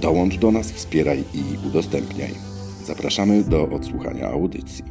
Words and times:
Dołącz 0.00 0.36
do 0.36 0.50
nas, 0.50 0.72
wspieraj 0.72 1.24
i 1.34 1.66
udostępniaj. 1.66 2.34
Zapraszamy 2.84 3.44
do 3.44 3.62
odsłuchania 3.62 4.28
audycji. 4.28 4.84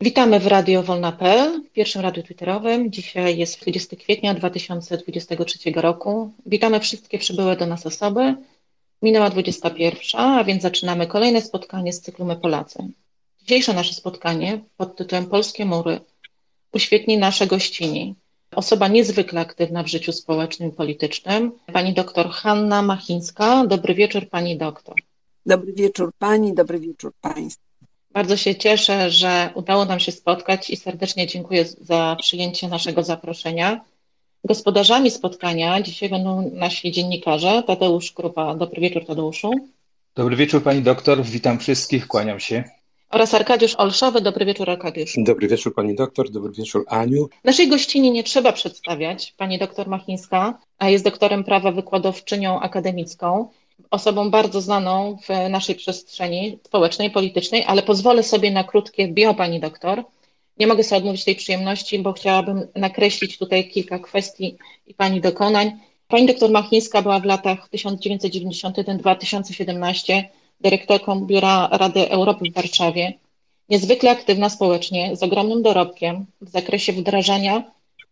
Witamy 0.00 0.40
w 0.40 0.46
Radio 0.46 0.82
Wolna.pl, 0.82 1.62
pierwszym 1.72 2.02
radiu 2.02 2.22
twitterowym. 2.22 2.92
Dzisiaj 2.92 3.38
jest 3.38 3.60
20 3.60 3.96
kwietnia 3.96 4.34
2023 4.34 5.70
roku. 5.70 6.32
Witamy 6.46 6.80
wszystkie 6.80 7.18
przybyłe 7.18 7.56
do 7.56 7.66
nas 7.66 7.86
osoby. 7.86 8.34
Minęła 9.02 9.30
21, 9.30 10.20
a 10.20 10.44
więc 10.44 10.62
zaczynamy 10.62 11.06
kolejne 11.06 11.42
spotkanie 11.42 11.92
z 11.92 12.00
cyklu 12.00 12.24
My 12.24 12.36
Polacy. 12.36 12.78
Dzisiejsze 13.42 13.72
nasze 13.72 13.94
spotkanie 13.94 14.60
pod 14.76 14.96
tytułem 14.96 15.26
Polskie 15.26 15.64
Mury 15.64 16.00
uświetni 16.72 17.18
nasze 17.18 17.46
gościni. 17.46 18.14
Osoba 18.56 18.88
niezwykle 18.88 19.40
aktywna 19.40 19.82
w 19.82 19.86
życiu 19.86 20.12
społecznym 20.12 20.68
i 20.68 20.72
politycznym, 20.72 21.52
pani 21.72 21.94
doktor 21.94 22.30
Hanna 22.30 22.82
Machińska. 22.82 23.66
Dobry 23.66 23.94
wieczór, 23.94 24.28
pani 24.28 24.56
doktor. 24.58 24.94
Dobry 25.46 25.72
wieczór 25.72 26.12
pani, 26.18 26.54
dobry 26.54 26.80
wieczór 26.80 27.12
państwu. 27.20 27.64
Bardzo 28.12 28.36
się 28.36 28.54
cieszę, 28.54 29.10
że 29.10 29.50
udało 29.54 29.84
nam 29.84 30.00
się 30.00 30.12
spotkać 30.12 30.70
i 30.70 30.76
serdecznie 30.76 31.26
dziękuję 31.26 31.64
za 31.80 32.16
przyjęcie 32.20 32.68
naszego 32.68 33.02
zaproszenia. 33.02 33.84
Gospodarzami 34.44 35.10
spotkania 35.10 35.82
dzisiaj 35.82 36.08
będą 36.08 36.50
nasi 36.54 36.92
dziennikarze. 36.92 37.62
Tadeusz 37.66 38.12
Krupa. 38.12 38.54
Dobry 38.54 38.80
wieczór, 38.80 39.06
Tadeuszu. 39.06 39.50
Dobry 40.14 40.36
wieczór, 40.36 40.62
pani 40.62 40.82
doktor. 40.82 41.22
Witam 41.22 41.58
wszystkich, 41.58 42.06
kłaniam 42.06 42.40
się. 42.40 42.64
Oraz 43.10 43.34
Arkadiusz 43.34 43.74
Olszowy. 43.74 44.20
Dobry 44.20 44.46
wieczór, 44.46 44.70
Arkadiusz. 44.70 45.14
Dobry 45.16 45.48
wieczór, 45.48 45.74
pani 45.74 45.94
doktor. 45.94 46.30
Dobry 46.30 46.52
wieczór, 46.52 46.84
Aniu. 46.88 47.28
Naszej 47.44 47.68
gościni 47.68 48.10
nie 48.10 48.24
trzeba 48.24 48.52
przedstawiać. 48.52 49.34
Pani 49.36 49.58
doktor 49.58 49.88
Machińska 49.88 50.58
a 50.78 50.90
jest 50.90 51.04
doktorem 51.04 51.44
prawa 51.44 51.72
wykładowczynią 51.72 52.60
akademicką, 52.60 53.48
osobą 53.90 54.30
bardzo 54.30 54.60
znaną 54.60 55.18
w 55.22 55.50
naszej 55.50 55.74
przestrzeni 55.74 56.58
społecznej, 56.66 57.10
politycznej, 57.10 57.64
ale 57.66 57.82
pozwolę 57.82 58.22
sobie 58.22 58.50
na 58.50 58.64
krótkie 58.64 59.08
bio, 59.08 59.34
pani 59.34 59.60
doktor 59.60 60.04
nie 60.60 60.66
mogę 60.66 60.84
sobie 60.84 60.98
odmówić 60.98 61.24
tej 61.24 61.36
przyjemności, 61.36 61.98
bo 61.98 62.12
chciałabym 62.12 62.66
nakreślić 62.76 63.38
tutaj 63.38 63.68
kilka 63.68 63.98
kwestii 63.98 64.56
i 64.86 64.94
Pani 64.94 65.20
dokonań. 65.20 65.72
Pani 66.08 66.26
doktor 66.26 66.50
Machińska 66.50 67.02
była 67.02 67.20
w 67.20 67.24
latach 67.24 67.68
1991-2017 67.74 70.22
dyrektorką 70.60 71.20
Biura 71.20 71.68
Rady 71.72 72.10
Europy 72.10 72.50
w 72.50 72.54
Warszawie. 72.54 73.12
Niezwykle 73.68 74.10
aktywna 74.10 74.48
społecznie, 74.50 75.16
z 75.16 75.22
ogromnym 75.22 75.62
dorobkiem 75.62 76.26
w 76.40 76.50
zakresie 76.50 76.92
wdrażania 76.92 77.62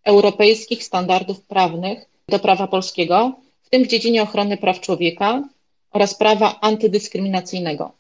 europejskich 0.05 0.85
standardów 0.85 1.41
prawnych 1.41 2.07
do 2.29 2.39
prawa 2.39 2.67
polskiego, 2.67 3.33
w 3.63 3.71
tym 3.71 3.85
w 3.85 3.89
dziedzinie 3.89 4.23
ochrony 4.23 4.57
praw 4.57 4.81
człowieka 4.81 5.43
oraz 5.91 6.15
prawa 6.15 6.61
antydyskryminacyjnego. 6.61 7.93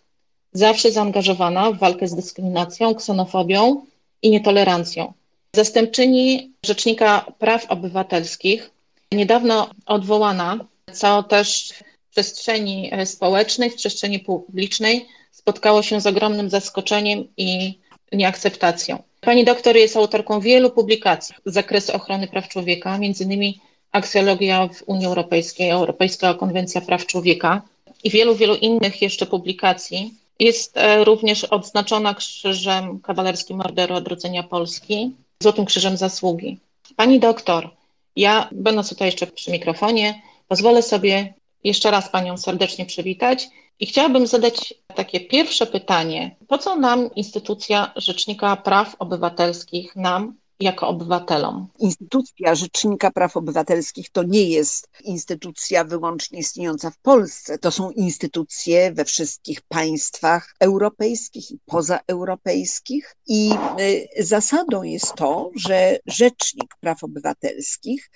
Zawsze 0.52 0.90
zaangażowana 0.90 1.70
w 1.70 1.78
walkę 1.78 2.08
z 2.08 2.14
dyskryminacją, 2.14 2.94
ksenofobią 2.94 3.82
i 4.22 4.30
nietolerancją. 4.30 5.12
Zastępczyni 5.56 6.52
Rzecznika 6.66 7.32
Praw 7.38 7.70
Obywatelskich, 7.70 8.70
niedawno 9.12 9.70
odwołana, 9.86 10.58
co 10.92 11.22
też 11.22 11.74
przestrzeni 12.18 12.90
społecznej, 13.04 13.70
w 13.70 13.74
przestrzeni 13.74 14.18
publicznej 14.18 15.06
spotkało 15.30 15.82
się 15.82 16.00
z 16.00 16.06
ogromnym 16.06 16.50
zaskoczeniem 16.50 17.24
i 17.36 17.78
nieakceptacją. 18.12 19.02
Pani 19.20 19.44
doktor 19.44 19.76
jest 19.76 19.96
autorką 19.96 20.40
wielu 20.40 20.70
publikacji 20.70 21.34
z 21.46 21.52
zakresu 21.52 21.92
ochrony 21.96 22.26
praw 22.26 22.48
człowieka, 22.48 22.98
innymi 23.20 23.60
aksjologia 23.92 24.68
w 24.68 24.82
Unii 24.86 25.06
Europejskiej, 25.06 25.70
Europejska 25.70 26.34
Konwencja 26.34 26.80
Praw 26.80 27.06
Człowieka 27.06 27.62
i 28.04 28.10
wielu, 28.10 28.34
wielu 28.34 28.54
innych 28.54 29.02
jeszcze 29.02 29.26
publikacji, 29.26 30.14
jest 30.38 30.76
e, 30.76 31.04
również 31.04 31.44
odznaczona 31.44 32.14
Krzyżem 32.14 33.00
Kawalerskim 33.00 33.60
Orderu 33.60 33.94
Odrodzenia 33.94 34.42
Polski, 34.42 35.10
Złotym 35.42 35.64
Krzyżem 35.64 35.96
Zasługi. 35.96 36.58
Pani 36.96 37.20
doktor, 37.20 37.70
ja 38.16 38.48
będąc 38.52 38.88
tutaj 38.88 39.08
jeszcze 39.08 39.26
przy 39.26 39.50
mikrofonie, 39.50 40.22
pozwolę 40.48 40.82
sobie 40.82 41.34
jeszcze 41.64 41.90
raz 41.90 42.08
Panią 42.08 42.36
serdecznie 42.36 42.86
przywitać 42.86 43.48
i 43.80 43.86
chciałabym 43.86 44.26
zadać 44.26 44.74
takie 44.94 45.20
pierwsze 45.20 45.66
pytanie. 45.66 46.36
Po 46.48 46.58
co 46.58 46.76
nam 46.76 47.14
instytucja 47.14 47.92
Rzecznika 47.96 48.56
Praw 48.56 48.96
Obywatelskich, 48.98 49.96
nam, 49.96 50.34
jako 50.60 50.88
obywatelom. 50.88 51.68
Instytucja 51.78 52.54
Rzecznika 52.54 53.10
Praw 53.10 53.36
Obywatelskich 53.36 54.10
to 54.10 54.22
nie 54.22 54.44
jest 54.44 54.88
instytucja 55.04 55.84
wyłącznie 55.84 56.38
istniejąca 56.38 56.90
w 56.90 56.98
Polsce. 56.98 57.58
To 57.58 57.70
są 57.70 57.90
instytucje 57.90 58.92
we 58.92 59.04
wszystkich 59.04 59.60
państwach 59.62 60.54
europejskich 60.60 61.50
i 61.50 61.58
pozaeuropejskich. 61.66 63.16
I 63.26 63.50
y, 63.80 64.24
zasadą 64.24 64.82
jest 64.82 65.14
to, 65.14 65.50
że 65.56 65.98
Rzecznik 66.06 66.76
Praw 66.80 67.04
Obywatelskich, 67.04 68.10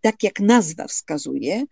tak 0.00 0.22
jak 0.22 0.40
nazwa 0.40 0.86
wskazuje, 0.86 1.64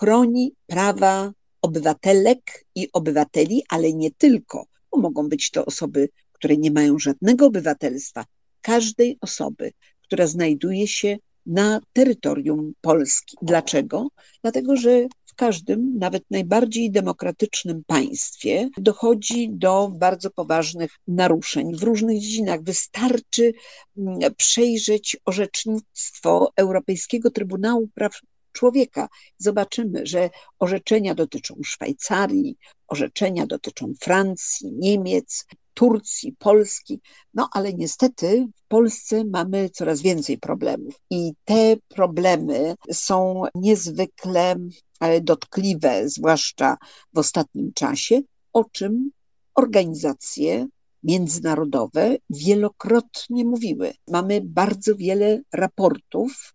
chroni 0.00 0.52
prawa 0.66 1.32
obywatelek 1.62 2.64
i 2.74 2.88
obywateli, 2.92 3.62
ale 3.68 3.92
nie 3.92 4.10
tylko, 4.10 4.66
bo 4.92 4.98
mogą 4.98 5.28
być 5.28 5.50
to 5.50 5.64
osoby, 5.64 6.08
które 6.32 6.56
nie 6.56 6.70
mają 6.70 6.98
żadnego 6.98 7.46
obywatelstwa, 7.46 8.24
każdej 8.60 9.18
osoby, 9.20 9.72
która 10.02 10.26
znajduje 10.26 10.88
się 10.88 11.16
na 11.46 11.80
terytorium 11.92 12.72
Polski. 12.80 13.36
Dlaczego? 13.42 14.08
Dlatego, 14.42 14.76
że 14.76 15.06
w 15.26 15.34
każdym, 15.34 15.98
nawet 15.98 16.24
najbardziej 16.30 16.90
demokratycznym 16.90 17.84
państwie 17.86 18.68
dochodzi 18.78 19.50
do 19.52 19.92
bardzo 19.98 20.30
poważnych 20.30 20.90
naruszeń 21.08 21.76
w 21.76 21.82
różnych 21.82 22.20
dziedzinach. 22.20 22.62
Wystarczy 22.62 23.52
mm, 23.96 24.18
przejrzeć 24.36 25.16
orzecznictwo 25.24 26.52
Europejskiego 26.56 27.30
Trybunału 27.30 27.88
Praw 27.94 28.12
Człowieka. 28.52 29.08
Zobaczymy, 29.38 30.06
że 30.06 30.30
orzeczenia 30.58 31.14
dotyczą 31.14 31.54
Szwajcarii, 31.64 32.56
orzeczenia 32.88 33.46
dotyczą 33.46 33.92
Francji, 34.00 34.72
Niemiec, 34.72 35.46
Turcji, 35.74 36.36
Polski. 36.38 37.00
No 37.34 37.48
ale 37.52 37.72
niestety 37.74 38.46
w 38.56 38.68
Polsce 38.68 39.24
mamy 39.24 39.70
coraz 39.70 40.02
więcej 40.02 40.38
problemów 40.38 40.94
i 41.10 41.32
te 41.44 41.76
problemy 41.88 42.74
są 42.92 43.42
niezwykle 43.54 44.56
e, 45.00 45.20
dotkliwe, 45.20 46.08
zwłaszcza 46.08 46.76
w 47.14 47.18
ostatnim 47.18 47.72
czasie, 47.72 48.20
o 48.52 48.64
czym 48.64 49.10
organizacje 49.54 50.66
międzynarodowe 51.02 52.16
wielokrotnie 52.30 53.44
mówiły. 53.44 53.92
Mamy 54.08 54.40
bardzo 54.44 54.96
wiele 54.96 55.40
raportów 55.52 56.54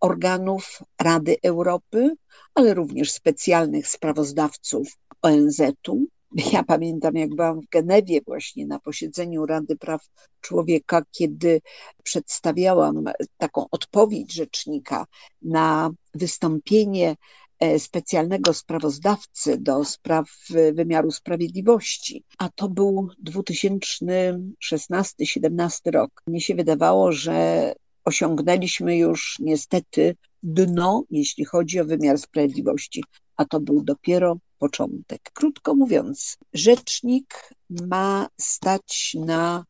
organów 0.00 0.82
Rady 1.00 1.36
Europy, 1.42 2.10
ale 2.54 2.74
również 2.74 3.12
specjalnych 3.12 3.88
sprawozdawców 3.88 4.88
ONZ-u, 5.22 6.06
ja 6.52 6.62
pamiętam, 6.62 7.14
jak 7.14 7.34
byłam 7.34 7.60
w 7.60 7.68
Genewie 7.68 8.20
właśnie 8.26 8.66
na 8.66 8.78
posiedzeniu 8.78 9.46
Rady 9.46 9.76
Praw 9.76 10.08
Człowieka, 10.40 11.02
kiedy 11.10 11.60
przedstawiałam 12.02 13.04
taką 13.36 13.66
odpowiedź 13.70 14.32
rzecznika 14.32 15.06
na 15.42 15.90
wystąpienie 16.14 17.16
e, 17.60 17.78
specjalnego 17.78 18.54
sprawozdawcy 18.54 19.58
do 19.58 19.84
spraw 19.84 20.28
wymiaru 20.72 21.10
sprawiedliwości, 21.10 22.24
a 22.38 22.48
to 22.48 22.68
był 22.68 23.08
2016-17 23.24 25.90
rok. 25.90 26.22
Mnie 26.26 26.40
się 26.40 26.54
wydawało, 26.54 27.12
że 27.12 27.74
osiągnęliśmy 28.06 28.96
już 28.96 29.36
niestety 29.40 30.16
dno, 30.42 31.04
jeśli 31.10 31.44
chodzi 31.44 31.80
o 31.80 31.84
wymiar 31.84 32.18
sprawiedliwości, 32.18 33.04
a 33.36 33.44
to 33.44 33.60
był 33.60 33.82
dopiero 33.82 34.36
początek. 34.58 35.30
Krótko 35.34 35.74
mówiąc, 35.74 36.36
rzecznik 36.52 37.50
ma 37.70 38.28
stać 38.40 39.16
na 39.20 39.64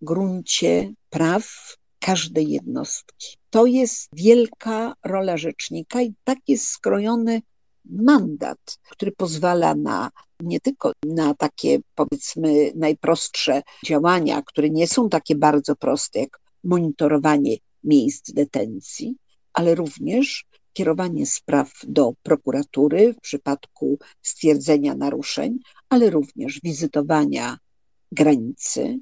gruncie 0.00 0.92
praw 1.10 1.76
każdej 2.00 2.48
jednostki. 2.48 3.36
To 3.50 3.66
jest 3.66 4.08
wielka 4.12 4.94
rola 5.04 5.36
rzecznika 5.36 6.02
i 6.02 6.14
tak 6.24 6.38
jest 6.48 6.66
skrojony 6.66 7.42
mandat, 7.84 8.78
który 8.90 9.12
pozwala 9.12 9.74
na 9.74 10.10
nie 10.40 10.60
tylko 10.60 10.92
na 11.06 11.34
takie, 11.34 11.78
powiedzmy, 11.94 12.72
najprostsze 12.74 13.62
działania, 13.84 14.42
które 14.42 14.70
nie 14.70 14.86
są 14.86 15.08
takie 15.08 15.34
bardzo 15.34 15.76
proste, 15.76 16.18
jak 16.18 16.40
monitorowanie 16.64 17.56
miejsc 17.86 18.32
detencji, 18.32 19.16
ale 19.52 19.74
również 19.74 20.44
kierowanie 20.72 21.26
spraw 21.26 21.72
do 21.88 22.12
prokuratury 22.22 23.12
w 23.12 23.20
przypadku 23.20 23.98
stwierdzenia 24.22 24.94
naruszeń, 24.94 25.58
ale 25.88 26.10
również 26.10 26.60
wizytowania 26.64 27.58
granicy, 28.12 28.98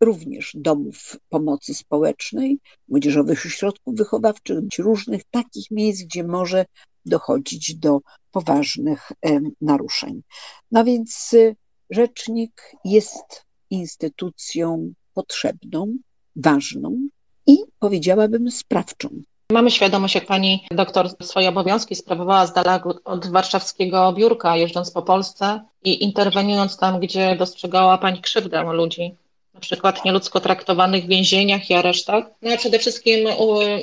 również 0.00 0.52
domów 0.54 1.16
pomocy 1.28 1.74
społecznej, 1.74 2.58
młodzieżowych 2.88 3.46
ośrodków 3.46 3.94
wychowawczych, 3.94 4.58
różnych 4.78 5.22
takich 5.30 5.70
miejsc, 5.70 6.02
gdzie 6.02 6.24
może 6.24 6.66
dochodzić 7.06 7.74
do 7.74 8.00
poważnych 8.30 9.12
naruszeń. 9.60 10.22
No 10.70 10.84
więc 10.84 11.32
y, 11.32 11.56
rzecznik 11.90 12.72
jest 12.84 13.44
instytucją 13.70 14.92
potrzebną, 15.14 15.96
ważną 16.36 17.08
i 17.48 17.58
powiedziałabym 17.78 18.50
sprawczą. 18.50 19.08
Mamy 19.52 19.70
świadomość, 19.70 20.14
jak 20.14 20.26
pani 20.26 20.66
doktor 20.70 21.08
swoje 21.22 21.48
obowiązki 21.48 21.94
sprawowała 21.94 22.46
z 22.46 22.52
dala 22.52 22.82
od 23.04 23.26
warszawskiego 23.26 24.12
biurka, 24.12 24.56
jeżdżąc 24.56 24.90
po 24.90 25.02
Polsce 25.02 25.60
i 25.84 26.04
interweniując 26.04 26.76
tam, 26.76 27.00
gdzie 27.00 27.36
dostrzegała 27.36 27.98
pani 27.98 28.20
krzywdę 28.20 28.72
ludzi, 28.72 29.14
na 29.54 29.60
przykład 29.60 30.04
nieludzko 30.04 30.40
traktowanych 30.40 31.04
w 31.04 31.08
więzieniach 31.08 31.70
i 31.70 31.74
aresztach, 31.74 32.24
no 32.42 32.52
a 32.52 32.56
przede 32.56 32.78
wszystkim 32.78 33.28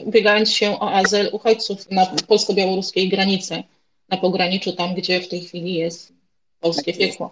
ubiegając 0.06 0.52
się 0.52 0.80
o 0.80 0.92
azyl 0.92 1.30
uchodźców 1.32 1.92
na 1.92 2.06
polsko-białoruskiej 2.28 3.10
granicy, 3.10 3.64
na 4.10 4.18
pograniczu 4.18 4.72
tam, 4.72 4.94
gdzie 4.94 5.20
w 5.20 5.28
tej 5.28 5.42
chwili 5.42 5.74
jest 5.74 6.14
polskie 6.60 6.94
piekło. 6.94 7.32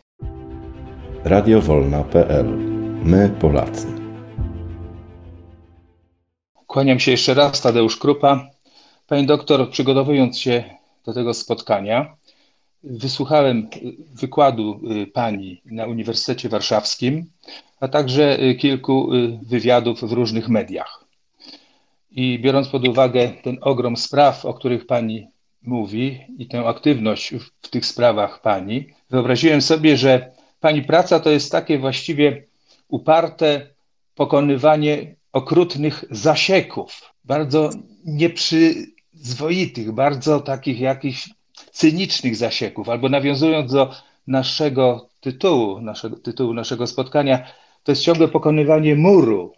Radiowolna.pl 1.23 2.45
My 3.03 3.29
Polacy. 3.29 4.02
Kłaniam 6.73 6.99
się 6.99 7.11
jeszcze 7.11 7.33
raz, 7.33 7.61
Tadeusz 7.61 7.97
Krupa. 7.97 8.49
Pani 9.07 9.25
doktor, 9.25 9.69
przygotowując 9.69 10.39
się 10.39 10.63
do 11.05 11.13
tego 11.13 11.33
spotkania, 11.33 12.15
wysłuchałem 12.83 13.69
wykładu 14.13 14.81
y, 15.03 15.07
pani 15.07 15.61
na 15.65 15.85
Uniwersytecie 15.85 16.49
Warszawskim, 16.49 17.25
a 17.79 17.87
także 17.87 18.39
y, 18.43 18.55
kilku 18.55 19.13
y, 19.13 19.39
wywiadów 19.41 20.01
w 20.01 20.11
różnych 20.11 20.49
mediach. 20.49 21.05
I 22.11 22.39
biorąc 22.39 22.67
pod 22.67 22.87
uwagę 22.87 23.31
ten 23.43 23.57
ogrom 23.61 23.97
spraw, 23.97 24.45
o 24.45 24.53
których 24.53 24.85
pani 24.85 25.27
mówi 25.61 26.19
i 26.37 26.47
tę 26.47 26.59
aktywność 26.65 27.33
w 27.61 27.69
tych 27.69 27.85
sprawach 27.85 28.41
pani, 28.41 28.85
wyobraziłem 29.09 29.61
sobie, 29.61 29.97
że 29.97 30.31
pani 30.59 30.81
praca 30.81 31.19
to 31.19 31.29
jest 31.29 31.51
takie 31.51 31.79
właściwie 31.79 32.43
uparte 32.87 33.67
pokonywanie 34.15 35.15
okrutnych 35.33 36.05
zasieków, 36.11 37.13
bardzo 37.23 37.69
nieprzyzwoitych, 38.05 39.91
bardzo 39.91 40.39
takich 40.39 40.79
jakichś 40.79 41.29
cynicznych 41.71 42.35
zasieków, 42.35 42.89
albo 42.89 43.09
nawiązując 43.09 43.71
do 43.71 43.93
naszego 44.27 45.09
tytułu, 45.19 45.81
naszego, 45.81 46.15
tytułu 46.15 46.53
naszego 46.53 46.87
spotkania, 46.87 47.47
to 47.83 47.91
jest 47.91 48.01
ciągle 48.01 48.27
pokonywanie 48.27 48.95
muru. 48.95 49.53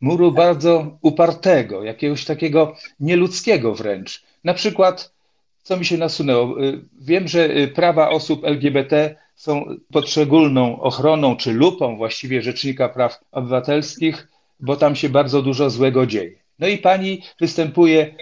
Muru 0.00 0.32
bardzo 0.32 0.98
upartego, 1.02 1.82
jakiegoś 1.82 2.24
takiego 2.24 2.76
nieludzkiego 3.00 3.74
wręcz. 3.74 4.22
Na 4.44 4.54
przykład, 4.54 5.14
co 5.62 5.76
mi 5.76 5.84
się 5.84 5.98
nasunęło, 5.98 6.64
y, 6.64 6.84
wiem, 7.00 7.28
że 7.28 7.56
y, 7.56 7.68
prawa 7.68 8.10
osób 8.10 8.44
LGBT 8.44 9.16
są 9.34 9.64
pod 9.92 10.08
szczególną 10.08 10.80
ochroną 10.80 11.36
czy 11.36 11.52
lupą 11.52 11.96
właściwie 11.96 12.42
Rzecznika 12.42 12.88
Praw 12.88 13.20
Obywatelskich, 13.32 14.28
bo 14.60 14.76
tam 14.76 14.96
się 14.96 15.08
bardzo 15.08 15.42
dużo 15.42 15.70
złego 15.70 16.06
dzieje. 16.06 16.32
No 16.58 16.66
i 16.66 16.78
pani 16.78 17.22
występuje 17.40 18.14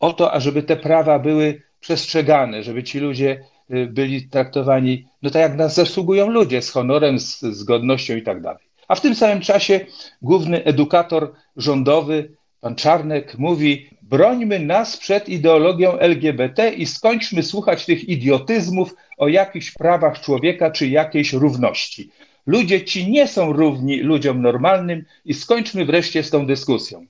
o 0.00 0.12
to, 0.12 0.32
ażeby 0.32 0.62
te 0.62 0.76
prawa 0.76 1.18
były 1.18 1.62
przestrzegane, 1.80 2.62
żeby 2.62 2.82
ci 2.82 2.98
ludzie 2.98 3.44
y, 3.70 3.86
byli 3.86 4.28
traktowani 4.28 5.06
no 5.22 5.30
tak, 5.30 5.42
jak 5.42 5.56
nas 5.56 5.74
zasługują 5.74 6.30
ludzie, 6.30 6.62
z 6.62 6.70
honorem, 6.70 7.18
z, 7.18 7.40
z 7.40 7.64
godnością 7.64 8.16
i 8.16 8.22
tak 8.22 8.42
dalej. 8.42 8.66
A 8.88 8.94
w 8.94 9.00
tym 9.00 9.14
samym 9.14 9.40
czasie 9.40 9.80
główny 10.22 10.64
edukator 10.64 11.32
rządowy, 11.56 12.36
pan 12.60 12.74
Czarnek, 12.74 13.38
mówi: 13.38 13.90
brońmy 14.02 14.58
nas 14.58 14.96
przed 14.96 15.28
ideologią 15.28 15.98
LGBT 15.98 16.70
i 16.70 16.86
skończmy 16.86 17.42
słuchać 17.42 17.86
tych 17.86 18.08
idiotyzmów 18.08 18.94
o 19.18 19.28
jakichś 19.28 19.70
prawach 19.70 20.20
człowieka 20.20 20.70
czy 20.70 20.88
jakiejś 20.88 21.32
równości. 21.32 22.10
Ludzie 22.46 22.84
ci 22.84 23.10
nie 23.10 23.28
są 23.28 23.52
równi 23.52 24.00
ludziom 24.00 24.42
normalnym 24.42 25.04
i 25.24 25.34
skończmy 25.34 25.84
wreszcie 25.84 26.22
z 26.22 26.30
tą 26.30 26.46
dyskusją. 26.46 27.06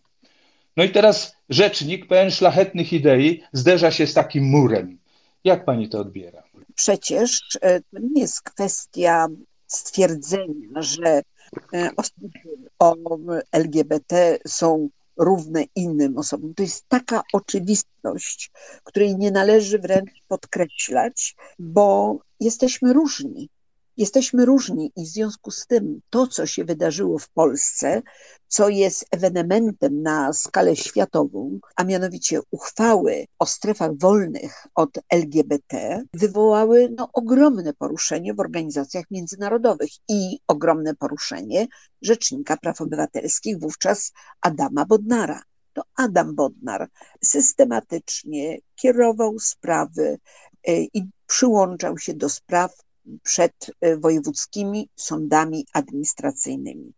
No 0.77 0.85
i 0.85 0.91
teraz 0.91 1.37
rzecznik 1.49 2.07
pełen 2.07 2.31
szlachetnych 2.31 2.93
idei 2.93 3.43
zderza 3.53 3.91
się 3.91 4.07
z 4.07 4.15
takim 4.15 4.45
murem. 4.45 4.99
Jak 5.45 5.65
pani 5.65 5.89
to 5.89 5.99
odbiera? 5.99 6.43
Przecież 6.75 7.41
e, 7.61 7.81
to 7.81 7.99
nie 8.15 8.21
jest 8.21 8.43
kwestia 8.43 9.27
stwierdzenia, 9.67 10.83
że 10.83 11.23
e, 11.75 11.91
osoby 11.97 12.29
o 12.79 12.97
LGBT 13.53 14.39
są 14.47 14.89
równe 15.17 15.65
innym 15.75 16.19
osobom. 16.19 16.55
To 16.55 16.63
jest 16.63 16.89
taka 16.89 17.23
oczywistość, 17.33 18.51
której 18.85 19.17
nie 19.17 19.31
należy 19.31 19.79
wręcz 19.79 20.11
podkreślać, 20.29 21.37
bo 21.59 22.19
jesteśmy 22.41 22.93
różni. 22.93 23.49
Jesteśmy 23.97 24.45
różni 24.45 24.93
i 24.97 25.05
w 25.05 25.09
związku 25.09 25.51
z 25.51 25.67
tym 25.67 26.01
to, 26.11 26.27
co 26.27 26.47
się 26.47 26.65
wydarzyło 26.65 27.19
w 27.19 27.29
Polsce, 27.29 28.03
co 28.49 28.69
jest 28.69 29.07
ewenementem 29.11 30.03
na 30.03 30.33
skalę 30.33 30.77
światową, 30.77 31.59
a 31.77 31.85
mianowicie 31.85 32.41
uchwały 32.51 33.27
o 33.39 33.47
strefach 33.47 33.99
wolnych 33.99 34.67
od 34.75 34.99
LGBT, 35.11 36.03
wywołały 36.15 36.95
no, 36.97 37.09
ogromne 37.13 37.73
poruszenie 37.73 38.35
w 38.35 38.41
organizacjach 38.41 39.05
międzynarodowych 39.11 39.91
i 40.09 40.39
ogromne 40.49 40.95
poruszenie 40.95 41.67
Rzecznika 42.03 42.57
Praw 42.57 42.81
Obywatelskich, 42.81 43.59
wówczas 43.59 44.13
Adama 44.41 44.85
Bodnara. 44.85 45.43
To 45.73 45.83
Adam 45.97 46.35
Bodnar 46.35 46.89
systematycznie 47.25 48.59
kierował 48.75 49.39
sprawy 49.39 50.19
e, 50.67 50.81
i 50.83 51.11
przyłączał 51.27 51.99
się 51.99 52.15
do 52.15 52.29
spraw 52.29 52.86
przed 53.23 53.53
e, 53.81 53.97
wojewódzkimi 53.97 54.89
sądami 54.97 55.67
administracyjnymi. 55.73 56.93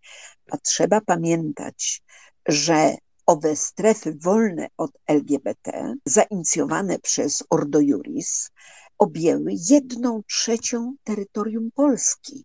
A 0.50 0.56
trzeba 0.56 1.00
pamiętać, 1.00 2.02
że 2.48 2.96
owe 3.26 3.56
strefy 3.56 4.16
wolne 4.22 4.66
od 4.76 4.90
LGBT, 5.06 5.94
zainicjowane 6.04 6.98
przez 6.98 7.42
Ordo 7.50 7.80
Juris, 7.80 8.50
objęły 8.98 9.52
jedną 9.70 10.22
trzecią 10.28 10.94
terytorium 11.04 11.70
Polski. 11.74 12.44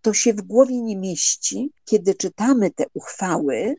To 0.00 0.14
się 0.14 0.34
w 0.34 0.42
głowie 0.42 0.82
nie 0.82 0.96
mieści. 0.96 1.70
Kiedy 1.84 2.14
czytamy 2.14 2.70
te 2.70 2.84
uchwały, 2.94 3.74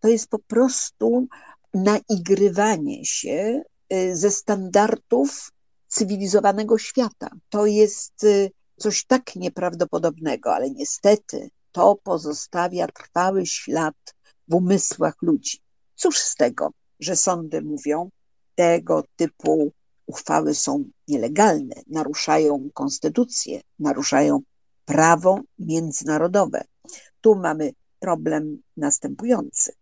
to 0.00 0.08
jest 0.08 0.28
po 0.28 0.38
prostu 0.38 1.26
naigrywanie 1.74 3.04
się 3.04 3.62
e, 3.88 4.16
ze 4.16 4.30
standardów 4.30 5.50
cywilizowanego 5.88 6.78
świata. 6.78 7.30
To 7.48 7.66
jest 7.66 8.24
e, 8.24 8.48
coś 8.78 9.04
tak 9.04 9.36
nieprawdopodobnego, 9.36 10.54
ale 10.54 10.70
niestety 10.70 11.50
to 11.72 11.96
pozostawia 12.02 12.86
trwały 12.86 13.46
ślad 13.46 14.14
w 14.48 14.54
umysłach 14.54 15.14
ludzi. 15.22 15.58
Cóż 15.94 16.18
z 16.18 16.34
tego, 16.34 16.70
że 17.00 17.16
sądy 17.16 17.62
mówią, 17.62 18.10
tego 18.54 19.04
typu 19.16 19.72
uchwały 20.06 20.54
są 20.54 20.84
nielegalne, 21.08 21.74
naruszają 21.86 22.68
konstytucję, 22.74 23.60
naruszają 23.78 24.40
prawo 24.84 25.40
międzynarodowe. 25.58 26.64
Tu 27.20 27.34
mamy 27.34 27.72
problem 27.98 28.62
następujący, 28.76 29.72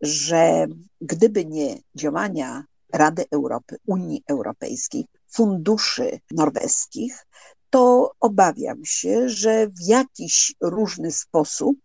że 0.00 0.66
gdyby 1.00 1.44
nie 1.44 1.78
działania 1.94 2.64
Rady 2.92 3.24
Europy, 3.30 3.76
Unii 3.86 4.22
Europejskiej, 4.28 5.06
funduszy 5.28 6.18
norweskich, 6.30 7.26
to 7.70 8.12
obawiam 8.20 8.84
się, 8.84 9.28
że 9.28 9.66
w 9.66 9.86
jakiś 9.86 10.54
różny 10.60 11.12
sposób 11.12 11.76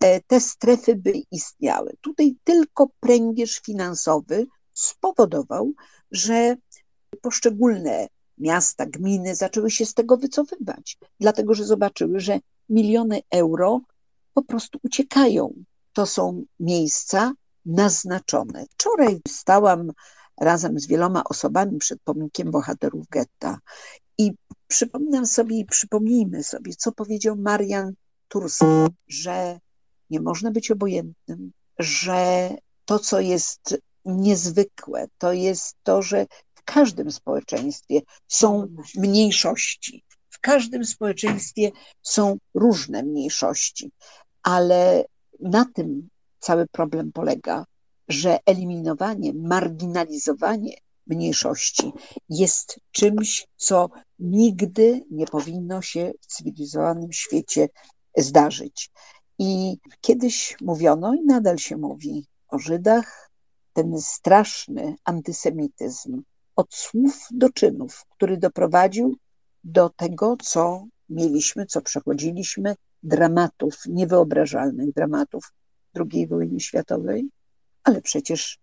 e, 0.00 0.20
te 0.20 0.40
strefy 0.40 0.96
by 0.96 1.12
istniały. 1.30 1.94
Tutaj 2.00 2.36
tylko 2.44 2.88
pręgierz 3.00 3.60
finansowy 3.60 4.46
spowodował, 4.72 5.72
że 6.10 6.56
poszczególne 7.20 8.08
miasta, 8.38 8.86
gminy 8.86 9.34
zaczęły 9.34 9.70
się 9.70 9.86
z 9.86 9.94
tego 9.94 10.16
wycofywać, 10.16 10.98
dlatego 11.20 11.54
że 11.54 11.64
zobaczyły, 11.64 12.20
że 12.20 12.40
miliony 12.68 13.20
euro 13.30 13.80
po 14.34 14.42
prostu 14.42 14.78
uciekają. 14.82 15.54
To 15.92 16.06
są 16.06 16.44
miejsca 16.60 17.32
naznaczone. 17.66 18.64
Wczoraj 18.70 19.20
stałam 19.28 19.92
razem 20.40 20.78
z 20.78 20.86
wieloma 20.86 21.24
osobami 21.24 21.78
przed 21.78 22.02
pomnikiem 22.04 22.50
bohaterów 22.50 23.08
getta 23.08 23.58
przypominam 24.72 25.26
sobie 25.26 25.58
i 25.58 25.64
przypomnijmy 25.64 26.44
sobie, 26.44 26.74
co 26.74 26.92
powiedział 26.92 27.36
Marian 27.36 27.92
Turski, 28.28 28.64
że 29.08 29.58
nie 30.10 30.20
można 30.20 30.50
być 30.50 30.70
obojętnym, 30.70 31.52
że 31.78 32.50
to, 32.84 32.98
co 32.98 33.20
jest 33.20 33.78
niezwykłe, 34.04 35.06
to 35.18 35.32
jest 35.32 35.76
to, 35.82 36.02
że 36.02 36.26
w 36.54 36.62
każdym 36.64 37.12
społeczeństwie 37.12 38.00
są 38.28 38.66
mniejszości. 38.96 40.04
W 40.30 40.40
każdym 40.40 40.84
społeczeństwie 40.84 41.70
są 42.02 42.36
różne 42.54 43.02
mniejszości, 43.02 43.90
ale 44.42 45.04
na 45.40 45.64
tym 45.74 46.08
cały 46.38 46.66
problem 46.66 47.12
polega, 47.12 47.64
że 48.08 48.38
eliminowanie, 48.46 49.32
marginalizowanie 49.34 50.76
mniejszości 51.06 51.92
jest 52.28 52.80
czymś, 52.90 53.46
co 53.56 53.90
nigdy 54.18 55.00
nie 55.10 55.26
powinno 55.26 55.82
się 55.82 56.12
w 56.20 56.26
cywilizowanym 56.26 57.12
świecie 57.12 57.68
zdarzyć. 58.16 58.90
I 59.38 59.78
kiedyś 60.00 60.56
mówiono 60.60 61.14
i 61.14 61.24
nadal 61.24 61.58
się 61.58 61.76
mówi 61.76 62.26
o 62.48 62.58
Żydach, 62.58 63.30
ten 63.72 64.00
straszny 64.00 64.94
antysemityzm 65.04 66.22
od 66.56 66.74
słów 66.74 67.26
do 67.30 67.50
czynów, 67.50 68.04
który 68.08 68.36
doprowadził 68.36 69.16
do 69.64 69.88
tego, 69.88 70.36
co 70.42 70.84
mieliśmy, 71.08 71.66
co 71.66 71.80
przechodziliśmy, 71.80 72.74
dramatów, 73.02 73.74
niewyobrażalnych 73.88 74.92
dramatów 74.92 75.52
II 75.94 76.26
wojny 76.26 76.60
światowej, 76.60 77.28
ale 77.84 78.02
przecież 78.02 78.58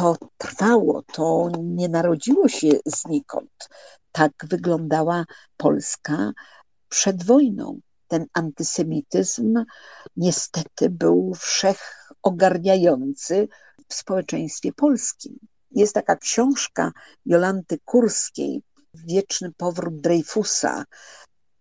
to 0.00 0.16
trwało, 0.38 1.02
to 1.12 1.50
nie 1.58 1.88
narodziło 1.88 2.48
się 2.48 2.68
znikąd. 2.86 3.68
Tak 4.12 4.32
wyglądała 4.42 5.24
Polska 5.56 6.32
przed 6.88 7.24
wojną. 7.24 7.80
Ten 8.08 8.26
antysemityzm 8.32 9.64
niestety 10.16 10.90
był 10.90 11.32
wszechogarniający 11.34 13.48
w 13.88 13.94
społeczeństwie 13.94 14.72
polskim. 14.72 15.38
Jest 15.70 15.94
taka 15.94 16.16
książka 16.16 16.92
Jolanty 17.26 17.78
Kurskiej, 17.84 18.62
Wieczny 18.94 19.52
powrót 19.56 20.00
Dreyfusa, 20.00 20.84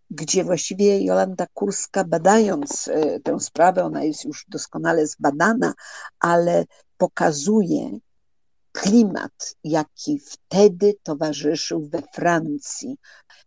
gdzie 0.09 0.43
właściwie 0.43 1.03
Jolanta 1.03 1.47
Kurska, 1.53 2.03
badając 2.03 2.87
e, 2.87 3.19
tę 3.19 3.39
sprawę, 3.39 3.83
ona 3.83 4.03
jest 4.03 4.25
już 4.25 4.45
doskonale 4.47 5.07
zbadana, 5.07 5.73
ale 6.19 6.65
pokazuje 6.97 7.99
klimat, 8.81 9.55
jaki 9.63 10.19
wtedy 10.19 10.93
towarzyszył 11.03 11.89
we 11.89 12.01
Francji. 12.13 12.97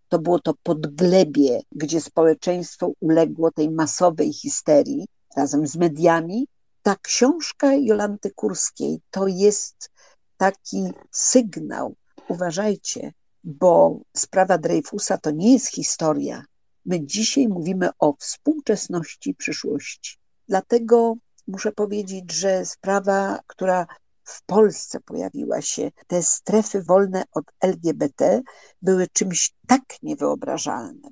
To 0.09 0.19
było 0.19 0.39
to 0.39 0.55
podglebie, 0.63 1.61
gdzie 1.73 2.01
społeczeństwo 2.01 2.93
uległo 3.01 3.51
tej 3.51 3.71
masowej 3.71 4.33
histerii 4.33 5.07
razem 5.37 5.67
z 5.67 5.77
mediami. 5.77 6.49
Ta 6.83 6.97
książka 7.03 7.75
Jolanty 7.75 8.31
Kurskiej 8.31 9.01
to 9.11 9.27
jest 9.27 9.91
taki 10.37 10.93
sygnał. 11.11 11.95
Uważajcie, 12.29 13.13
bo 13.45 14.01
sprawa 14.17 14.59
Dreyfusa 14.59 15.19
to 15.19 15.31
nie 15.31 15.53
jest 15.53 15.69
historia. 15.69 16.45
My 16.87 17.07
dzisiaj 17.07 17.49
mówimy 17.49 17.91
o 17.99 18.15
współczesności 18.19 19.35
przyszłości. 19.35 20.17
Dlatego 20.49 21.15
muszę 21.49 21.73
powiedzieć, 21.73 22.33
że 22.33 22.67
sprawa, 22.67 23.39
która 23.47 23.87
w 24.25 24.43
Polsce 24.43 25.01
pojawiła 25.01 25.63
się, 25.63 25.91
te 26.07 26.23
strefy 26.23 26.83
wolne 26.83 27.25
od 27.33 27.45
LGBT 27.61 28.43
były 28.83 29.07
czymś 29.13 29.53
tak 29.67 29.83
niewyobrażalnym 30.03 31.11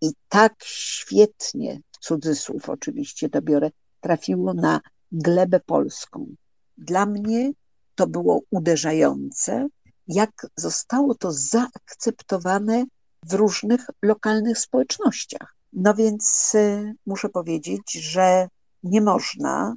i 0.00 0.12
tak 0.28 0.54
świetnie, 0.64 1.80
cudzysłów 2.00 2.68
oczywiście 2.68 3.28
to 3.28 3.42
biorę, 3.42 3.70
trafiło 4.00 4.54
na 4.54 4.80
glebę 5.12 5.60
polską. 5.60 6.34
Dla 6.78 7.06
mnie 7.06 7.52
to 7.94 8.06
było 8.06 8.40
uderzające, 8.50 9.68
jak 10.06 10.46
zostało 10.56 11.14
to 11.14 11.32
zaakceptowane 11.32 12.84
w 13.22 13.34
różnych 13.34 13.86
lokalnych 14.02 14.58
społecznościach. 14.58 15.54
No 15.72 15.94
więc 15.94 16.52
y, 16.54 16.94
muszę 17.06 17.28
powiedzieć, 17.28 17.92
że 17.92 18.48
nie 18.82 19.00
można 19.00 19.74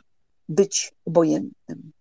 być 0.50 0.94
obojętnym. 1.06 1.92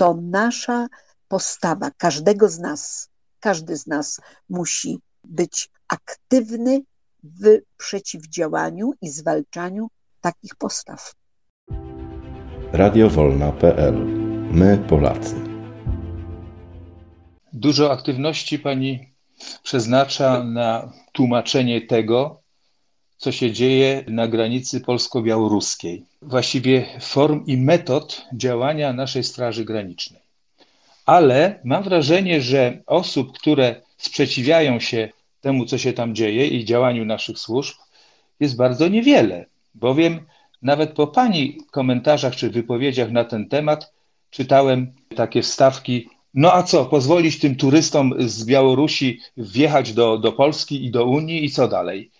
To 0.00 0.18
nasza 0.22 0.86
postawa, 1.28 1.90
każdego 1.96 2.48
z 2.48 2.58
nas, 2.58 3.10
każdy 3.40 3.76
z 3.76 3.86
nas 3.86 4.20
musi 4.48 4.98
być 5.24 5.68
aktywny 5.88 6.82
w 7.22 7.44
przeciwdziałaniu 7.76 8.92
i 9.02 9.08
zwalczaniu 9.08 9.88
takich 10.20 10.54
postaw. 10.54 11.12
Radiowolna.pl 12.72 13.94
My 14.52 14.78
Polacy. 14.88 15.34
Dużo 17.52 17.92
aktywności 17.92 18.58
pani 18.58 19.14
przeznacza 19.62 20.44
na 20.44 20.92
tłumaczenie 21.12 21.86
tego, 21.86 22.39
co 23.20 23.32
się 23.32 23.52
dzieje 23.52 24.04
na 24.08 24.28
granicy 24.28 24.80
polsko-białoruskiej. 24.80 26.04
Właściwie 26.22 26.86
form 27.00 27.46
i 27.46 27.56
metod 27.56 28.26
działania 28.32 28.92
naszej 28.92 29.24
Straży 29.24 29.64
Granicznej. 29.64 30.20
Ale 31.06 31.60
mam 31.64 31.82
wrażenie, 31.82 32.40
że 32.40 32.82
osób, 32.86 33.38
które 33.38 33.82
sprzeciwiają 33.96 34.80
się 34.80 35.08
temu, 35.40 35.64
co 35.64 35.78
się 35.78 35.92
tam 35.92 36.14
dzieje 36.14 36.46
i 36.46 36.64
działaniu 36.64 37.04
naszych 37.04 37.38
służb, 37.38 37.74
jest 38.40 38.56
bardzo 38.56 38.88
niewiele, 38.88 39.46
bowiem 39.74 40.20
nawet 40.62 40.92
po 40.92 41.06
Pani 41.06 41.58
komentarzach 41.70 42.36
czy 42.36 42.50
wypowiedziach 42.50 43.10
na 43.10 43.24
ten 43.24 43.48
temat 43.48 43.92
czytałem 44.30 44.92
takie 45.16 45.42
wstawki. 45.42 46.08
No 46.34 46.52
a 46.52 46.62
co, 46.62 46.84
pozwolić 46.84 47.38
tym 47.38 47.56
turystom 47.56 48.14
z 48.18 48.44
Białorusi 48.44 49.20
wjechać 49.36 49.92
do, 49.92 50.18
do 50.18 50.32
Polski 50.32 50.84
i 50.84 50.90
do 50.90 51.04
Unii 51.04 51.44
i 51.44 51.50
co 51.50 51.68
dalej? 51.68 52.10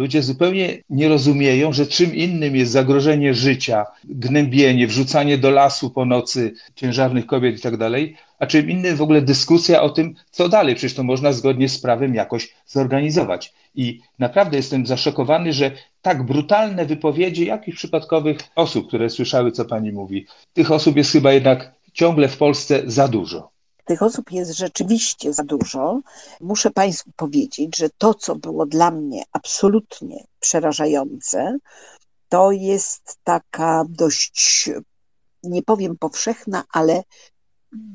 Ludzie 0.00 0.22
zupełnie 0.22 0.78
nie 0.90 1.08
rozumieją, 1.08 1.72
że 1.72 1.86
czym 1.86 2.14
innym 2.14 2.56
jest 2.56 2.72
zagrożenie 2.72 3.34
życia, 3.34 3.86
gnębienie, 4.04 4.86
wrzucanie 4.86 5.38
do 5.38 5.50
lasu 5.50 5.90
po 5.90 6.04
nocy 6.04 6.52
ciężarnych 6.74 7.26
kobiet 7.26 7.58
i 7.58 7.60
tak 7.60 7.76
dalej, 7.76 8.16
a 8.38 8.46
czym 8.46 8.70
innym 8.70 8.96
w 8.96 9.02
ogóle 9.02 9.22
dyskusja 9.22 9.82
o 9.82 9.90
tym, 9.90 10.14
co 10.30 10.48
dalej. 10.48 10.74
Przecież 10.74 10.94
to 10.94 11.02
można 11.02 11.32
zgodnie 11.32 11.68
z 11.68 11.78
prawem 11.78 12.14
jakoś 12.14 12.54
zorganizować. 12.66 13.52
I 13.74 14.00
naprawdę 14.18 14.56
jestem 14.56 14.86
zaszokowany, 14.86 15.52
że 15.52 15.70
tak 16.02 16.22
brutalne 16.22 16.86
wypowiedzi 16.86 17.46
jakichś 17.46 17.76
przypadkowych 17.76 18.38
osób, 18.56 18.88
które 18.88 19.10
słyszały, 19.10 19.52
co 19.52 19.64
pani 19.64 19.92
mówi, 19.92 20.26
tych 20.52 20.70
osób 20.70 20.96
jest 20.96 21.12
chyba 21.12 21.32
jednak 21.32 21.72
ciągle 21.92 22.28
w 22.28 22.36
Polsce 22.36 22.82
za 22.86 23.08
dużo. 23.08 23.50
Tych 23.90 24.02
osób 24.02 24.32
jest 24.32 24.50
rzeczywiście 24.52 25.32
za 25.32 25.44
dużo. 25.44 26.00
Muszę 26.40 26.70
Państwu 26.70 27.10
powiedzieć, 27.16 27.76
że 27.76 27.88
to, 27.98 28.14
co 28.14 28.36
było 28.36 28.66
dla 28.66 28.90
mnie 28.90 29.22
absolutnie 29.32 30.24
przerażające, 30.40 31.56
to 32.28 32.52
jest 32.52 33.18
taka 33.24 33.84
dość, 33.88 34.70
nie 35.42 35.62
powiem 35.62 35.98
powszechna, 35.98 36.64
ale 36.72 37.02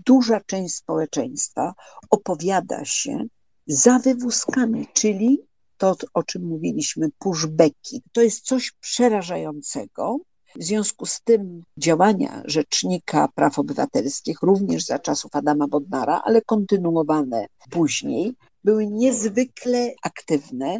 duża 0.06 0.42
część 0.46 0.76
społeczeństwa 0.76 1.74
opowiada 2.10 2.86
się 2.86 3.26
za 3.68 4.00
wywózkami, 4.00 4.88
czyli 4.94 5.40
to, 5.78 5.96
o 6.14 6.24
czym 6.24 6.44
mówiliśmy, 6.44 7.10
pushbacki. 7.20 8.02
To 8.12 8.22
jest 8.22 8.46
coś 8.46 8.72
przerażającego. 8.72 10.18
W 10.60 10.64
związku 10.64 11.06
z 11.06 11.22
tym 11.22 11.64
działania 11.78 12.42
Rzecznika 12.46 13.28
Praw 13.36 13.60
Obywatelskich, 13.60 14.42
również 14.42 14.86
za 14.86 15.00
czasów 15.00 15.36
Adama 15.36 15.68
Bodnara, 15.68 16.22
ale 16.26 16.42
kontynuowane 16.42 17.48
później, 17.70 18.34
były 18.64 18.88
niezwykle 18.88 19.94
aktywne, 20.04 20.80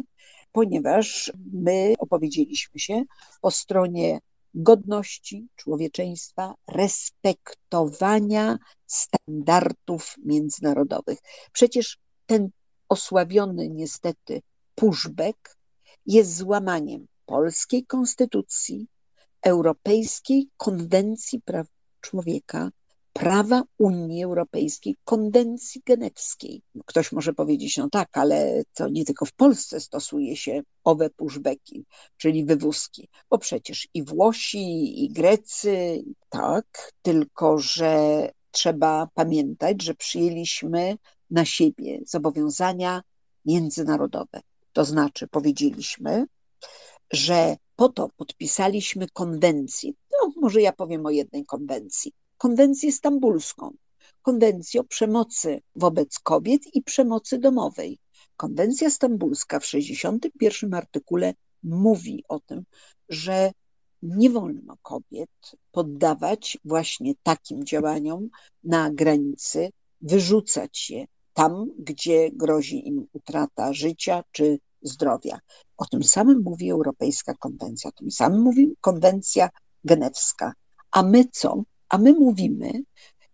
ponieważ 0.52 1.32
my 1.52 1.94
opowiedzieliśmy 1.98 2.80
się 2.80 3.02
po 3.40 3.50
stronie 3.50 4.20
godności 4.54 5.48
człowieczeństwa, 5.56 6.54
respektowania 6.68 8.58
standardów 8.86 10.14
międzynarodowych. 10.24 11.18
Przecież 11.52 11.98
ten 12.26 12.48
osławiony 12.88 13.68
niestety 13.68 14.42
pushback 14.74 15.56
jest 16.06 16.36
złamaniem 16.36 17.06
polskiej 17.26 17.86
konstytucji, 17.86 18.86
Europejskiej 19.46 20.48
Konwencji 20.56 21.40
Praw 21.40 21.66
Człowieka, 22.00 22.70
prawa 23.12 23.62
Unii 23.78 24.24
Europejskiej, 24.24 24.96
konwencji 25.04 25.82
genewskiej. 25.86 26.62
Ktoś 26.86 27.12
może 27.12 27.32
powiedzieć, 27.32 27.76
no 27.76 27.88
tak, 27.90 28.08
ale 28.18 28.62
to 28.74 28.88
nie 28.88 29.04
tylko 29.04 29.24
w 29.24 29.32
Polsce 29.32 29.80
stosuje 29.80 30.36
się 30.36 30.62
owe 30.84 31.10
pushbacki, 31.10 31.84
czyli 32.16 32.44
wywózki, 32.44 33.08
bo 33.30 33.38
przecież 33.38 33.88
i 33.94 34.04
Włosi, 34.04 35.04
i 35.04 35.10
Grecy, 35.10 36.04
tak, 36.28 36.92
tylko 37.02 37.58
że 37.58 38.28
trzeba 38.50 39.08
pamiętać, 39.14 39.82
że 39.82 39.94
przyjęliśmy 39.94 40.96
na 41.30 41.44
siebie 41.44 42.00
zobowiązania 42.06 43.02
międzynarodowe. 43.44 44.40
To 44.72 44.84
znaczy, 44.84 45.28
powiedzieliśmy, 45.28 46.26
że 47.12 47.56
po 47.76 47.88
to 47.88 48.10
podpisaliśmy 48.16 49.06
konwencję. 49.12 49.92
No, 50.12 50.32
może 50.36 50.60
ja 50.62 50.72
powiem 50.72 51.06
o 51.06 51.10
jednej 51.10 51.44
konwencji. 51.44 52.12
Konwencję 52.38 52.92
stambulską. 52.92 53.74
Konwencję 54.22 54.80
o 54.80 54.84
przemocy 54.84 55.60
wobec 55.76 56.18
kobiet 56.18 56.62
i 56.74 56.82
przemocy 56.82 57.38
domowej. 57.38 57.98
Konwencja 58.36 58.90
stambulska 58.90 59.60
w 59.60 59.66
61 59.66 60.74
artykule 60.74 61.34
mówi 61.62 62.24
o 62.28 62.40
tym, 62.40 62.64
że 63.08 63.52
nie 64.02 64.30
wolno 64.30 64.76
kobiet 64.82 65.30
poddawać 65.72 66.58
właśnie 66.64 67.14
takim 67.22 67.64
działaniom 67.64 68.28
na 68.64 68.90
granicy, 68.90 69.70
wyrzucać 70.00 70.90
je 70.90 71.06
tam, 71.34 71.70
gdzie 71.78 72.30
grozi 72.32 72.88
im 72.88 73.06
utrata 73.12 73.72
życia 73.72 74.24
czy 74.32 74.58
zdrowia. 74.86 75.38
O 75.76 75.84
tym 75.84 76.04
samym 76.04 76.42
mówi 76.42 76.70
Europejska 76.70 77.34
Konwencja, 77.34 77.88
o 77.88 77.92
tym 77.92 78.10
samym 78.10 78.40
mówi 78.40 78.74
Konwencja 78.80 79.48
Genewska. 79.84 80.52
A 80.90 81.02
my 81.02 81.24
co? 81.32 81.62
A 81.88 81.98
my 81.98 82.12
mówimy, 82.12 82.82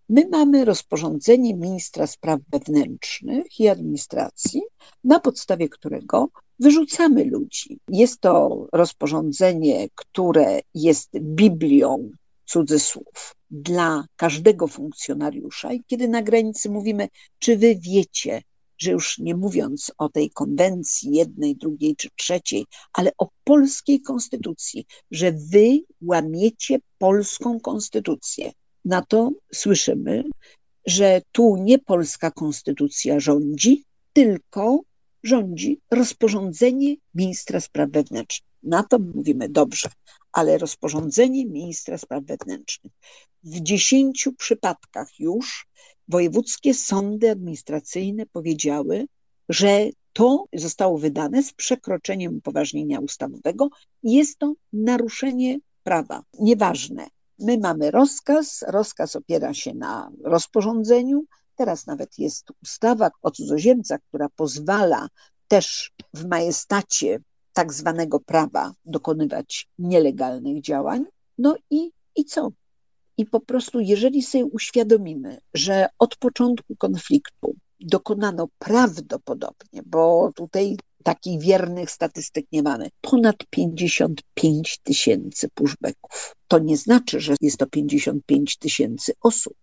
my 0.09 0.29
mamy 0.29 0.65
rozporządzenie 0.65 1.55
ministra 1.55 2.07
spraw 2.07 2.41
wewnętrznych 2.49 3.61
i 3.61 3.69
administracji, 3.69 4.63
na 5.05 5.21
podstawie 5.21 5.69
którego 5.69 6.29
wyrzucamy 6.59 7.25
ludzi. 7.25 7.79
Jest 7.89 8.21
to 8.21 8.67
rozporządzenie, 8.73 9.89
które 9.95 10.61
jest 10.75 11.11
Biblią 11.21 12.11
cudzysłów 12.45 13.35
dla 13.51 14.05
każdego 14.17 14.69
funkcjonariusza. 14.69 15.73
I 15.73 15.83
kiedy 15.87 16.09
na 16.09 16.23
granicy 16.23 16.71
mówimy, 16.71 17.09
czy 17.39 17.57
wy 17.57 17.77
wiecie, 17.77 18.43
że 18.83 18.91
już 18.91 19.19
nie 19.19 19.35
mówiąc 19.37 19.93
o 19.99 20.09
tej 20.09 20.31
konwencji 20.31 21.13
jednej, 21.13 21.57
drugiej 21.57 21.97
czy 21.97 22.09
trzeciej, 22.19 22.67
ale 22.93 23.11
o 23.19 23.29
polskiej 23.45 24.01
konstytucji, 24.01 24.87
że 25.11 25.33
wy 25.33 25.79
łamiecie 26.01 26.79
polską 26.99 27.61
konstytucję. 27.61 28.53
Na 28.85 29.03
to 29.03 29.31
słyszymy, 29.55 30.25
że 30.87 31.23
tu 31.33 31.57
nie 31.57 31.79
polska 31.79 32.31
konstytucja 32.31 33.21
rządzi, 33.21 33.85
tylko 34.13 34.81
rządzi 35.23 35.81
rozporządzenie 35.91 36.97
ministra 37.15 37.61
spraw 37.61 37.91
wewnętrznych. 37.91 38.51
Na 38.63 38.83
to 38.83 38.99
mówimy 38.99 39.49
dobrze, 39.49 39.89
ale 40.33 40.59
rozporządzenie 40.59 41.47
ministra 41.47 41.99
spraw 41.99 42.25
wewnętrznych. 42.25 42.93
W 43.43 43.61
dziesięciu 43.61 44.33
przypadkach 44.33 45.09
już 45.19 45.67
wojewódzkie 46.09 46.75
sądy 46.75 47.31
administracyjne 47.31 48.27
powiedziały, 48.27 49.07
że 49.49 49.89
to 50.13 50.45
zostało 50.55 50.99
wydane 50.99 51.43
z 51.43 51.53
przekroczeniem 51.53 52.37
upoważnienia 52.37 53.01
ustawowego 53.01 53.69
i 54.03 54.13
jest 54.13 54.39
to 54.39 54.55
naruszenie 54.73 55.59
prawa. 55.83 56.23
Nieważne. 56.41 57.07
My 57.39 57.59
mamy 57.59 57.91
rozkaz, 57.91 58.65
rozkaz 58.69 59.17
opiera 59.17 59.55
się 59.55 59.75
na 59.75 60.11
rozporządzeniu. 60.25 61.25
Teraz 61.57 61.87
nawet 61.87 62.19
jest 62.19 62.49
ustawa 62.63 63.11
o 63.23 63.31
cudzoziemcach, 63.31 64.01
która 64.09 64.29
pozwala 64.29 65.09
też 65.49 65.93
w 66.15 66.25
majestacie 66.25 67.21
tak 67.53 67.73
zwanego 67.73 68.21
prawa 68.21 68.75
dokonywać 68.85 69.69
nielegalnych 69.79 70.63
działań. 70.63 71.05
No 71.39 71.57
i, 71.71 71.91
i 72.17 72.25
co? 72.25 72.53
I 73.23 73.27
po 73.27 73.41
prostu, 73.41 73.81
jeżeli 73.81 74.23
sobie 74.23 74.45
uświadomimy, 74.45 75.39
że 75.55 75.87
od 75.99 76.17
początku 76.17 76.77
konfliktu 76.77 77.55
dokonano 77.81 78.49
prawdopodobnie, 78.59 79.83
bo 79.87 80.31
tutaj 80.35 80.77
takich 81.03 81.41
wiernych 81.41 81.91
statystyk 81.91 82.47
nie 82.53 82.63
mamy, 82.63 82.89
ponad 83.01 83.37
55 83.51 84.79
tysięcy 84.83 85.49
pushbacków. 85.55 86.37
To 86.49 86.59
nie 86.59 86.77
znaczy, 86.77 87.21
że 87.21 87.35
jest 87.41 87.57
to 87.57 87.67
55 87.67 88.57
tysięcy 88.59 89.13
osób. 89.21 89.57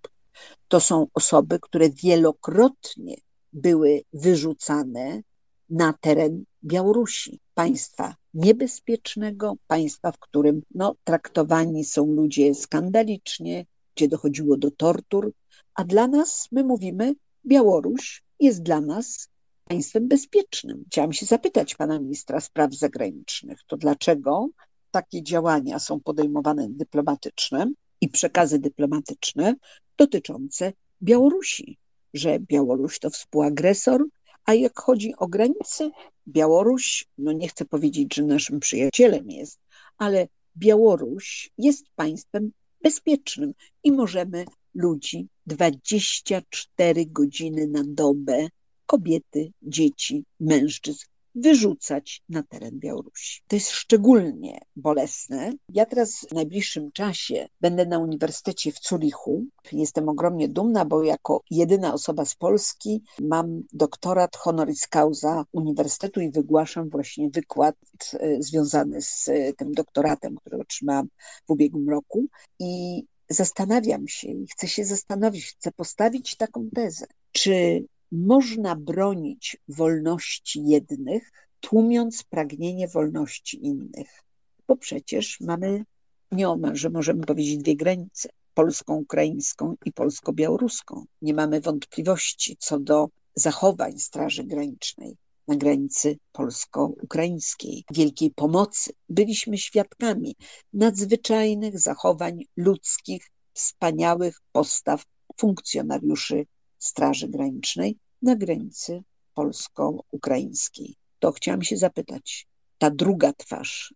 To 0.67 0.79
są 0.79 1.07
osoby, 1.13 1.59
które 1.61 1.89
wielokrotnie 1.89 3.15
były 3.53 4.01
wyrzucane 4.13 5.21
na 5.69 5.93
teren 5.93 6.43
Białorusi, 6.63 7.39
państwa 7.53 8.15
niebezpiecznego, 8.33 9.55
państwa, 9.67 10.11
w 10.11 10.19
którym 10.19 10.61
no, 10.75 10.95
traktowani 11.03 11.85
są 11.85 12.05
ludzie 12.05 12.55
skandalicznie, 12.55 13.65
gdzie 13.95 14.07
dochodziło 14.07 14.57
do 14.57 14.71
tortur, 14.71 15.31
a 15.75 15.83
dla 15.83 16.07
nas, 16.07 16.47
my 16.51 16.63
mówimy, 16.63 17.15
Białoruś 17.45 18.23
jest 18.39 18.63
dla 18.63 18.81
nas 18.81 19.29
państwem 19.63 20.07
bezpiecznym. 20.07 20.83
Chciałam 20.87 21.13
się 21.13 21.25
zapytać 21.25 21.75
pana 21.75 21.99
ministra 21.99 22.39
spraw 22.39 22.73
zagranicznych, 22.73 23.59
to 23.67 23.77
dlaczego 23.77 24.49
takie 24.91 25.23
działania 25.23 25.79
są 25.79 25.99
podejmowane 25.99 26.67
dyplomatyczne 26.69 27.71
i 28.01 28.09
przekazy 28.09 28.59
dyplomatyczne 28.59 29.55
dotyczące 29.97 30.73
Białorusi, 31.03 31.77
że 32.13 32.39
Białoruś 32.39 32.99
to 32.99 33.09
współagresor, 33.09 34.05
a 34.49 34.53
jak 34.53 34.79
chodzi 34.79 35.13
o 35.17 35.27
granice, 35.27 35.91
Białoruś, 36.27 37.05
no 37.17 37.31
nie 37.31 37.47
chcę 37.47 37.65
powiedzieć, 37.65 38.15
że 38.15 38.23
naszym 38.23 38.59
przyjacielem 38.59 39.29
jest, 39.29 39.59
ale 39.97 40.27
Białoruś 40.57 41.51
jest 41.57 41.85
państwem 41.95 42.51
bezpiecznym 42.83 43.53
i 43.83 43.91
możemy 43.91 44.45
ludzi 44.75 45.27
24 45.45 47.05
godziny 47.05 47.67
na 47.67 47.83
dobę, 47.85 48.47
kobiety, 48.85 49.51
dzieci, 49.61 50.25
mężczyzn 50.39 51.05
wyrzucać 51.41 52.21
na 52.29 52.43
teren 52.43 52.79
Białorusi. 52.79 53.41
To 53.47 53.55
jest 53.55 53.69
szczególnie 53.69 54.59
bolesne. 54.75 55.53
Ja 55.69 55.85
teraz 55.85 56.27
w 56.31 56.33
najbliższym 56.33 56.91
czasie 56.91 57.47
będę 57.61 57.85
na 57.85 57.99
Uniwersytecie 57.99 58.71
w 58.71 58.79
Zurichu. 58.87 59.45
Jestem 59.71 60.09
ogromnie 60.09 60.49
dumna, 60.49 60.85
bo 60.85 61.03
jako 61.03 61.41
jedyna 61.51 61.93
osoba 61.93 62.25
z 62.25 62.35
Polski 62.35 63.03
mam 63.19 63.63
doktorat 63.73 64.37
honoris 64.37 64.87
causa 64.87 65.45
Uniwersytetu 65.51 66.21
i 66.21 66.31
wygłaszam 66.31 66.89
właśnie 66.89 67.29
wykład 67.29 67.75
e, 68.13 68.43
związany 68.43 69.01
z 69.01 69.29
e, 69.29 69.53
tym 69.53 69.71
doktoratem, 69.71 70.35
który 70.35 70.61
otrzymałam 70.61 71.07
w 71.47 71.51
ubiegłym 71.51 71.89
roku. 71.89 72.25
I 72.59 73.03
zastanawiam 73.29 74.07
się 74.07 74.27
i 74.27 74.47
chcę 74.47 74.67
się 74.67 74.85
zastanowić, 74.85 75.45
chcę 75.45 75.71
postawić 75.71 76.35
taką 76.35 76.69
tezę, 76.75 77.05
czy 77.31 77.85
można 78.11 78.75
bronić 78.75 79.57
wolności 79.67 80.63
jednych, 80.65 81.31
tłumiąc 81.59 82.23
pragnienie 82.23 82.87
wolności 82.87 83.65
innych. 83.65 84.23
Bo 84.67 84.75
przecież 84.75 85.39
mamy 85.41 85.85
nieomal, 86.31 86.73
możemy 86.93 87.25
powiedzieć 87.25 87.57
dwie 87.57 87.75
granice, 87.75 88.29
polsko-ukraińską 88.53 89.75
i 89.85 89.93
polsko-białoruską. 89.93 91.05
Nie 91.21 91.33
mamy 91.33 91.61
wątpliwości 91.61 92.57
co 92.59 92.79
do 92.79 93.09
zachowań 93.35 93.99
Straży 93.99 94.43
Granicznej 94.43 95.17
na 95.47 95.55
granicy 95.55 96.17
polsko-ukraińskiej, 96.31 97.83
wielkiej 97.91 98.31
pomocy. 98.31 98.91
Byliśmy 99.09 99.57
świadkami 99.57 100.35
nadzwyczajnych 100.73 101.79
zachowań 101.79 102.43
ludzkich, 102.57 103.31
wspaniałych 103.53 104.41
postaw 104.51 105.03
funkcjonariuszy 105.37 106.45
Straży 106.79 107.27
Granicznej 107.27 107.97
na 108.21 108.35
granicy 108.35 109.03
polsko-ukraińskiej. 109.33 110.95
To 111.19 111.31
chciałam 111.31 111.63
się 111.63 111.77
zapytać, 111.77 112.47
ta 112.77 112.89
druga 112.89 113.33
twarz, 113.33 113.93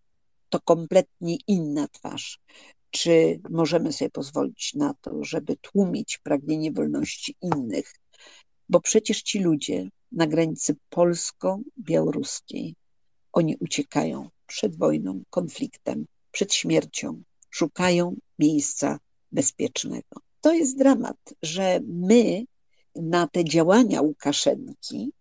to 0.50 0.60
kompletnie 0.62 1.38
inna 1.48 1.88
twarz. 1.88 2.40
Czy 2.90 3.40
możemy 3.50 3.94
sobie 3.94 4.10
pozwolić 4.10 4.74
na 4.74 4.94
to, 5.02 5.24
żeby 5.24 5.56
tłumić 5.56 6.18
pragnienie 6.18 6.72
wolności 6.72 7.36
innych? 7.42 7.94
Bo 8.70 8.80
przecież 8.80 9.22
ci 9.22 9.40
ludzie 9.40 9.90
na 10.12 10.28
granicy 10.28 10.76
polsko-białoruskiej, 10.90 12.76
oni 13.34 13.56
uciekają 13.60 14.30
przed 14.48 14.78
wojną, 14.78 15.24
konfliktem, 15.30 16.06
przed 16.32 16.54
śmiercią, 16.54 17.24
szukają 17.50 18.16
miejsca 18.40 19.00
bezpiecznego. 19.32 20.22
To 20.42 20.54
jest 20.54 20.78
dramat, 20.78 21.18
że 21.42 21.80
my 21.88 22.46
na 22.96 23.28
te 23.28 23.46
działania 23.46 24.02
Łukaszenki 24.02 25.12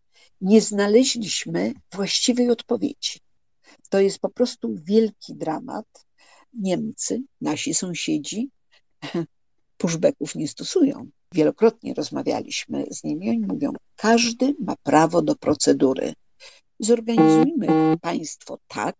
nie 0.41 0.61
znaleźliśmy 0.61 1.73
właściwej 1.93 2.51
odpowiedzi. 2.51 3.19
To 3.89 4.01
jest 4.01 4.19
po 4.19 4.29
prostu 4.29 4.75
wielki 4.85 5.35
dramat. 5.35 5.87
Niemcy, 6.55 7.23
nasi 7.41 7.75
sąsiedzi, 7.75 8.49
pushbacków 9.79 10.35
nie 10.35 10.49
stosują. 10.49 11.07
Wielokrotnie 11.35 11.95
rozmawialiśmy 11.95 12.87
z 12.91 13.05
nimi, 13.05 13.31
oni 13.31 13.47
mówią, 13.47 13.73
każdy 13.97 14.55
ma 14.61 14.77
prawo 14.83 15.23
do 15.23 15.37
procedury. 15.37 16.13
Zorganizujmy 16.81 17.97
państwo 18.01 18.59
tak, 18.69 18.97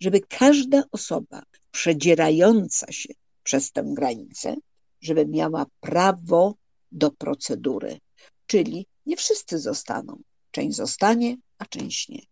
żeby 0.00 0.20
każda 0.20 0.82
osoba 0.92 1.42
przedzierająca 1.70 2.92
się 2.92 3.14
przez 3.42 3.72
tę 3.72 3.82
granicę, 3.86 4.56
żeby 5.00 5.26
miała 5.26 5.66
prawo 5.80 6.54
do 6.92 7.10
procedury. 7.10 7.98
Czyli 8.48 8.86
nie 9.06 9.16
wszyscy 9.16 9.58
zostaną. 9.58 10.22
Część 10.50 10.76
zostanie, 10.76 11.36
a 11.58 11.66
część 11.66 12.08
nie. 12.08 12.22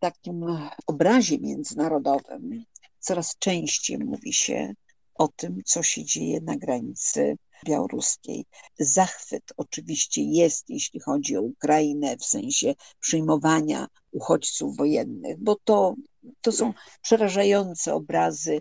takim 0.00 0.44
obrazie 0.86 1.38
międzynarodowym 1.38 2.64
coraz 3.00 3.38
częściej 3.38 3.98
mówi 3.98 4.32
się 4.32 4.74
o 5.14 5.28
tym, 5.28 5.60
co 5.64 5.82
się 5.82 6.04
dzieje 6.04 6.40
na 6.40 6.56
granicy 6.56 7.36
białoruskiej. 7.66 8.44
Zachwyt 8.78 9.42
oczywiście 9.56 10.22
jest, 10.22 10.70
jeśli 10.70 11.00
chodzi 11.00 11.36
o 11.36 11.42
Ukrainę, 11.42 12.16
w 12.16 12.24
sensie 12.24 12.74
przyjmowania 13.00 13.86
uchodźców 14.12 14.76
wojennych, 14.76 15.38
bo 15.38 15.56
to, 15.64 15.94
to 16.40 16.52
są 16.52 16.72
przerażające 17.02 17.94
obrazy 17.94 18.60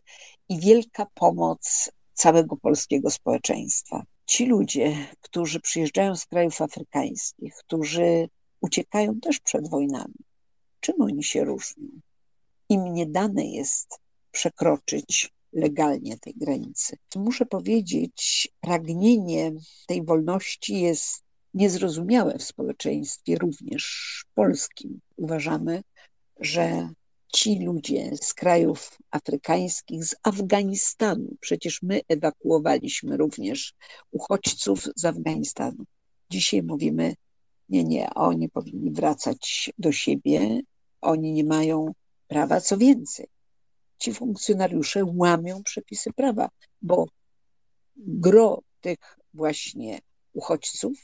i 0.49 0.59
wielka 0.59 1.05
pomoc 1.13 1.91
całego 2.13 2.57
polskiego 2.57 3.09
społeczeństwa. 3.09 4.03
Ci 4.29 4.45
ludzie, 4.45 5.07
którzy 5.21 5.59
przyjeżdżają 5.59 6.15
z 6.15 6.25
krajów 6.25 6.61
afrykańskich, 6.61 7.55
którzy 7.55 8.29
uciekają 8.61 9.19
też 9.19 9.39
przed 9.39 9.69
wojnami, 9.69 10.15
czym 10.79 11.01
oni 11.01 11.23
się 11.23 11.43
różnią? 11.43 11.87
Im 12.69 12.93
nie 12.93 13.05
dane 13.05 13.45
jest 13.45 13.99
przekroczyć 14.31 15.31
legalnie 15.53 16.17
tej 16.17 16.33
granicy. 16.33 16.97
Muszę 17.15 17.45
powiedzieć, 17.45 18.47
pragnienie 18.61 19.51
tej 19.87 20.05
wolności 20.05 20.81
jest 20.81 21.23
niezrozumiałe 21.53 22.37
w 22.37 22.43
społeczeństwie 22.43 23.35
również 23.35 24.25
polskim. 24.35 24.99
Uważamy, 25.17 25.81
że 26.39 26.89
ci 27.33 27.59
ludzie 27.65 28.17
z 28.21 28.33
krajów 28.33 28.97
afrykańskich, 29.11 30.05
z 30.05 30.15
Afganistanu, 30.23 31.35
przecież 31.39 31.81
my 31.81 32.01
ewakuowaliśmy 32.07 33.17
również 33.17 33.73
uchodźców 34.11 34.87
z 34.95 35.05
Afganistanu. 35.05 35.83
Dzisiaj 36.29 36.63
mówimy, 36.63 37.15
nie, 37.69 37.83
nie, 37.83 38.09
oni 38.15 38.49
powinni 38.49 38.91
wracać 38.91 39.71
do 39.77 39.91
siebie, 39.91 40.61
oni 41.01 41.31
nie 41.33 41.43
mają 41.43 41.93
prawa, 42.27 42.61
co 42.61 42.77
więcej 42.77 43.27
ci 43.99 44.13
funkcjonariusze 44.13 45.05
łamią 45.05 45.63
przepisy 45.63 46.13
prawa, 46.13 46.49
bo 46.81 47.07
gro 47.97 48.61
tych 48.81 49.19
właśnie 49.33 49.99
uchodźców 50.33 50.97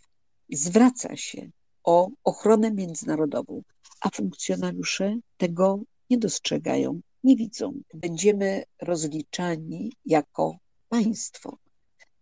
zwraca 0.50 1.18
się 1.18 1.50
o 1.84 2.10
ochronę 2.24 2.72
międzynarodową, 2.72 3.62
a 4.02 4.10
funkcjonariusze 4.10 5.18
tego 5.38 5.80
nie 6.10 6.18
dostrzegają, 6.18 7.02
nie 7.24 7.36
widzą. 7.36 7.74
Będziemy 7.94 8.64
rozliczani 8.82 9.94
jako 10.06 10.58
państwo. 10.90 11.58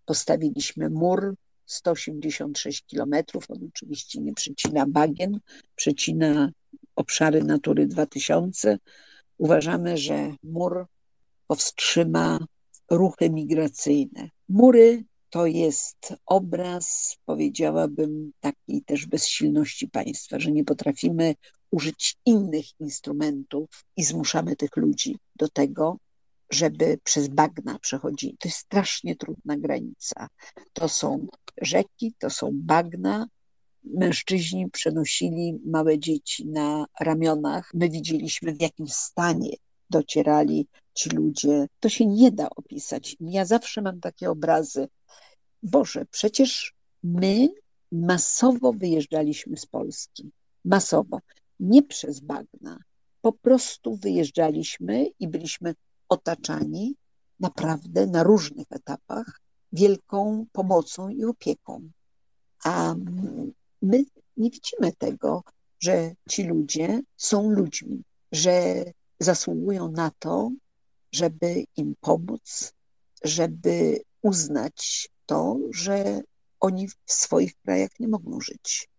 Postawiliśmy 0.05 0.89
mur 0.89 1.35
186 1.65 2.83
kilometrów, 2.85 3.51
on 3.51 3.69
oczywiście 3.69 4.21
nie 4.21 4.33
przecina 4.33 4.85
bagien, 4.87 5.39
przecina 5.75 6.51
obszary 6.95 7.43
Natury 7.43 7.87
2000, 7.87 8.77
Uważamy, 9.37 9.97
że 9.97 10.35
mur 10.43 10.85
powstrzyma 11.47 12.39
ruchy 12.89 13.29
migracyjne. 13.29 14.29
Mury 14.49 15.03
to 15.33 15.45
jest 15.45 16.13
obraz, 16.25 17.17
powiedziałabym, 17.25 18.31
takiej 18.39 18.81
też 18.81 19.05
bezsilności 19.05 19.87
państwa, 19.87 20.39
że 20.39 20.51
nie 20.51 20.63
potrafimy 20.63 21.35
użyć 21.71 22.15
innych 22.25 22.65
instrumentów 22.79 23.69
i 23.97 24.03
zmuszamy 24.03 24.55
tych 24.55 24.77
ludzi 24.77 25.17
do 25.35 25.47
tego, 25.49 25.97
żeby 26.51 26.99
przez 27.03 27.27
bagna 27.27 27.79
przechodzili. 27.79 28.37
To 28.39 28.47
jest 28.47 28.57
strasznie 28.57 29.15
trudna 29.15 29.57
granica. 29.57 30.27
To 30.73 30.89
są 30.89 31.27
rzeki, 31.61 32.13
to 32.19 32.29
są 32.29 32.49
bagna, 32.53 33.27
mężczyźni 33.83 34.69
przenosili 34.69 35.59
małe 35.65 35.99
dzieci 35.99 36.47
na 36.47 36.85
ramionach. 36.99 37.71
My 37.73 37.89
widzieliśmy, 37.89 38.53
w 38.53 38.61
jakim 38.61 38.87
stanie 38.87 39.49
docierali 39.89 40.67
ci 40.93 41.09
ludzie. 41.09 41.67
To 41.79 41.89
się 41.89 42.05
nie 42.05 42.31
da 42.31 42.49
opisać. 42.49 43.15
Ja 43.19 43.45
zawsze 43.45 43.81
mam 43.81 43.99
takie 43.99 44.29
obrazy. 44.29 44.87
Boże, 45.63 46.05
przecież 46.11 46.73
my 47.03 47.47
masowo 47.91 48.73
wyjeżdżaliśmy 48.73 49.57
z 49.57 49.65
Polski. 49.65 50.31
Masowo. 50.65 51.19
Nie 51.59 51.83
przez 51.83 52.19
bagna. 52.19 52.79
Po 53.21 53.33
prostu 53.33 53.95
wyjeżdżaliśmy 53.95 55.05
i 55.19 55.27
byliśmy 55.27 55.75
otaczani 56.09 56.95
naprawdę 57.39 58.07
na 58.07 58.23
różnych 58.23 58.67
etapach 58.69 59.39
wielką 59.71 60.45
pomocą 60.51 61.09
i 61.09 61.25
opieką. 61.25 61.89
A 62.63 62.95
my 63.81 64.03
nie 64.37 64.49
widzimy 64.49 64.91
tego, 64.97 65.43
że 65.79 66.11
ci 66.29 66.43
ludzie 66.43 67.01
są 67.17 67.49
ludźmi, 67.49 68.03
że 68.31 68.83
zasługują 69.23 69.91
na 69.91 70.11
to, 70.19 70.51
żeby 71.11 71.63
im 71.77 71.95
pomóc, 72.01 72.73
żeby 73.23 74.01
uznać 74.21 75.09
to, 75.25 75.57
że 75.71 76.21
oni 76.59 76.87
w 76.87 76.95
swoich 77.05 77.55
krajach 77.55 77.89
nie 77.99 78.07
mogą 78.07 78.41
żyć. 78.41 78.89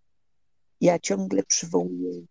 Ja 0.80 0.98
ciągle 0.98 1.42
przywołuję 1.42 2.22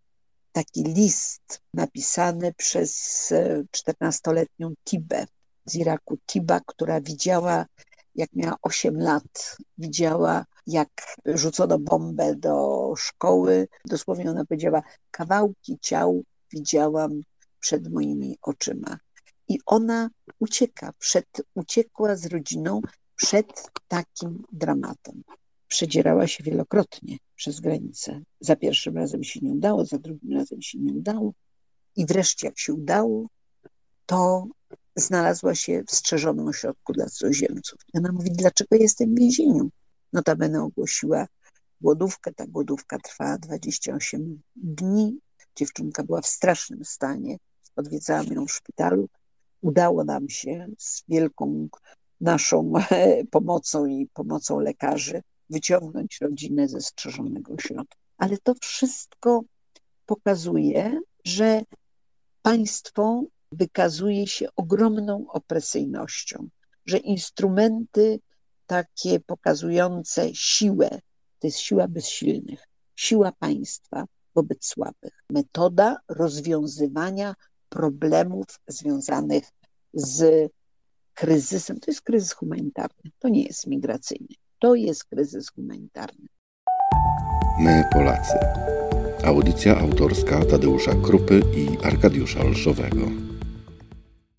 taki 0.52 0.82
list 0.82 1.60
napisany 1.74 2.52
przez 2.52 3.32
14-letnią 3.76 4.70
e, 4.70 4.74
Tibę 4.84 5.26
z 5.64 5.74
Iraku. 5.74 6.18
Tiba, 6.26 6.60
która 6.66 7.00
widziała 7.00 7.66
jak 8.14 8.32
miała 8.32 8.56
8 8.62 9.00
lat, 9.00 9.56
widziała, 9.78 10.44
jak 10.66 10.88
rzucono 11.26 11.78
bombę 11.78 12.34
do 12.34 12.92
szkoły. 12.96 13.68
Dosłownie 13.84 14.30
ona 14.30 14.44
powiedziała: 14.44 14.82
Kawałki 15.10 15.78
ciał 15.80 16.22
widziałam 16.52 17.20
przed 17.64 17.92
moimi 17.92 18.38
oczyma. 18.42 18.98
I 19.48 19.58
ona 19.66 20.10
ucieka, 20.38 20.92
przed, 20.98 21.26
uciekła 21.54 22.16
z 22.16 22.26
rodziną 22.26 22.80
przed 23.16 23.70
takim 23.88 24.42
dramatem. 24.52 25.22
Przedzierała 25.68 26.26
się 26.26 26.44
wielokrotnie 26.44 27.16
przez 27.36 27.60
granicę. 27.60 28.22
Za 28.40 28.56
pierwszym 28.56 28.96
razem 28.96 29.24
się 29.24 29.40
nie 29.42 29.52
udało, 29.52 29.84
za 29.84 29.98
drugim 29.98 30.32
razem 30.32 30.62
się 30.62 30.78
nie 30.78 30.92
udało. 30.92 31.32
I 31.96 32.06
wreszcie, 32.06 32.46
jak 32.46 32.58
się 32.58 32.74
udało, 32.74 33.26
to 34.06 34.46
znalazła 34.96 35.54
się 35.54 35.82
w 35.88 35.94
strzeżonym 35.94 36.48
ośrodku 36.48 36.92
dla 36.92 37.06
cudzoziemców. 37.06 37.78
I 37.94 37.98
ona 37.98 38.12
mówi, 38.12 38.30
dlaczego 38.32 38.76
jestem 38.76 39.14
w 39.14 39.18
więzieniu? 39.18 39.70
Notabene 40.12 40.62
ogłosiła 40.62 41.26
głodówkę. 41.80 42.34
Ta 42.34 42.46
głodówka 42.46 42.98
trwała 42.98 43.38
28 43.38 44.42
dni. 44.56 45.18
Dziewczynka 45.56 46.04
była 46.04 46.20
w 46.20 46.26
strasznym 46.26 46.84
stanie. 46.84 47.38
Odwiedzałam 47.76 48.26
ją 48.26 48.46
w 48.46 48.52
szpitalu. 48.52 49.08
Udało 49.60 50.04
nam 50.04 50.28
się 50.28 50.66
z 50.78 51.02
wielką 51.08 51.68
naszą 52.20 52.72
pomocą 53.30 53.86
i 53.86 54.08
pomocą 54.14 54.60
lekarzy 54.60 55.22
wyciągnąć 55.50 56.20
rodzinę 56.20 56.68
ze 56.68 56.80
strzeżonego 56.80 57.52
ośrodka. 57.52 57.96
Ale 58.16 58.38
to 58.38 58.54
wszystko 58.60 59.42
pokazuje, 60.06 61.00
że 61.24 61.62
państwo 62.42 63.24
wykazuje 63.52 64.26
się 64.26 64.48
ogromną 64.56 65.26
opresyjnością, 65.28 66.48
że 66.86 66.98
instrumenty 66.98 68.20
takie 68.66 69.20
pokazujące 69.20 70.34
siłę, 70.34 70.88
to 71.38 71.46
jest 71.46 71.58
siła 71.58 71.88
bezsilnych, 71.88 72.68
siła 72.96 73.32
państwa 73.32 74.04
wobec 74.34 74.66
słabych, 74.66 75.24
metoda 75.30 75.96
rozwiązywania 76.08 77.34
problemów 77.74 78.46
związanych 78.68 79.44
z 79.94 80.50
kryzysem. 81.14 81.80
To 81.80 81.90
jest 81.90 82.02
kryzys 82.02 82.32
humanitarny, 82.32 83.10
to 83.18 83.28
nie 83.28 83.42
jest 83.42 83.66
migracyjny, 83.66 84.34
to 84.58 84.74
jest 84.74 85.04
kryzys 85.04 85.50
humanitarny. 85.50 86.26
My, 87.60 87.84
Polacy. 87.92 88.38
Audycja 89.24 89.78
autorska 89.78 90.44
Tadeusza 90.44 90.92
Krupy 91.02 91.40
i 91.56 91.84
Arkadiusza 91.86 92.40
Olszowego. 92.40 93.06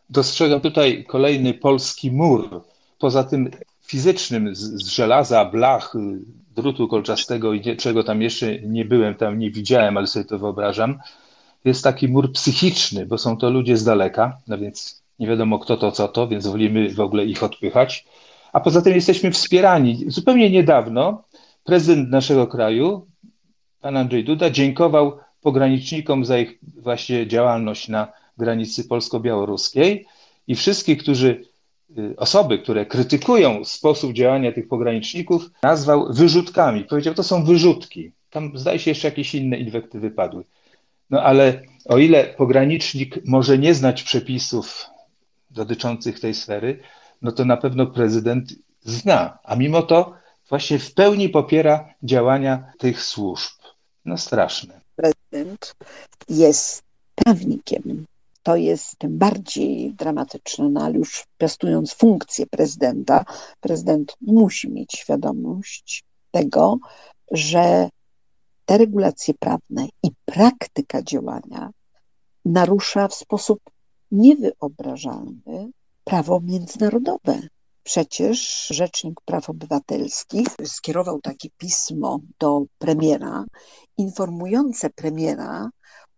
Dostrzegam 0.09 0.61
tutaj 0.61 1.05
kolejny 1.07 1.53
polski 1.53 2.11
mur. 2.11 2.61
Poza 2.99 3.23
tym 3.23 3.49
fizycznym 3.81 4.55
z, 4.55 4.59
z 4.59 4.87
żelaza, 4.87 5.45
blach, 5.45 5.93
drutu 6.55 6.87
kolczastego 6.87 7.53
i 7.53 7.77
czego 7.77 8.03
tam 8.03 8.21
jeszcze 8.21 8.59
nie 8.59 8.85
byłem, 8.85 9.15
tam 9.15 9.39
nie 9.39 9.51
widziałem, 9.51 9.97
ale 9.97 10.07
sobie 10.07 10.25
to 10.25 10.39
wyobrażam. 10.39 10.99
Jest 11.65 11.83
taki 11.83 12.07
mur 12.07 12.31
psychiczny, 12.31 13.05
bo 13.05 13.17
są 13.17 13.37
to 13.37 13.49
ludzie 13.49 13.77
z 13.77 13.83
daleka, 13.83 14.37
no 14.47 14.57
więc 14.57 15.03
nie 15.19 15.27
wiadomo 15.27 15.59
kto 15.59 15.77
to, 15.77 15.91
co 15.91 16.07
to, 16.07 16.27
więc 16.27 16.47
wolimy 16.47 16.93
w 16.93 16.99
ogóle 16.99 17.25
ich 17.25 17.43
odpychać. 17.43 18.05
A 18.53 18.59
poza 18.59 18.81
tym 18.81 18.93
jesteśmy 18.93 19.31
wspierani. 19.31 20.03
Zupełnie 20.07 20.49
niedawno 20.49 21.23
prezydent 21.63 22.09
naszego 22.09 22.47
kraju, 22.47 23.07
pan 23.81 23.97
Andrzej 23.97 24.23
Duda, 24.23 24.49
dziękował 24.49 25.17
pogranicznikom 25.41 26.25
za 26.25 26.37
ich 26.39 26.59
właśnie 26.77 27.27
działalność 27.27 27.87
na 27.87 28.07
granicy 28.37 28.83
polsko-białoruskiej 28.87 30.05
i 30.47 30.55
wszystkich, 30.55 30.97
którzy, 30.97 31.45
y, 31.97 32.15
osoby, 32.17 32.59
które 32.59 32.85
krytykują 32.85 33.65
sposób 33.65 34.13
działania 34.13 34.51
tych 34.51 34.67
pograniczników, 34.67 35.49
nazwał 35.63 36.13
wyrzutkami. 36.13 36.83
Powiedział, 36.83 37.13
to 37.13 37.23
są 37.23 37.45
wyrzutki. 37.45 38.11
Tam 38.29 38.57
zdaje 38.57 38.79
się 38.79 38.91
jeszcze 38.91 39.07
jakieś 39.07 39.35
inne 39.35 39.57
inwektywy 39.57 40.11
padły. 40.11 40.43
No 41.09 41.21
ale 41.21 41.61
o 41.85 41.97
ile 41.97 42.23
pogranicznik 42.23 43.25
może 43.25 43.57
nie 43.57 43.73
znać 43.73 44.03
przepisów 44.03 44.85
dotyczących 45.49 46.19
tej 46.19 46.33
sfery, 46.33 46.79
no 47.21 47.31
to 47.31 47.45
na 47.45 47.57
pewno 47.57 47.87
prezydent 47.87 48.53
zna, 48.81 49.39
a 49.43 49.55
mimo 49.55 49.81
to 49.81 50.13
właśnie 50.49 50.79
w 50.79 50.93
pełni 50.93 51.29
popiera 51.29 51.93
działania 52.03 52.71
tych 52.77 53.03
służb. 53.03 53.53
No 54.05 54.17
straszne. 54.17 54.81
Prezydent 54.95 55.75
jest 56.29 56.83
prawnikiem. 57.15 58.05
To 58.43 58.55
jest 58.55 58.97
tym 58.97 59.17
bardziej 59.17 59.93
dramatyczne, 59.93 60.69
no 60.69 60.81
ale 60.81 60.95
już 60.95 61.25
piastując 61.37 61.93
funkcję 61.93 62.45
prezydenta, 62.47 63.25
prezydent 63.61 64.15
musi 64.21 64.69
mieć 64.69 64.91
świadomość 64.93 66.03
tego, 66.31 66.77
że 67.31 67.89
te 68.65 68.77
regulacje 68.77 69.33
prawne 69.33 69.87
i 70.03 70.11
praktyka 70.25 71.01
działania 71.01 71.69
narusza 72.45 73.07
w 73.07 73.15
sposób 73.15 73.59
niewyobrażalny 74.11 75.71
prawo 76.03 76.39
międzynarodowe. 76.43 77.41
Przecież 77.83 78.67
Rzecznik 78.67 79.21
Praw 79.25 79.49
Obywatelskich 79.49 80.47
skierował 80.65 81.21
takie 81.21 81.49
pismo 81.57 82.19
do 82.39 82.61
premiera, 82.77 83.45
informujące 83.97 84.89
premiera 84.89 85.69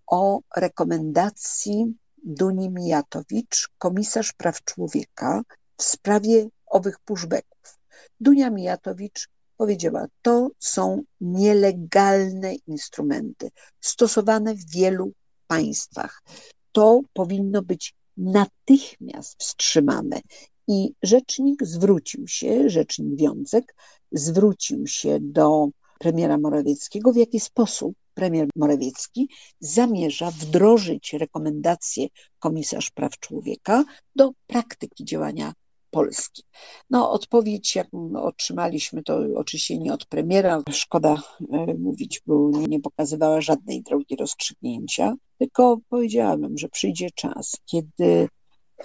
o 0.08 0.40
rekomendacji 0.58 1.96
Duni 2.24 2.70
Mijatowicz, 2.70 3.70
komisarz 3.78 4.34
praw 4.34 4.64
człowieka 4.64 5.42
w 5.78 5.84
sprawie 5.84 6.48
owych 6.66 7.00
pushbacków. 7.00 7.80
Dunia 8.20 8.50
Mijatowicz 8.50 9.30
powiedziała, 9.58 10.06
to 10.22 10.50
są 10.60 11.04
nielegalne 11.22 12.56
instrumenty 12.68 13.50
stosowane 13.80 14.56
w 14.56 14.72
wielu 14.72 15.12
państwach. 15.48 16.24
To 16.72 17.02
powinno 17.14 17.62
być 17.62 17.96
natychmiast 18.18 19.36
wstrzymane. 19.40 20.22
I 20.68 20.94
rzecznik 21.04 21.64
zwrócił 21.64 22.28
się, 22.28 22.70
rzecznik 22.70 23.16
Wiącek 23.20 23.76
zwrócił 24.12 24.88
się 24.88 25.18
do 25.22 25.68
premiera 26.00 26.38
Morawieckiego, 26.38 27.14
w 27.14 27.16
jaki 27.16 27.40
sposób 27.40 27.96
premier 28.14 28.48
Morawiecki 28.56 29.30
zamierza 29.60 30.32
wdrożyć 30.32 31.14
rekomendacje 31.14 32.08
komisarz 32.40 32.92
praw 32.92 33.20
człowieka 33.20 33.84
do 34.16 34.32
praktyki 34.48 35.06
działania 35.06 35.54
Polski. 35.92 36.44
No, 36.90 37.12
odpowiedź, 37.12 37.76
jaką 37.76 38.24
otrzymaliśmy, 38.24 39.04
to 39.04 39.20
oczywiście 39.36 39.78
nie 39.78 39.94
od 39.94 40.06
premiera, 40.06 40.64
szkoda 40.72 41.22
e, 41.52 41.74
mówić, 41.74 42.22
bo 42.26 42.52
nie 42.68 42.80
pokazywała 42.80 43.42
żadnej 43.42 43.84
drogi 43.84 44.16
rozstrzygnięcia, 44.16 45.14
tylko 45.38 45.78
powiedziałabym, 45.90 46.58
że 46.58 46.70
przyjdzie 46.70 47.12
czas, 47.12 47.58
kiedy 47.66 48.30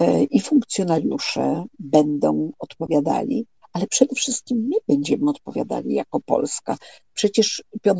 e, 0.00 0.24
i 0.24 0.40
funkcjonariusze 0.40 1.64
będą 1.78 2.52
odpowiadali 2.58 3.46
ale 3.72 3.86
przede 3.86 4.14
wszystkim 4.14 4.68
my 4.70 4.76
będziemy 4.88 5.30
odpowiadali 5.30 5.94
jako 5.94 6.20
Polska. 6.20 6.76
Przecież 7.14 7.62
5 7.82 7.98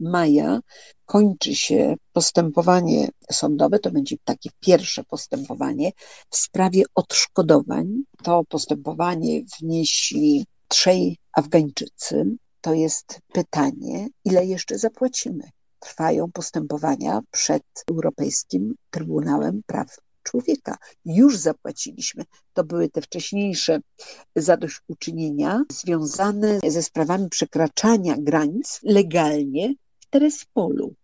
maja 0.00 0.60
kończy 1.06 1.54
się 1.54 1.94
postępowanie 2.12 3.08
sądowe, 3.32 3.78
to 3.78 3.90
będzie 3.90 4.16
takie 4.24 4.50
pierwsze 4.60 5.04
postępowanie 5.04 5.92
w 6.30 6.36
sprawie 6.36 6.82
odszkodowań. 6.94 8.02
To 8.22 8.42
postępowanie 8.48 9.42
wnieśli 9.60 10.46
trzej 10.68 11.16
Afgańczycy. 11.32 12.24
To 12.60 12.74
jest 12.74 13.20
pytanie, 13.32 14.08
ile 14.24 14.46
jeszcze 14.46 14.78
zapłacimy? 14.78 15.44
Trwają 15.78 16.32
postępowania 16.32 17.20
przed 17.30 17.62
Europejskim 17.90 18.74
Trybunałem 18.90 19.60
Praw 19.66 19.96
człowieka. 20.24 20.76
Już 21.04 21.36
zapłaciliśmy. 21.36 22.24
To 22.52 22.64
były 22.64 22.88
te 22.88 23.00
wcześniejsze 23.00 23.80
zadośćuczynienia 24.36 25.62
związane 25.70 26.60
ze 26.68 26.82
sprawami 26.82 27.28
przekraczania 27.28 28.14
granic 28.18 28.80
legalnie 28.82 29.74
w 30.00 30.06
Terespolu. 30.06 30.94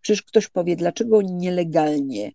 Przecież 0.00 0.22
ktoś 0.22 0.48
powie, 0.48 0.76
dlaczego 0.76 1.22
nielegalnie 1.22 2.32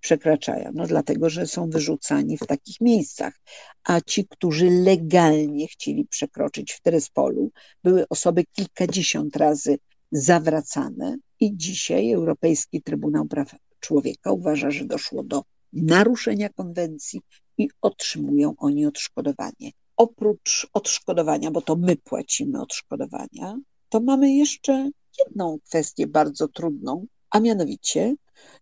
przekraczają? 0.00 0.70
No 0.74 0.86
dlatego, 0.86 1.30
że 1.30 1.46
są 1.46 1.70
wyrzucani 1.70 2.38
w 2.38 2.46
takich 2.46 2.80
miejscach. 2.80 3.40
A 3.84 4.00
ci, 4.00 4.26
którzy 4.28 4.70
legalnie 4.70 5.68
chcieli 5.68 6.06
przekroczyć 6.06 6.72
w 6.72 6.80
Terespolu, 6.80 7.50
były 7.84 8.08
osoby 8.08 8.44
kilkadziesiąt 8.52 9.36
razy 9.36 9.78
zawracane 10.12 11.16
i 11.40 11.56
dzisiaj 11.56 12.12
Europejski 12.12 12.82
Trybunał 12.82 13.26
Praw 13.26 13.54
Człowieka 13.80 14.32
uważa, 14.32 14.70
że 14.70 14.84
doszło 14.84 15.22
do 15.22 15.42
naruszenia 15.72 16.48
konwencji 16.48 17.20
i 17.58 17.68
otrzymują 17.82 18.54
oni 18.58 18.86
odszkodowanie. 18.86 19.70
Oprócz 19.96 20.66
odszkodowania, 20.72 21.50
bo 21.50 21.62
to 21.62 21.76
my 21.76 21.96
płacimy 21.96 22.62
odszkodowania, 22.62 23.58
to 23.88 24.00
mamy 24.00 24.34
jeszcze 24.34 24.90
jedną 25.26 25.58
kwestię 25.68 26.06
bardzo 26.06 26.48
trudną, 26.48 27.06
a 27.30 27.40
mianowicie 27.40 28.14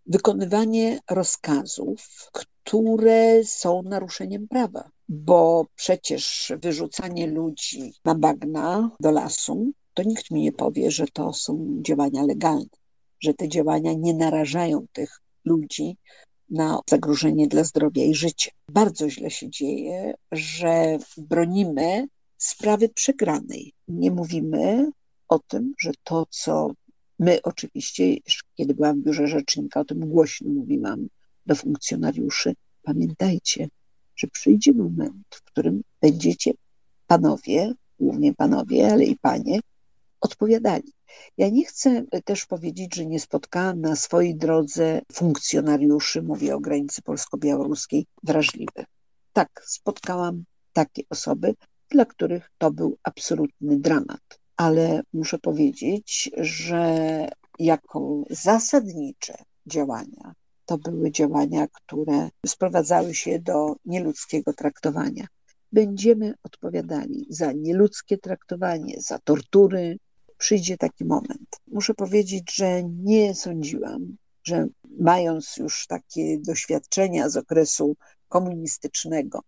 wykonywanie 0.06 1.00
rozkazów, 1.10 2.30
które 2.32 3.44
są 3.44 3.82
naruszeniem 3.82 4.48
prawa, 4.48 4.90
bo 5.08 5.66
przecież 5.74 6.52
wyrzucanie 6.62 7.26
ludzi 7.26 7.92
na 8.04 8.14
bagna 8.14 8.90
do 9.00 9.10
lasu, 9.10 9.72
to 9.94 10.02
nikt 10.02 10.30
mi 10.30 10.42
nie 10.42 10.52
powie, 10.52 10.90
że 10.90 11.06
to 11.12 11.32
są 11.32 11.78
działania 11.80 12.22
legalne, 12.22 12.66
że 13.20 13.34
te 13.34 13.48
działania 13.48 13.92
nie 13.92 14.14
narażają 14.14 14.86
tych 14.92 15.20
ludzi 15.44 15.96
na 16.54 16.80
zagrożenie 16.90 17.48
dla 17.48 17.64
zdrowia 17.64 18.04
i 18.04 18.14
życia. 18.14 18.50
Bardzo 18.68 19.10
źle 19.10 19.30
się 19.30 19.50
dzieje, 19.50 20.14
że 20.32 20.98
bronimy 21.18 22.06
sprawy 22.38 22.88
przegranej. 22.88 23.72
Nie 23.88 24.10
mówimy 24.10 24.90
o 25.28 25.38
tym, 25.38 25.74
że 25.78 25.90
to, 26.04 26.26
co 26.30 26.70
my 27.18 27.38
oczywiście, 27.42 28.16
kiedy 28.54 28.74
byłam 28.74 29.00
w 29.00 29.04
biurze 29.04 29.26
rzecznika, 29.26 29.80
o 29.80 29.84
tym 29.84 30.08
głośno 30.08 30.50
mówiłam 30.50 31.08
do 31.46 31.54
funkcjonariuszy, 31.54 32.54
pamiętajcie, 32.82 33.68
że 34.16 34.26
przyjdzie 34.26 34.72
moment, 34.72 35.26
w 35.30 35.42
którym 35.42 35.82
będziecie 36.00 36.52
panowie, 37.06 37.72
głównie 38.00 38.34
panowie, 38.34 38.92
ale 38.92 39.04
i 39.04 39.16
panie, 39.18 39.60
odpowiadali. 40.24 40.92
Ja 41.38 41.48
nie 41.48 41.64
chcę 41.64 42.04
też 42.24 42.46
powiedzieć, 42.46 42.94
że 42.94 43.06
nie 43.06 43.20
spotkałam 43.20 43.80
na 43.80 43.96
swojej 43.96 44.36
drodze 44.36 45.00
funkcjonariuszy, 45.12 46.22
mówię 46.22 46.54
o 46.54 46.60
granicy 46.60 47.02
polsko-białoruskiej, 47.02 48.06
wrażliwych. 48.22 48.86
Tak, 49.32 49.62
spotkałam 49.66 50.44
takie 50.72 51.02
osoby, 51.10 51.54
dla 51.90 52.04
których 52.04 52.50
to 52.58 52.70
był 52.70 52.96
absolutny 53.02 53.80
dramat. 53.80 54.40
Ale 54.56 55.02
muszę 55.12 55.38
powiedzieć, 55.38 56.30
że 56.36 57.28
jako 57.58 58.22
zasadnicze 58.30 59.34
działania 59.66 60.34
to 60.66 60.78
były 60.78 61.10
działania, 61.10 61.66
które 61.72 62.28
sprowadzały 62.46 63.14
się 63.14 63.38
do 63.38 63.76
nieludzkiego 63.84 64.52
traktowania. 64.52 65.26
Będziemy 65.72 66.34
odpowiadali 66.42 67.26
za 67.28 67.52
nieludzkie 67.52 68.18
traktowanie, 68.18 68.94
za 68.98 69.18
tortury, 69.18 69.98
przyjdzie 70.38 70.76
taki 70.76 71.04
moment. 71.04 71.60
Muszę 71.66 71.94
powiedzieć, 71.94 72.54
że 72.54 72.82
nie 72.84 73.34
sądziłam, 73.34 74.16
że 74.44 74.66
mając 75.00 75.56
już 75.56 75.86
takie 75.86 76.38
doświadczenia 76.38 77.28
z 77.28 77.36
okresu 77.36 77.96
komunistycznego 78.28 79.40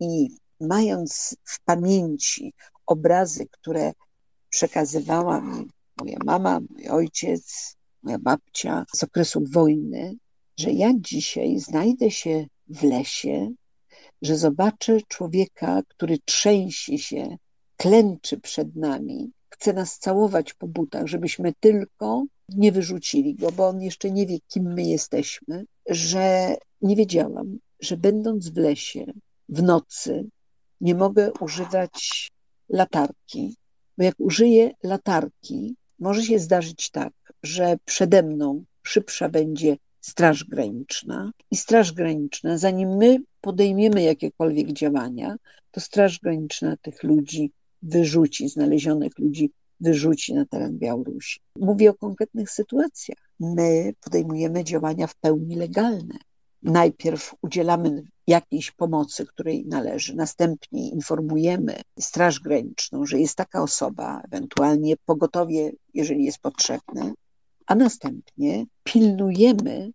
i 0.00 0.28
mając 0.60 1.36
w 1.44 1.60
pamięci 1.64 2.52
obrazy, 2.86 3.46
które 3.50 3.92
przekazywała 4.50 5.40
mi 5.40 5.68
moja 6.00 6.18
mama, 6.24 6.60
mój 6.70 6.88
ojciec, 6.88 7.76
moja 8.02 8.18
babcia 8.18 8.84
z 8.94 9.02
okresu 9.02 9.44
wojny, 9.52 10.16
że 10.58 10.70
ja 10.70 10.92
dzisiaj 10.96 11.58
znajdę 11.58 12.10
się 12.10 12.46
w 12.68 12.82
lesie, 12.82 13.50
że 14.22 14.36
zobaczę 14.36 14.98
człowieka, 15.08 15.82
który 15.88 16.18
trzęsie 16.24 16.98
się, 16.98 17.36
klęczy 17.76 18.40
przed 18.40 18.76
nami 18.76 19.30
chce 19.58 19.72
nas 19.72 19.98
całować 19.98 20.54
po 20.54 20.68
butach, 20.68 21.06
żebyśmy 21.06 21.52
tylko 21.60 22.24
nie 22.48 22.72
wyrzucili 22.72 23.34
go, 23.34 23.52
bo 23.52 23.68
on 23.68 23.82
jeszcze 23.82 24.10
nie 24.10 24.26
wie, 24.26 24.38
kim 24.48 24.72
my 24.72 24.82
jesteśmy, 24.82 25.64
że 25.86 26.56
nie 26.82 26.96
wiedziałam, 26.96 27.58
że 27.80 27.96
będąc 27.96 28.48
w 28.48 28.56
lesie 28.56 29.04
w 29.48 29.62
nocy 29.62 30.24
nie 30.80 30.94
mogę 30.94 31.32
używać 31.40 32.30
latarki, 32.68 33.56
bo 33.98 34.04
jak 34.04 34.14
użyję 34.18 34.70
latarki, 34.82 35.74
może 35.98 36.22
się 36.22 36.38
zdarzyć 36.38 36.90
tak, 36.90 37.12
że 37.42 37.76
przede 37.84 38.22
mną 38.22 38.64
szybsza 38.82 39.28
będzie 39.28 39.76
Straż 40.00 40.44
Graniczna 40.44 41.32
i 41.50 41.56
Straż 41.56 41.92
Graniczna, 41.92 42.58
zanim 42.58 42.96
my 42.96 43.18
podejmiemy 43.40 44.02
jakiekolwiek 44.02 44.72
działania, 44.72 45.36
to 45.70 45.80
Straż 45.80 46.20
Graniczna 46.20 46.76
tych 46.76 47.02
ludzi 47.02 47.52
wyrzuci 47.82 48.48
znalezionych 48.48 49.18
ludzi 49.18 49.52
wyrzuci 49.80 50.34
na 50.34 50.46
teren 50.46 50.78
Białorusi. 50.78 51.40
Mówię 51.56 51.90
o 51.90 51.94
konkretnych 51.94 52.50
sytuacjach. 52.50 53.18
My 53.40 53.92
podejmujemy 54.00 54.64
działania 54.64 55.06
w 55.06 55.16
pełni 55.16 55.56
legalne. 55.56 56.14
Najpierw 56.62 57.34
udzielamy 57.42 58.02
jakiejś 58.26 58.70
pomocy, 58.70 59.26
której 59.26 59.66
należy, 59.66 60.16
następnie 60.16 60.90
informujemy 60.90 61.80
Straż 61.98 62.40
Graniczną, 62.40 63.06
że 63.06 63.20
jest 63.20 63.34
taka 63.34 63.62
osoba, 63.62 64.22
ewentualnie 64.24 64.96
pogotowie, 65.04 65.72
jeżeli 65.94 66.24
jest 66.24 66.38
potrzebne, 66.38 67.12
a 67.66 67.74
następnie 67.74 68.64
pilnujemy, 68.84 69.90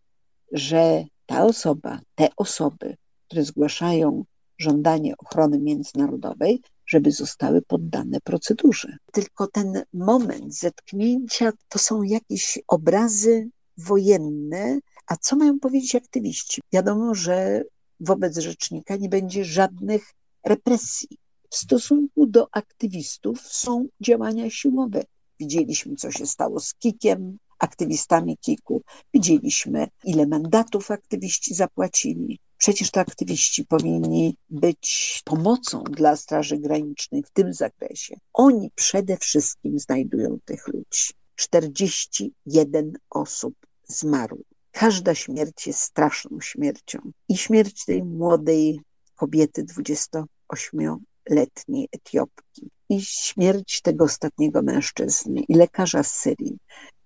że 0.51 1.05
ta 1.25 1.43
osoba, 1.45 1.99
te 2.15 2.27
osoby, 2.37 2.95
które 3.27 3.43
zgłaszają 3.43 4.25
żądanie 4.57 5.13
ochrony 5.17 5.59
międzynarodowej, 5.59 6.61
żeby 6.93 7.11
zostały 7.11 7.61
poddane 7.61 8.19
procedurze. 8.23 8.97
Tylko 9.11 9.47
ten 9.47 9.83
moment 9.93 10.55
zetknięcia 10.55 11.51
to 11.69 11.79
są 11.79 12.03
jakieś 12.03 12.59
obrazy 12.67 13.49
wojenne, 13.77 14.79
a 15.07 15.15
co 15.15 15.35
mają 15.35 15.59
powiedzieć 15.59 15.95
aktywiści? 15.95 16.61
Wiadomo, 16.73 17.15
że 17.15 17.63
wobec 17.99 18.37
rzecznika 18.37 18.95
nie 18.95 19.09
będzie 19.09 19.45
żadnych 19.45 20.13
represji. 20.43 21.17
W 21.49 21.55
stosunku 21.55 22.27
do 22.27 22.47
aktywistów 22.51 23.41
są 23.41 23.87
działania 24.01 24.49
siłowe. 24.49 25.03
Widzieliśmy, 25.39 25.95
co 25.95 26.11
się 26.11 26.25
stało 26.25 26.59
z 26.59 26.73
Kikiem, 26.73 27.37
aktywistami 27.59 28.37
Kiku. 28.37 28.81
Widzieliśmy, 29.13 29.87
ile 30.03 30.27
mandatów 30.27 30.91
aktywiści 30.91 31.53
zapłacili. 31.53 32.39
Przecież 32.63 32.91
to 32.91 32.99
aktywiści 32.99 33.65
powinni 33.65 34.37
być 34.49 35.21
pomocą 35.25 35.83
dla 35.83 36.15
Straży 36.15 36.57
Granicznej 36.57 37.23
w 37.23 37.29
tym 37.29 37.53
zakresie. 37.53 38.15
Oni 38.33 38.71
przede 38.75 39.17
wszystkim 39.17 39.79
znajdują 39.79 40.37
tych 40.45 40.67
ludzi. 40.67 41.13
41 41.35 42.93
osób 43.09 43.53
zmarło. 43.87 44.39
Każda 44.71 45.15
śmierć 45.15 45.67
jest 45.67 45.79
straszną 45.79 46.41
śmiercią. 46.41 46.99
I 47.29 47.37
śmierć 47.37 47.85
tej 47.85 48.03
młodej 48.03 48.81
kobiety, 49.15 49.63
28-letniej 49.63 51.87
Etiopki, 51.91 52.69
i 52.89 53.01
śmierć 53.01 53.81
tego 53.81 54.05
ostatniego 54.05 54.61
mężczyzny, 54.61 55.41
i 55.47 55.55
lekarza 55.55 56.03
z 56.03 56.13
Syrii, 56.13 56.57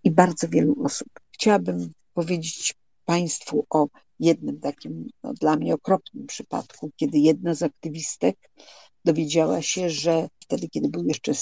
i 0.03 0.11
bardzo 0.11 0.47
wielu 0.47 0.83
osób. 0.83 1.09
Chciałabym 1.31 1.91
powiedzieć 2.13 2.75
Państwu 3.05 3.65
o 3.69 3.87
jednym 4.19 4.59
takim 4.59 5.09
no, 5.23 5.33
dla 5.33 5.55
mnie 5.55 5.73
okropnym 5.73 6.27
przypadku, 6.27 6.91
kiedy 6.95 7.17
jedna 7.17 7.53
z 7.53 7.63
aktywistek 7.63 8.37
dowiedziała 9.05 9.61
się, 9.61 9.89
że 9.89 10.27
wtedy, 10.39 10.69
kiedy 10.69 10.89
był 10.89 11.05
jeszcze 11.05 11.33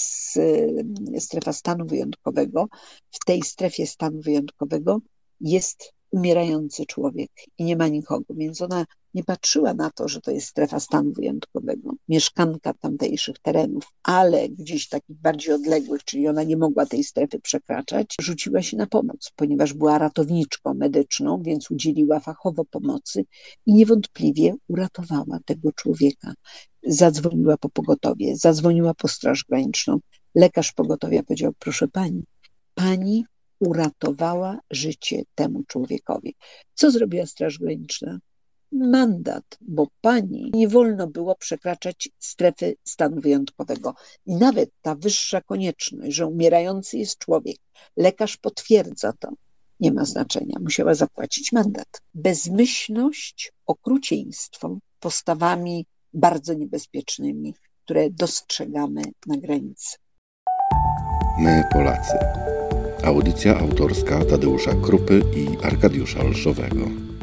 strefa 1.19 1.53
stanu 1.53 1.85
wyjątkowego, 1.85 2.67
w 3.11 3.25
tej 3.25 3.41
strefie 3.41 3.88
stanu 3.88 4.21
wyjątkowego 4.21 4.99
jest 5.39 5.93
umierający 6.15 6.86
człowiek 6.86 7.32
i 7.58 7.63
nie 7.63 7.75
ma 7.75 7.88
nikogo, 7.88 8.34
więc 8.34 8.62
ona 8.62 8.86
nie 9.13 9.23
patrzyła 9.23 9.73
na 9.73 9.91
to, 9.91 10.08
że 10.08 10.21
to 10.21 10.32
jest 10.32 10.47
strefa 10.47 10.80
stanu 10.80 11.12
wyjątkowego, 11.13 11.93
mieszkanka 12.08 12.73
tamtejszych 12.73 13.39
terenów, 13.39 13.84
ale 14.04 14.49
gdzieś 14.49 14.89
takich 14.89 15.15
bardziej 15.15 15.54
odległych, 15.54 16.04
czyli 16.04 16.28
ona 16.28 16.43
nie 16.43 16.58
mogła 16.58 16.86
tej 16.86 17.04
strefy 17.04 17.39
przekraczać, 17.39 18.15
rzuciła 18.21 18.62
się 18.62 18.78
na 18.78 18.88
pomoc, 18.88 19.32
ponieważ 19.36 19.73
była 19.73 19.97
ratowniczką 19.97 20.73
medyczną, 20.73 21.41
więc 21.41 21.71
udzieliła 21.71 22.19
fachowo 22.19 22.65
pomocy 22.65 23.25
i 23.65 23.73
niewątpliwie 23.73 24.56
uratowała 24.67 25.39
tego 25.45 25.71
człowieka. 25.71 26.34
Zadzwoniła 26.84 27.58
po 27.58 27.69
pogotowie, 27.69 28.36
zadzwoniła 28.36 28.93
po 28.93 29.08
Straż 29.08 29.45
Graniczną. 29.49 29.99
Lekarz 30.36 30.71
pogotowia 30.71 31.23
powiedział: 31.23 31.54
Proszę 31.60 31.88
pani, 31.88 32.23
pani 32.75 33.25
uratowała 33.60 34.60
życie 34.72 35.24
temu 35.36 35.63
człowiekowi. 35.68 36.36
Co 36.74 36.91
zrobiła 36.91 37.26
Straż 37.26 37.60
Graniczna? 37.60 38.20
Mandat, 38.72 39.58
bo 39.62 39.88
pani 40.02 40.52
nie 40.54 40.68
wolno 40.68 41.08
było 41.08 41.36
przekraczać 41.36 42.10
strefy 42.20 42.76
stanu 42.84 43.22
wyjątkowego. 43.22 43.94
I 44.26 44.36
nawet 44.36 44.70
ta 44.82 44.96
wyższa 44.96 45.41
konieczność, 45.41 46.15
że 46.15 46.28
umierający 46.28 46.98
jest 46.98 47.18
człowiek, 47.18 47.58
lekarz 47.98 48.38
potwierdza 48.38 49.13
to, 49.20 49.30
nie 49.80 49.91
ma 49.91 50.06
znaczenia. 50.06 50.60
Musiała 50.62 50.94
zapłacić 50.94 51.52
mandat. 51.52 52.02
Bezmyślność, 52.13 53.52
okrucieństwo 53.65 54.78
postawami 55.00 55.86
bardzo 56.13 56.54
niebezpiecznymi, 56.54 57.54
które 57.84 58.10
dostrzegamy 58.10 59.02
na 59.28 59.38
granicy. 59.38 59.98
My, 61.39 61.63
Polacy. 61.72 62.18
Audycja 63.06 63.60
autorska 63.60 64.26
Tadeusza 64.26 64.72
Krupy 64.74 65.22
i 65.36 65.65
Arkadiusza 65.65 66.20
Olszowego. 66.20 67.14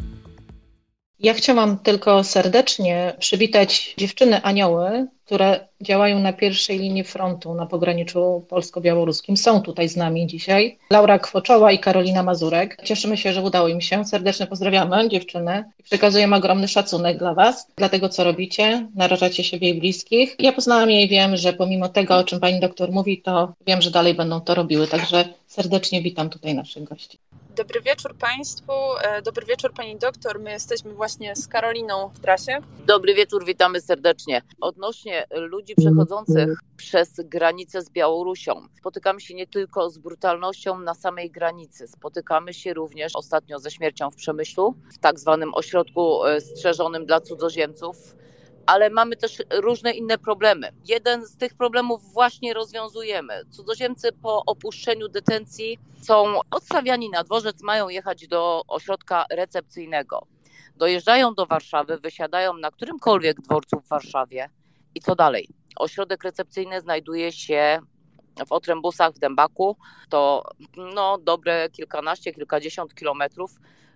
Ja 1.23 1.33
chciałam 1.33 1.77
tylko 1.77 2.23
serdecznie 2.23 3.13
przywitać 3.19 3.93
dziewczyny 3.97 4.41
anioły, 4.41 5.07
które 5.25 5.67
działają 5.81 6.19
na 6.19 6.33
pierwszej 6.33 6.79
linii 6.79 7.03
frontu 7.03 7.53
na 7.53 7.65
pograniczu 7.65 8.45
polsko-białoruskim. 8.49 9.37
Są 9.37 9.61
tutaj 9.61 9.89
z 9.89 9.95
nami 9.95 10.27
dzisiaj. 10.27 10.77
Laura 10.89 11.19
Kwoczoła 11.19 11.71
i 11.71 11.79
Karolina 11.79 12.23
Mazurek. 12.23 12.77
Cieszymy 12.83 13.17
się, 13.17 13.33
że 13.33 13.41
udało 13.41 13.67
im 13.67 13.81
się. 13.81 14.05
Serdecznie 14.05 14.47
pozdrawiamy 14.47 15.09
dziewczyny 15.09 15.63
przekazujemy 15.83 16.35
ogromny 16.35 16.67
szacunek 16.67 17.17
dla 17.17 17.33
Was, 17.33 17.67
dla 17.75 17.89
tego, 17.89 18.09
co 18.09 18.23
robicie. 18.23 18.87
Narażacie 18.95 19.43
siebie 19.43 19.69
i 19.69 19.79
bliskich. 19.79 20.35
Ja 20.39 20.53
poznałam 20.53 20.89
je 20.89 21.03
i 21.03 21.07
wiem, 21.07 21.37
że 21.37 21.53
pomimo 21.53 21.89
tego, 21.89 22.17
o 22.17 22.23
czym 22.23 22.39
pani 22.39 22.59
doktor 22.59 22.91
mówi, 22.91 23.21
to 23.21 23.53
wiem, 23.67 23.81
że 23.81 23.91
dalej 23.91 24.13
będą 24.13 24.41
to 24.41 24.55
robiły. 24.55 24.87
Także 24.87 25.25
serdecznie 25.47 26.01
witam 26.01 26.29
tutaj 26.29 26.55
naszych 26.55 26.83
gości. 26.83 27.17
Dobry 27.55 27.81
wieczór 27.81 28.15
Państwu, 28.15 28.71
e, 29.01 29.21
dobry 29.21 29.45
wieczór 29.45 29.73
Pani 29.73 29.97
doktor. 29.97 30.39
My 30.39 30.51
jesteśmy 30.51 30.93
właśnie 30.93 31.35
z 31.35 31.47
Karoliną 31.47 32.09
w 32.13 32.19
trasie. 32.19 32.57
Dobry 32.85 33.13
wieczór, 33.13 33.45
witamy 33.45 33.81
serdecznie. 33.81 34.41
Odnośnie 34.61 35.27
ludzi 35.31 35.75
przechodzących 35.75 36.59
przez 36.77 37.21
granicę 37.25 37.81
z 37.81 37.89
Białorusią, 37.89 38.67
spotykamy 38.77 39.21
się 39.21 39.33
nie 39.33 39.47
tylko 39.47 39.89
z 39.89 39.97
brutalnością 39.97 40.79
na 40.79 40.93
samej 40.93 41.31
granicy, 41.31 41.87
spotykamy 41.87 42.53
się 42.53 42.73
również 42.73 43.15
ostatnio 43.15 43.59
ze 43.59 43.71
śmiercią 43.71 44.11
w 44.11 44.15
Przemyślu, 44.15 44.75
w 44.93 44.97
tak 44.97 45.19
zwanym 45.19 45.53
ośrodku 45.53 46.25
e, 46.25 46.41
strzeżonym 46.41 47.05
dla 47.05 47.21
cudzoziemców 47.21 48.15
ale 48.65 48.89
mamy 48.89 49.15
też 49.15 49.43
różne 49.51 49.91
inne 49.91 50.17
problemy. 50.17 50.71
Jeden 50.85 51.25
z 51.25 51.37
tych 51.37 51.53
problemów 51.53 52.13
właśnie 52.13 52.53
rozwiązujemy. 52.53 53.41
Cudzoziemcy 53.51 54.11
po 54.11 54.45
opuszczeniu 54.45 55.07
detencji 55.07 55.79
są 56.01 56.39
odstawiani 56.51 57.09
na 57.09 57.23
dworzec, 57.23 57.61
mają 57.61 57.89
jechać 57.89 58.27
do 58.27 58.61
ośrodka 58.67 59.25
recepcyjnego. 59.31 60.27
Dojeżdżają 60.75 61.33
do 61.33 61.45
Warszawy, 61.45 61.97
wysiadają 61.97 62.53
na 62.53 62.71
którymkolwiek 62.71 63.41
dworcu 63.41 63.79
w 63.79 63.87
Warszawie 63.87 64.49
i 64.95 65.01
co 65.01 65.15
dalej? 65.15 65.47
Ośrodek 65.75 66.23
recepcyjny 66.23 66.81
znajduje 66.81 67.31
się 67.31 67.79
w 68.47 68.51
Otrębusach 68.51 69.13
w 69.13 69.19
Dębaku. 69.19 69.77
To 70.09 70.43
no, 70.77 71.17
dobre 71.17 71.69
kilkanaście, 71.69 72.33
kilkadziesiąt 72.33 72.95
kilometrów. 72.95 73.51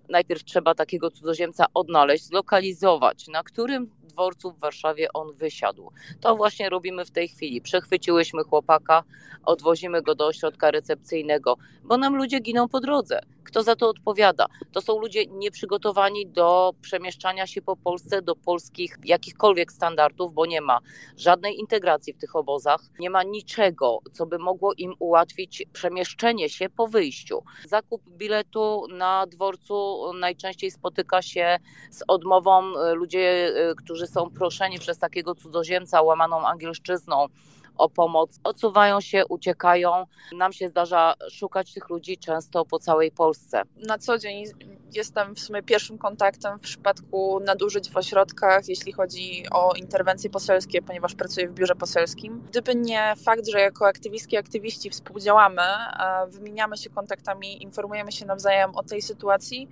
Najpierw 0.09 0.43
trzeba 0.43 0.75
takiego 0.75 1.11
cudzoziemca 1.11 1.65
odnaleźć, 1.73 2.25
zlokalizować, 2.25 3.27
na 3.27 3.43
którym 3.43 3.91
dworcu 4.17 4.51
w 4.51 4.59
Warszawie 4.59 5.13
on 5.13 5.33
wysiadł. 5.33 5.91
To 6.21 6.35
właśnie 6.35 6.69
robimy 6.69 7.05
w 7.05 7.11
tej 7.11 7.27
chwili. 7.27 7.61
Przechwyciłyśmy 7.61 8.43
chłopaka, 8.43 9.03
odwozimy 9.45 10.01
go 10.01 10.15
do 10.15 10.27
ośrodka 10.27 10.71
recepcyjnego, 10.71 11.57
bo 11.83 11.97
nam 11.97 12.15
ludzie 12.15 12.39
giną 12.39 12.67
po 12.67 12.79
drodze. 12.79 13.21
Kto 13.43 13.63
za 13.63 13.75
to 13.75 13.89
odpowiada? 13.89 14.45
To 14.71 14.81
są 14.81 14.99
ludzie 14.99 15.25
nieprzygotowani 15.25 16.27
do 16.27 16.73
przemieszczania 16.81 17.47
się 17.47 17.61
po 17.61 17.75
Polsce, 17.75 18.21
do 18.21 18.35
polskich 18.35 18.97
jakichkolwiek 19.05 19.71
standardów, 19.71 20.33
bo 20.33 20.45
nie 20.45 20.61
ma 20.61 20.79
żadnej 21.17 21.59
integracji 21.59 22.13
w 22.13 22.17
tych 22.17 22.35
obozach, 22.35 22.81
nie 22.99 23.09
ma 23.09 23.23
niczego, 23.23 23.99
co 24.13 24.25
by 24.25 24.39
mogło 24.39 24.73
im 24.73 24.93
ułatwić 24.99 25.63
przemieszczenie 25.73 26.49
się 26.49 26.69
po 26.69 26.87
wyjściu. 26.87 27.43
Zakup 27.67 28.01
biletu 28.09 28.83
na 28.89 29.27
dworcu 29.27 30.01
najczęściej 30.19 30.71
spotyka 30.71 31.21
się 31.21 31.59
z 31.91 32.03
odmową. 32.07 32.61
Ludzie, 32.93 33.53
y, 33.71 33.75
którzy 34.07 34.13
są 34.13 34.29
proszeni 34.29 34.79
przez 34.79 34.97
takiego 34.97 35.35
cudzoziemca 35.35 36.01
łamaną 36.01 36.47
angielszczyzną, 36.47 37.25
o 37.77 37.89
pomoc, 37.89 38.39
odsuwają 38.43 39.01
się, 39.01 39.25
uciekają. 39.25 40.05
Nam 40.37 40.53
się 40.53 40.69
zdarza 40.69 41.13
szukać 41.31 41.73
tych 41.73 41.89
ludzi 41.89 42.17
często 42.17 42.65
po 42.65 42.79
całej 42.79 43.11
Polsce. 43.11 43.63
Na 43.87 43.97
co 43.97 44.17
dzień 44.17 44.43
jestem 44.93 45.35
w 45.35 45.39
sumie 45.39 45.63
pierwszym 45.63 45.97
kontaktem 45.97 46.59
w 46.59 46.61
przypadku 46.61 47.39
nadużyć 47.39 47.91
w 47.91 47.97
ośrodkach, 47.97 48.67
jeśli 48.67 48.91
chodzi 48.91 49.45
o 49.51 49.73
interwencje 49.73 50.29
poselskie, 50.29 50.81
ponieważ 50.81 51.15
pracuję 51.15 51.47
w 51.47 51.53
biurze 51.53 51.75
poselskim. 51.75 52.43
Gdyby 52.49 52.75
nie 52.75 53.13
fakt, 53.25 53.47
że 53.47 53.59
jako 53.59 53.87
aktywistki 53.87 54.35
i 54.35 54.37
aktywiści 54.37 54.89
współdziałamy, 54.89 55.61
wymieniamy 56.27 56.77
się 56.77 56.89
kontaktami, 56.89 57.63
informujemy 57.63 58.11
się 58.11 58.25
nawzajem 58.25 58.75
o 58.75 58.83
tej 58.83 59.01
sytuacji, 59.01 59.69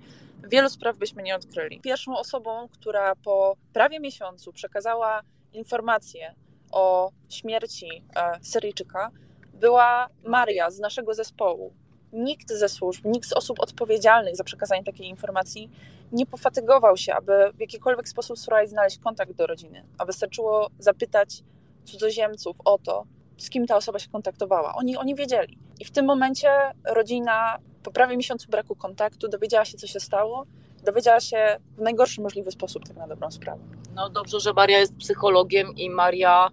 wielu 0.48 0.68
spraw 0.68 0.96
byśmy 0.96 1.22
nie 1.22 1.36
odkryli. 1.36 1.80
Pierwszą 1.80 2.18
osobą, 2.18 2.68
która 2.68 3.14
po 3.14 3.56
prawie 3.72 4.00
miesiącu 4.00 4.52
przekazała 4.52 5.22
informacje 5.52 6.34
o 6.76 7.10
śmierci 7.28 8.04
e, 8.16 8.38
Syryjczyka 8.42 9.10
była 9.54 10.08
Maria 10.24 10.70
z 10.70 10.78
naszego 10.78 11.14
zespołu. 11.14 11.72
Nikt 12.12 12.52
ze 12.52 12.68
służb, 12.68 13.04
nikt 13.04 13.28
z 13.28 13.32
osób 13.32 13.60
odpowiedzialnych 13.60 14.36
za 14.36 14.44
przekazanie 14.44 14.84
takiej 14.84 15.08
informacji 15.08 15.70
nie 16.12 16.26
pofatygował 16.26 16.96
się, 16.96 17.14
aby 17.14 17.32
w 17.54 17.60
jakikolwiek 17.60 18.08
sposób 18.08 18.38
spróbować 18.38 18.70
znaleźć 18.70 18.98
kontakt 18.98 19.32
do 19.32 19.46
rodziny, 19.46 19.84
a 19.98 20.04
wystarczyło 20.04 20.70
zapytać 20.78 21.42
cudzoziemców 21.84 22.56
o 22.64 22.78
to, 22.78 23.04
z 23.38 23.50
kim 23.50 23.66
ta 23.66 23.76
osoba 23.76 23.98
się 23.98 24.08
kontaktowała. 24.10 24.74
Oni, 24.74 24.96
oni 24.96 25.14
wiedzieli. 25.14 25.58
I 25.80 25.84
w 25.84 25.90
tym 25.90 26.06
momencie 26.06 26.48
rodzina 26.84 27.58
po 27.82 27.90
prawie 27.90 28.16
miesiącu 28.16 28.50
braku 28.50 28.76
kontaktu 28.76 29.28
dowiedziała 29.28 29.64
się, 29.64 29.78
co 29.78 29.86
się 29.86 30.00
stało, 30.00 30.46
dowiedziała 30.84 31.20
się 31.20 31.56
w 31.76 31.80
najgorszy 31.80 32.20
możliwy 32.20 32.50
sposób, 32.50 32.88
tak 32.88 32.96
na 32.96 33.08
dobrą 33.08 33.30
sprawę. 33.30 33.60
No 33.94 34.10
dobrze, 34.10 34.40
że 34.40 34.52
Maria 34.52 34.78
jest 34.78 34.96
psychologiem 34.96 35.74
i 35.76 35.90
Maria 35.90 36.48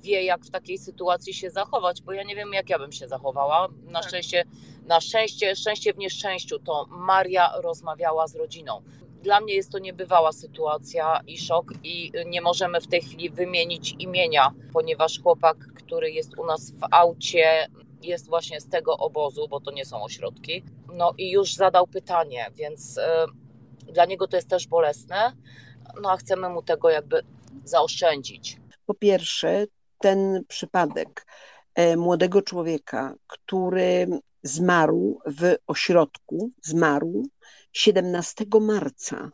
wie, 0.00 0.22
jak 0.22 0.44
w 0.44 0.50
takiej 0.50 0.78
sytuacji 0.78 1.34
się 1.34 1.50
zachować, 1.50 2.02
bo 2.02 2.12
ja 2.12 2.22
nie 2.22 2.36
wiem, 2.36 2.52
jak 2.52 2.70
ja 2.70 2.78
bym 2.78 2.92
się 2.92 3.08
zachowała. 3.08 3.68
Na 3.84 4.00
tak. 4.00 4.08
szczęście, 4.08 4.44
na 4.86 5.00
szczęście, 5.00 5.56
szczęście 5.56 5.92
w 5.92 5.98
nieszczęściu, 5.98 6.58
to 6.58 6.86
Maria 6.90 7.52
rozmawiała 7.56 8.26
z 8.26 8.36
rodziną. 8.36 8.82
Dla 9.22 9.40
mnie 9.40 9.54
jest 9.54 9.72
to 9.72 9.78
niebywała 9.78 10.32
sytuacja 10.32 11.20
i 11.26 11.38
szok, 11.38 11.72
i 11.84 12.12
nie 12.26 12.40
możemy 12.40 12.80
w 12.80 12.86
tej 12.86 13.02
chwili 13.02 13.30
wymienić 13.30 13.94
imienia, 13.98 14.50
ponieważ 14.72 15.22
chłopak, 15.22 15.56
który 15.58 16.10
jest 16.10 16.38
u 16.38 16.46
nas 16.46 16.70
w 16.70 16.86
aucie, 16.90 17.68
jest 18.02 18.28
właśnie 18.28 18.60
z 18.60 18.68
tego 18.68 18.96
obozu, 18.96 19.48
bo 19.48 19.60
to 19.60 19.70
nie 19.70 19.84
są 19.84 20.02
ośrodki. 20.02 20.62
No 20.92 21.12
i 21.18 21.30
już 21.30 21.54
zadał 21.54 21.86
pytanie, 21.86 22.46
więc 22.54 22.98
y, 22.98 23.02
dla 23.92 24.04
niego 24.04 24.28
to 24.28 24.36
jest 24.36 24.48
też 24.48 24.66
bolesne, 24.66 25.32
no 26.02 26.10
a 26.10 26.16
chcemy 26.16 26.48
mu 26.48 26.62
tego 26.62 26.90
jakby 26.90 27.22
zaoszczędzić. 27.64 28.56
Po 28.86 28.94
pierwsze, 28.94 29.66
ten 29.98 30.44
przypadek 30.48 31.26
e, 31.74 31.96
młodego 31.96 32.42
człowieka, 32.42 33.14
który 33.26 34.06
zmarł 34.42 35.20
w 35.26 35.54
ośrodku, 35.66 36.50
zmarł 36.62 37.22
17 37.72 38.44
marca. 38.60 39.30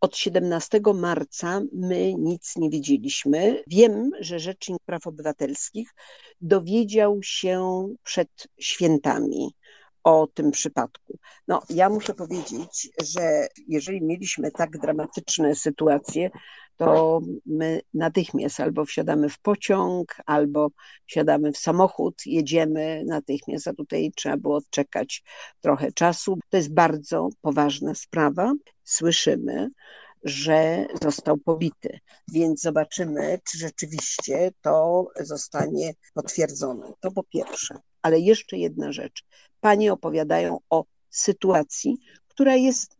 Od 0.00 0.16
17 0.16 0.80
marca 0.94 1.60
my 1.72 2.14
nic 2.14 2.56
nie 2.56 2.70
wiedzieliśmy. 2.70 3.62
Wiem, 3.66 4.10
że 4.20 4.38
Rzecznik 4.38 4.78
Praw 4.84 5.06
Obywatelskich 5.06 5.94
dowiedział 6.40 7.22
się 7.22 7.86
przed 8.02 8.48
świętami 8.60 9.54
o 10.06 10.26
tym 10.34 10.50
przypadku. 10.50 11.18
No, 11.48 11.62
ja 11.70 11.88
muszę 11.88 12.14
powiedzieć, 12.14 12.88
że 13.14 13.48
jeżeli 13.68 14.02
mieliśmy 14.02 14.50
tak 14.50 14.78
dramatyczne 14.78 15.54
sytuacje, 15.54 16.30
to 16.76 17.20
my 17.46 17.80
natychmiast 17.94 18.60
albo 18.60 18.84
wsiadamy 18.84 19.28
w 19.28 19.38
pociąg, 19.38 20.16
albo 20.26 20.70
wsiadamy 21.06 21.52
w 21.52 21.58
samochód, 21.58 22.26
jedziemy 22.26 23.02
natychmiast, 23.06 23.68
a 23.68 23.72
tutaj 23.72 24.12
trzeba 24.16 24.36
było 24.36 24.56
odczekać 24.56 25.22
trochę 25.60 25.92
czasu. 25.92 26.38
To 26.48 26.56
jest 26.56 26.74
bardzo 26.74 27.28
poważna 27.40 27.94
sprawa. 27.94 28.52
Słyszymy, 28.84 29.68
że 30.24 30.86
został 31.02 31.38
pobity. 31.38 31.98
Więc 32.32 32.60
zobaczymy, 32.60 33.38
czy 33.50 33.58
rzeczywiście 33.58 34.50
to 34.60 35.06
zostanie 35.20 35.92
potwierdzone. 36.14 36.92
To 37.00 37.10
po 37.10 37.22
pierwsze. 37.22 37.78
Ale 38.02 38.20
jeszcze 38.20 38.58
jedna 38.58 38.92
rzecz. 38.92 39.24
Panie 39.60 39.92
opowiadają 39.92 40.58
o 40.70 40.84
sytuacji, 41.10 41.96
która 42.28 42.56
jest 42.56 42.95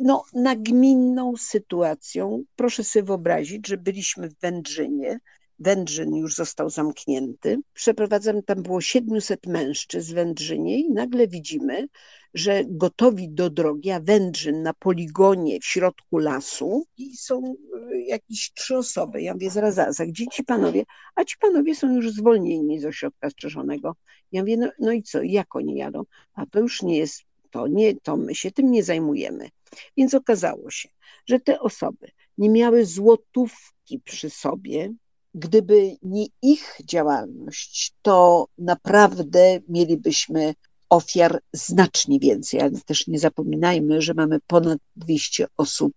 no, 0.00 0.24
nagminną 0.34 1.36
sytuacją. 1.36 2.44
Proszę 2.56 2.84
sobie 2.84 3.02
wyobrazić, 3.02 3.68
że 3.68 3.76
byliśmy 3.76 4.28
w 4.28 4.40
Wędrzynie, 4.40 5.20
Wędrzyn 5.58 6.14
już 6.14 6.34
został 6.34 6.70
zamknięty. 6.70 7.58
Przeprowadzam, 7.74 8.42
tam 8.42 8.62
było 8.62 8.80
700 8.80 9.46
mężczyzn 9.46 10.12
w 10.12 10.14
Wędrzynie 10.14 10.80
i 10.80 10.90
nagle 10.90 11.28
widzimy, 11.28 11.88
że 12.34 12.62
gotowi 12.66 13.28
do 13.28 13.50
drogi, 13.50 13.90
a 13.90 14.00
Wędrzyn 14.00 14.62
na 14.62 14.74
poligonie 14.74 15.60
w 15.60 15.64
środku 15.64 16.18
lasu 16.18 16.86
i 16.96 17.16
są 17.16 17.54
e, 17.92 18.00
jakieś 18.00 18.52
trzy 18.52 18.76
osoby. 18.76 19.22
Ja 19.22 19.32
mówię, 19.32 19.50
zaraz, 19.50 19.74
zaraz, 19.74 20.00
a 20.00 20.06
gdzie 20.06 20.26
ci 20.26 20.44
panowie? 20.44 20.84
A 21.14 21.24
ci 21.24 21.36
panowie 21.40 21.74
są 21.74 21.94
już 21.94 22.10
zwolnieni 22.10 22.80
z 22.80 22.84
ośrodka 22.84 23.30
strzeżonego. 23.30 23.96
Ja 24.32 24.42
mówię, 24.42 24.56
no, 24.56 24.70
no 24.78 24.92
i 24.92 25.02
co, 25.02 25.22
jak 25.22 25.56
oni 25.56 25.76
jadą? 25.76 26.02
A 26.34 26.46
to 26.46 26.60
już 26.60 26.82
nie 26.82 26.98
jest 26.98 27.24
to, 27.52 27.66
nie, 27.66 27.96
to 27.96 28.16
my 28.16 28.34
się 28.34 28.50
tym 28.50 28.70
nie 28.70 28.82
zajmujemy. 28.82 29.48
Więc 29.96 30.14
okazało 30.14 30.70
się, 30.70 30.88
że 31.26 31.40
te 31.40 31.60
osoby 31.60 32.10
nie 32.38 32.50
miały 32.50 32.86
złotówki 32.86 34.00
przy 34.04 34.30
sobie, 34.30 34.92
gdyby 35.34 35.96
nie 36.02 36.26
ich 36.42 36.76
działalność, 36.84 37.94
to 38.02 38.46
naprawdę 38.58 39.60
mielibyśmy 39.68 40.54
ofiar 40.88 41.40
znacznie 41.52 42.18
więcej, 42.18 42.60
ale 42.60 42.70
też 42.86 43.06
nie 43.06 43.18
zapominajmy, 43.18 44.02
że 44.02 44.14
mamy 44.14 44.38
ponad 44.46 44.78
200 44.96 45.46
osób 45.56 45.92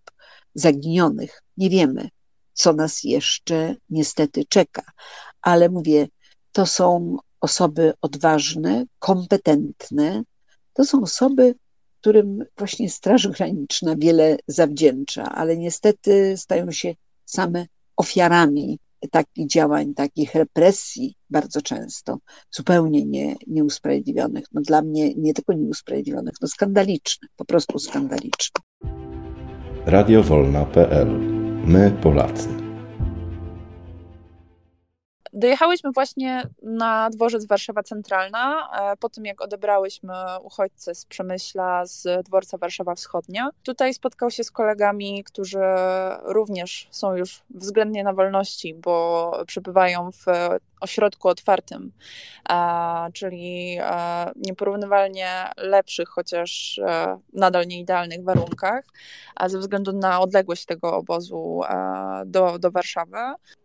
zaginionych. 0.54 1.42
Nie 1.58 1.70
wiemy, 1.70 2.10
co 2.54 2.74
nas 2.74 3.04
jeszcze 3.04 3.76
niestety 3.90 4.46
czeka, 4.50 4.84
ale 5.42 5.70
mówię, 5.70 6.08
to 6.52 6.66
są 6.66 7.18
osoby 7.42 7.94
odważne, 8.02 8.86
kompetentne, 9.00 10.24
to 10.76 10.86
są 10.86 11.02
osoby, 11.02 11.56
którym 12.02 12.44
właśnie 12.58 12.90
Straż 12.90 13.28
Graniczna 13.28 13.96
wiele 13.98 14.38
zawdzięcza, 14.48 15.24
ale 15.24 15.58
niestety 15.58 16.38
stają 16.38 16.72
się 16.72 16.94
same 17.26 17.66
ofiarami 17.98 18.80
takich 19.12 19.48
działań, 19.48 19.94
takich 19.94 20.36
represji 20.36 21.16
bardzo 21.30 21.62
często, 21.62 22.18
zupełnie 22.52 23.06
nie, 23.06 23.36
nieusprawiedliwionych. 23.48 24.46
No 24.54 24.62
dla 24.62 24.82
mnie 24.82 25.14
nie 25.14 25.34
tylko 25.34 25.54
nieusprawiedliwionych, 25.54 26.34
no 26.42 26.48
skandalicznych, 26.48 27.32
po 27.36 27.46
prostu 27.46 27.80
skandalicznych. 27.80 28.66
Radiowolna.pl 29.86 31.08
My 31.66 31.92
Polacy. 31.92 32.65
Dojechałyśmy 35.38 35.92
właśnie 35.92 36.44
na 36.62 37.10
dworzec 37.10 37.46
Warszawa 37.46 37.84
Centralna, 37.84 38.70
e, 38.74 38.98
po 38.98 39.10
tym 39.10 39.26
jak 39.26 39.42
odebrałyśmy 39.42 40.14
uchodźcę 40.42 40.96
z 40.96 41.06
Przemyśla, 41.06 41.86
z 41.86 42.26
dworca 42.26 42.58
Warszawa 42.58 42.96
Wschodnia. 42.96 43.50
Tutaj 43.64 43.94
spotkał 43.94 44.32
się 44.32 44.44
z 44.44 44.52
kolegami, 44.52 45.24
którzy 45.24 45.60
również 46.24 46.88
są 46.92 47.16
już 47.16 47.44
względnie 47.50 48.04
na 48.04 48.14
wolności, 48.14 48.74
bo 48.74 49.32
przebywają 49.48 50.12
w 50.12 50.26
ośrodku 50.86 51.28
otwartym, 51.28 51.92
czyli 53.14 53.78
nieporównywalnie 54.36 55.30
lepszych, 55.58 56.10
chociaż 56.10 56.80
e, 56.80 57.20
nadal 57.34 57.68
nieidealnych 57.68 58.24
warunkach, 58.24 58.86
a 59.36 59.50
ze 59.50 59.60
względu 59.60 59.94
na 59.94 60.22
odległość 60.22 60.66
tego 60.66 60.96
obozu 60.96 61.62
do, 62.26 62.60
do 62.60 62.72
Warszawy. 62.72 63.18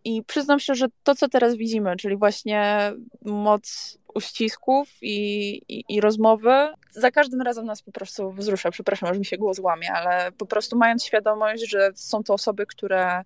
I 0.04 0.22
przyznam 0.24 0.60
się, 0.60 0.74
że 0.74 0.86
to, 1.02 1.14
co 1.14 1.28
teraz 1.28 1.54
widzimy, 1.54 1.96
czyli 1.96 2.16
właśnie 2.16 2.92
moc 3.24 3.98
uścisków 4.14 4.88
i, 5.02 5.52
i, 5.68 5.84
i, 5.88 6.00
rozmowy, 6.00 6.68
za 6.90 7.10
każdym 7.10 7.42
razem 7.42 7.66
nas 7.66 7.82
po 7.82 7.92
prostu 7.92 8.32
wzrusza. 8.32 8.70
Przepraszam, 8.70 9.14
że 9.14 9.18
mi 9.18 9.24
się 9.24 9.38
głos 9.38 9.58
łamie, 9.58 9.92
ale 9.92 10.32
po 10.32 10.46
prostu 10.46 10.78
mając 10.78 11.04
świadomość, 11.04 11.70
że 11.70 11.90
są 11.94 12.22
to 12.22 12.34
osoby, 12.34 12.66
które 12.66 13.24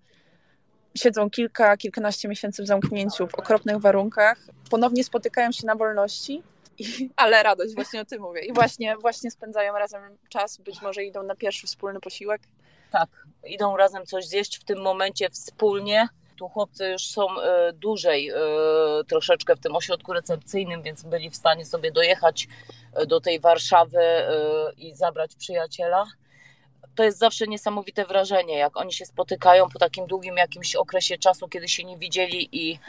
siedzą 0.97 1.29
kilka, 1.29 1.77
kilkanaście 1.77 2.27
miesięcy 2.27 2.63
w 2.63 2.67
zamknięciu 2.67 3.27
w 3.27 3.35
okropnych 3.35 3.77
warunkach, 3.77 4.37
ponownie 4.69 5.03
spotykają 5.03 5.51
się 5.51 5.67
na 5.67 5.75
wolności, 5.75 6.43
i, 6.79 7.09
ale 7.15 7.43
radość, 7.43 7.75
właśnie 7.75 8.01
o 8.01 8.05
tym 8.05 8.21
mówię. 8.21 8.41
I 8.41 8.53
właśnie, 8.53 8.97
właśnie 8.97 9.31
spędzają 9.31 9.73
razem 9.73 10.01
czas, 10.29 10.57
być 10.57 10.81
może 10.81 11.03
idą 11.03 11.23
na 11.23 11.35
pierwszy 11.35 11.67
wspólny 11.67 11.99
posiłek. 11.99 12.41
Tak, 12.91 13.09
idą 13.47 13.77
razem 13.77 14.05
coś 14.05 14.27
zjeść 14.27 14.57
w 14.59 14.63
tym 14.63 14.81
momencie 14.81 15.29
wspólnie 15.29 16.07
tu 16.35 16.49
chłopcy 16.49 16.89
już 16.89 17.07
są 17.07 17.41
e, 17.41 17.73
dłużej 17.73 18.29
e, 18.29 18.35
troszeczkę 19.07 19.55
w 19.55 19.59
tym 19.59 19.75
ośrodku 19.75 20.13
recepcyjnym, 20.13 20.81
więc 20.81 21.03
byli 21.03 21.29
w 21.29 21.35
stanie 21.35 21.65
sobie 21.65 21.91
dojechać 21.91 22.47
e, 22.93 23.05
do 23.05 23.21
tej 23.21 23.39
Warszawy 23.39 23.99
i 24.77 24.95
zabrać 24.95 25.35
przyjaciela. 25.35 26.05
To 26.95 27.03
jest 27.03 27.17
zawsze 27.17 27.47
niesamowite 27.47 28.05
wrażenie, 28.05 28.57
jak 28.57 28.77
oni 28.77 28.93
się 28.93 29.05
spotykają 29.05 29.69
po 29.69 29.79
takim 29.79 30.07
długim 30.07 30.37
jakimś 30.37 30.75
okresie 30.75 31.17
czasu, 31.17 31.47
kiedy 31.47 31.67
się 31.67 31.83
nie 31.83 31.97
widzieli 31.97 32.49
i 32.51 32.79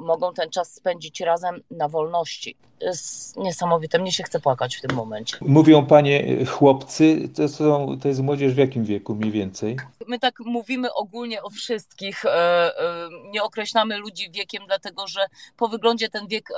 mogą 0.00 0.34
ten 0.34 0.50
czas 0.50 0.74
spędzić 0.74 1.20
razem 1.20 1.62
na 1.70 1.88
wolności. 1.88 2.56
To 2.78 2.86
jest 2.86 3.36
niesamowite, 3.36 3.98
mnie 3.98 4.12
się 4.12 4.22
chce 4.22 4.40
płakać 4.40 4.76
w 4.76 4.80
tym 4.80 4.96
momencie. 4.96 5.36
Mówią 5.40 5.86
panie 5.86 6.46
chłopcy, 6.46 7.28
to, 7.36 7.48
są, 7.48 7.98
to 8.02 8.08
jest 8.08 8.20
młodzież 8.20 8.54
w 8.54 8.56
jakim 8.56 8.84
wieku 8.84 9.14
mniej 9.14 9.30
więcej? 9.30 9.76
My 10.06 10.18
tak 10.18 10.40
mówimy 10.40 10.94
ogólnie 10.94 11.42
o 11.42 11.50
wszystkich, 11.50 12.24
e, 12.24 12.30
e, 12.30 13.08
nie 13.30 13.42
określamy 13.42 13.98
ludzi 13.98 14.30
wiekiem, 14.30 14.62
dlatego 14.66 15.06
że 15.06 15.20
po 15.56 15.68
wyglądzie 15.68 16.08
ten 16.08 16.26
wiek 16.26 16.48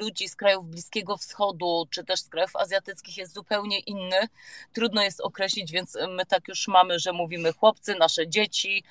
ludzi 0.00 0.28
z 0.28 0.36
krajów 0.36 0.68
Bliskiego 0.68 1.16
Wschodu, 1.16 1.86
czy 1.90 2.04
też 2.04 2.20
z 2.20 2.28
krajów 2.28 2.56
azjatyckich 2.56 3.16
jest 3.16 3.34
zupełnie 3.34 3.78
inny. 3.78 4.28
Trudno 4.72 5.02
jest 5.02 5.20
określić, 5.20 5.72
więc 5.72 5.98
my 6.08 6.26
tak 6.26 6.48
już 6.48 6.68
mamy, 6.68 6.98
że 6.98 7.12
mówimy 7.12 7.52
chłopcy, 7.52 7.94
nasze 7.94 8.28
dzieci. 8.28 8.84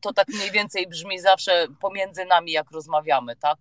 To 0.00 0.12
tak 0.12 0.28
mniej 0.28 0.50
więcej 0.50 0.86
brzmi 0.86 1.20
zawsze 1.20 1.66
pomiędzy 1.80 2.24
nami, 2.26 2.52
jak 2.52 2.70
rozmawiamy, 2.70 3.36
tak? 3.36 3.58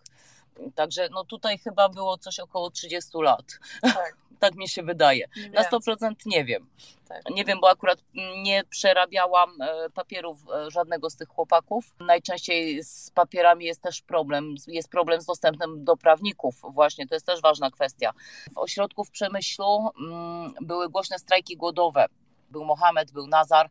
Także 0.75 1.09
no 1.11 1.23
tutaj 1.23 1.57
chyba 1.57 1.89
było 1.89 2.17
coś 2.17 2.39
około 2.39 2.69
30 2.69 3.09
lat. 3.13 3.59
Tak, 3.81 4.17
tak 4.39 4.55
mi 4.55 4.69
się 4.69 4.83
wydaje. 4.83 5.27
Na 5.53 5.63
100% 5.63 6.13
nie 6.25 6.45
wiem. 6.45 6.67
Tak. 7.07 7.21
Nie 7.29 7.45
wiem, 7.45 7.59
bo 7.61 7.69
akurat 7.69 7.99
nie 8.43 8.63
przerabiałam 8.69 9.61
e, 9.61 9.89
papierów 9.89 10.37
e, 10.49 10.71
żadnego 10.71 11.09
z 11.09 11.15
tych 11.15 11.29
chłopaków. 11.29 11.85
Najczęściej 11.99 12.83
z 12.83 13.11
papierami 13.11 13.65
jest 13.65 13.81
też 13.81 14.01
problem. 14.01 14.55
Jest 14.67 14.89
problem 14.89 15.21
z 15.21 15.25
dostępem 15.25 15.83
do 15.83 15.97
prawników, 15.97 16.55
właśnie. 16.69 17.07
To 17.07 17.15
jest 17.15 17.25
też 17.25 17.41
ważna 17.41 17.71
kwestia. 17.71 18.11
W 18.53 18.57
ośrodku 18.57 19.03
w 19.03 19.11
Przemyślu 19.11 19.89
mm, 19.99 20.53
były 20.61 20.89
głośne 20.89 21.19
strajki 21.19 21.57
głodowe. 21.57 22.05
Był 22.49 22.65
Mohamed, 22.65 23.11
był 23.11 23.27
Nazar 23.27 23.69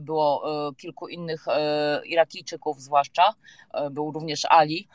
było 0.00 0.42
e, 0.68 0.74
kilku 0.74 1.08
innych 1.08 1.48
e, 1.48 2.00
Irakijczyków 2.06 2.80
zwłaszcza, 2.80 3.34
był 3.90 4.12
również 4.12 4.44
Ali. 4.44 4.88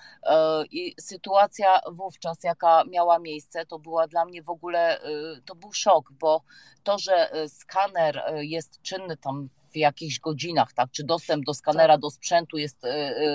I 0.72 0.96
sytuacja 1.00 1.80
wówczas, 1.92 2.44
jaka 2.44 2.84
miała 2.84 3.20
miejsce, 3.20 3.66
to 3.66 3.80
była 3.80 4.08
dla 4.08 4.26
mnie 4.26 4.44
w 4.44 4.50
ogóle, 4.50 5.00
to 5.46 5.56
był 5.56 5.74
szok, 5.74 6.12
bo 6.12 6.42
to, 6.84 7.00
że 7.00 7.32
skaner 7.48 8.24
jest 8.38 8.82
czynny 8.82 9.18
tam 9.18 9.50
w 9.72 9.78
jakichś 9.78 10.20
godzinach, 10.20 10.74
tak, 10.74 10.92
czy 10.92 11.04
dostęp 11.04 11.46
do 11.46 11.54
skanera, 11.54 11.94
tak. 11.94 12.02
do 12.02 12.10
sprzętu 12.10 12.58
jest 12.58 12.86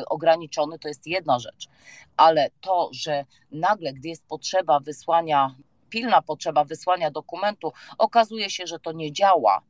ograniczony, 0.06 0.78
to 0.78 0.88
jest 0.88 1.06
jedna 1.06 1.38
rzecz, 1.38 1.68
ale 2.16 2.50
to, 2.60 2.90
że 2.92 3.24
nagle, 3.50 3.92
gdy 3.92 4.08
jest 4.08 4.26
potrzeba 4.26 4.80
wysłania 4.80 5.54
pilna 5.92 6.22
potrzeba 6.22 6.64
wysłania 6.64 7.10
dokumentu, 7.10 7.72
okazuje 7.98 8.50
się, 8.50 8.66
że 8.66 8.78
to 8.78 8.92
nie 8.92 9.12
działa, 9.12 9.62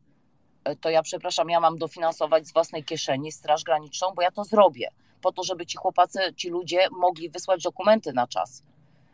to 0.80 0.90
ja 0.90 1.02
przepraszam, 1.02 1.50
ja 1.50 1.60
mam 1.60 1.78
dofinansować 1.78 2.46
z 2.46 2.52
własnej 2.52 2.84
kieszeni 2.84 3.32
Straż 3.32 3.64
Graniczną, 3.64 4.12
bo 4.16 4.22
ja 4.22 4.30
to 4.30 4.44
zrobię, 4.44 4.90
po 5.22 5.32
to, 5.32 5.44
żeby 5.44 5.66
ci 5.66 5.76
chłopacy, 5.76 6.18
ci 6.36 6.48
ludzie 6.48 6.88
mogli 6.90 7.30
wysłać 7.30 7.62
dokumenty 7.62 8.12
na 8.12 8.26
czas. 8.26 8.62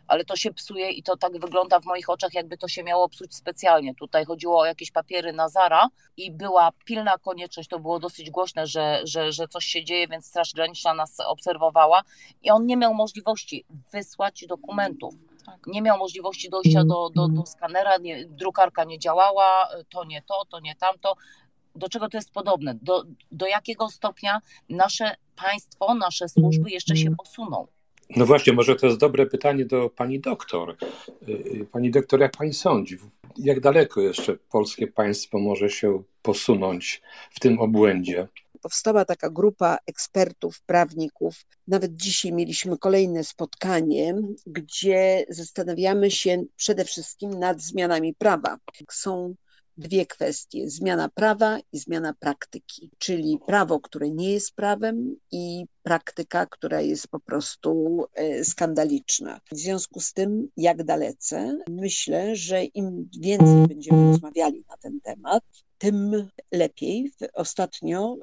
Ale 0.07 0.25
to 0.25 0.37
się 0.37 0.53
psuje 0.53 0.91
i 0.91 1.03
to 1.03 1.17
tak 1.17 1.33
wygląda 1.39 1.81
w 1.81 1.85
moich 1.85 2.11
oczach, 2.11 2.35
jakby 2.35 2.59
to 2.59 2.69
się 2.69 2.83
miało 2.83 3.09
psuć 3.09 3.35
specjalnie. 3.35 3.95
Tutaj 3.95 4.25
chodziło 4.25 4.61
o 4.61 4.65
jakieś 4.65 4.91
papiery 4.91 5.33
na 5.33 5.49
Zara 5.49 5.89
i 6.17 6.31
była 6.31 6.73
pilna 6.85 7.19
konieczność, 7.19 7.69
to 7.69 7.79
było 7.79 7.99
dosyć 7.99 8.31
głośne, 8.31 8.67
że, 8.67 9.01
że, 9.05 9.33
że 9.33 9.49
coś 9.49 9.65
się 9.65 9.85
dzieje, 9.85 10.09
więc 10.09 10.27
Straż 10.27 10.53
Graniczna 10.53 10.95
nas 10.95 11.21
obserwowała 11.21 12.03
i 12.43 12.51
on 12.51 12.67
nie 12.67 12.77
miał 12.77 12.95
możliwości 12.95 13.65
wysłać 13.93 14.47
dokumentów 14.47 15.15
tak. 15.51 15.67
Nie 15.67 15.83
miał 15.83 15.99
możliwości 15.99 16.51
dojścia 16.51 16.85
do, 16.85 17.11
do, 17.11 17.29
do 17.29 17.47
skanera, 17.47 17.97
nie, 17.97 18.27
drukarka 18.27 18.85
nie 18.85 18.99
działała, 18.99 19.69
to 19.89 20.05
nie 20.05 20.23
to, 20.23 20.45
to 20.51 20.61
nie 20.61 20.75
tamto. 20.75 21.15
Do 21.75 21.89
czego 21.89 22.09
to 22.09 22.19
jest 22.19 22.33
podobne? 22.33 22.79
Do, 22.83 23.05
do 23.33 23.47
jakiego 23.47 23.89
stopnia 23.89 24.41
nasze 24.69 25.15
państwo, 25.37 25.95
nasze 25.95 26.29
służby 26.29 26.71
jeszcze 26.71 26.97
się 26.97 27.17
posuną? 27.17 27.67
No 28.17 28.27
właśnie, 28.27 28.53
może 28.53 28.77
to 28.77 28.87
jest 28.87 28.99
dobre 28.99 29.27
pytanie 29.27 29.65
do 29.65 29.91
pani 29.91 30.21
doktor. 30.21 30.77
Y, 31.29 31.33
y, 31.33 31.67
pani 31.73 31.91
doktor, 31.91 32.21
jak 32.21 32.37
pani 32.37 32.53
sądzi, 32.53 32.99
jak 33.39 33.61
daleko 33.61 34.01
jeszcze 34.01 34.37
polskie 34.51 34.87
państwo 34.87 35.39
może 35.39 35.71
się 35.71 36.03
posunąć 36.23 37.03
w 37.31 37.41
tym 37.41 37.61
obłędzie? 37.61 38.29
Powstała 38.59 39.05
taka 39.05 39.31
grupa 39.31 39.79
ekspertów, 39.87 40.61
prawników. 40.63 41.45
Nawet 41.69 41.97
dzisiaj 41.97 42.33
mieliśmy 42.33 42.79
kolejne 42.79 43.25
spotkanie, 43.25 44.15
gdzie 44.47 45.25
zastanawiamy 45.29 46.11
się 46.11 46.45
przede 46.57 46.85
wszystkim 46.85 47.31
nad 47.31 47.61
zmianami 47.61 48.15
prawa. 48.15 48.59
Są 48.91 49.35
dwie 49.79 50.07
kwestie: 50.07 50.71
zmiana 50.71 51.09
prawa 51.09 51.59
i 51.73 51.79
zmiana 51.79 52.15
praktyki, 52.21 52.91
czyli 52.99 53.39
prawo, 53.47 53.81
które 53.81 54.11
nie 54.11 54.33
jest 54.33 54.55
prawem, 54.55 55.17
i 55.33 55.67
praktyka, 55.83 56.47
która 56.47 56.81
jest 56.81 57.09
po 57.09 57.21
prostu 57.21 58.05
e, 58.15 58.45
skandaliczna. 58.45 59.41
W 59.53 59.57
związku 59.57 60.01
z 60.01 60.13
tym, 60.13 60.49
jak 60.57 60.85
dalece, 60.85 61.59
myślę, 61.69 62.37
że 62.37 62.65
im 62.65 63.09
więcej 63.21 63.67
będziemy 63.69 64.11
rozmawiali 64.11 64.65
na 64.69 64.77
ten 64.77 65.01
temat, 65.01 65.45
tym 65.79 66.29
lepiej. 66.53 67.13
Ostatnio 67.35 68.17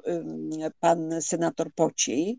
pan 0.80 1.22
senator 1.22 1.72
Pociej 1.74 2.38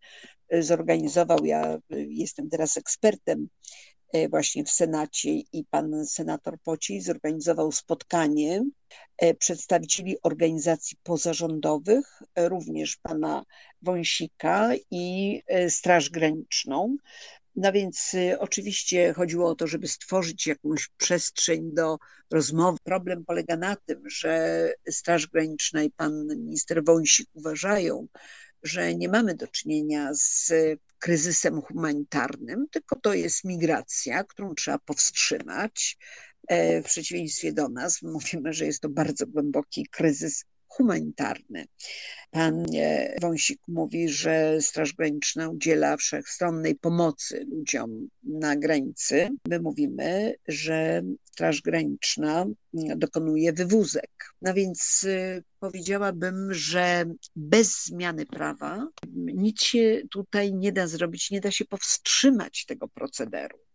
y, 0.54 0.64
zorganizował, 0.64 1.46
ja 1.46 1.76
y, 1.76 2.08
jestem 2.10 2.50
teraz 2.50 2.78
ekspertem 2.78 3.48
właśnie 4.30 4.64
w 4.64 4.70
Senacie 4.70 5.30
i 5.30 5.66
pan 5.70 6.06
senator 6.06 6.60
Pociej 6.64 7.02
zorganizował 7.02 7.72
spotkanie 7.72 8.64
przedstawicieli 9.40 10.22
organizacji 10.24 10.98
pozarządowych, 11.04 12.22
również 12.38 12.98
pana 12.98 13.44
Wąsika 13.82 14.70
i 14.92 15.42
Straż 15.70 16.10
Graniczną, 16.10 16.96
no 17.56 17.72
więc 17.72 18.16
oczywiście 18.40 19.14
chodziło 19.14 19.50
o 19.50 19.56
to, 19.56 19.68
żeby 19.68 19.88
stworzyć 19.88 20.48
jakąś 20.48 20.90
przestrzeń 20.98 21.74
do 21.74 21.98
rozmowy. 22.32 22.78
Problem 22.84 23.26
polega 23.26 23.58
na 23.58 23.76
tym, 23.76 24.10
że 24.10 24.70
Straż 24.90 25.28
Graniczna 25.28 25.84
i 25.84 25.92
pan 25.92 26.28
minister 26.28 26.84
Wąsik 26.86 27.30
uważają, 27.34 28.08
że 28.64 28.96
nie 28.96 29.10
mamy 29.10 29.36
do 29.36 29.48
czynienia 29.48 30.10
z 30.14 30.54
kryzysem 31.00 31.62
humanitarnym, 31.62 32.66
tylko 32.72 33.00
to 33.00 33.14
jest 33.14 33.44
migracja, 33.44 34.24
którą 34.24 34.56
trzeba 34.56 34.80
powstrzymać. 34.80 35.98
E, 36.48 36.82
w 36.82 36.86
przeciwieństwie 36.86 37.54
do 37.54 37.70
nas, 37.70 38.02
mówimy, 38.02 38.54
że 38.54 38.66
jest 38.66 38.82
to 38.82 38.90
bardzo 38.90 39.28
głęboki 39.28 39.88
kryzys 39.92 40.46
humanitarny. 40.68 41.66
Pan 42.32 42.66
e, 42.76 43.16
Wąsik 43.22 43.60
mówi, 43.68 44.10
że 44.10 44.62
Straż 44.62 44.94
Graniczna 44.94 45.50
udziela 45.50 45.98
wszechstronnej 45.98 46.76
pomocy 46.76 47.46
ludziom 47.52 48.08
na 48.24 48.56
granicy. 48.56 49.30
My 49.48 49.60
mówimy, 49.60 50.36
że 50.48 51.02
Straż 51.24 51.62
Graniczna 51.62 52.46
dokonuje 52.74 53.54
wywózek. 53.54 54.34
No 54.42 54.54
więc 54.54 55.06
e, 55.10 55.42
powiedziałabym, 55.60 56.54
że 56.54 57.06
bez 57.36 57.86
zmiany 57.86 58.26
prawa 58.26 58.88
nic 59.16 59.64
się 59.64 60.02
tutaj 60.12 60.54
nie 60.54 60.72
da 60.72 60.88
zrobić, 60.88 61.32
nie 61.32 61.42
da 61.42 61.52
się 61.52 61.66
powstrzymać 61.66 62.66
tego 62.66 62.88
procederu. 62.88 63.67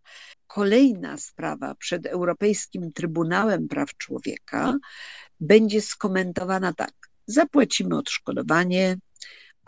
Kolejna 0.55 1.19
sprawa 1.19 1.75
przed 1.75 2.07
Europejskim 2.07 2.93
Trybunałem 2.93 3.69
Praw 3.69 3.97
Człowieka 3.97 4.79
będzie 5.41 5.81
skomentowana 5.81 6.73
tak: 6.73 6.93
zapłacimy 7.27 7.97
odszkodowanie, 7.99 8.97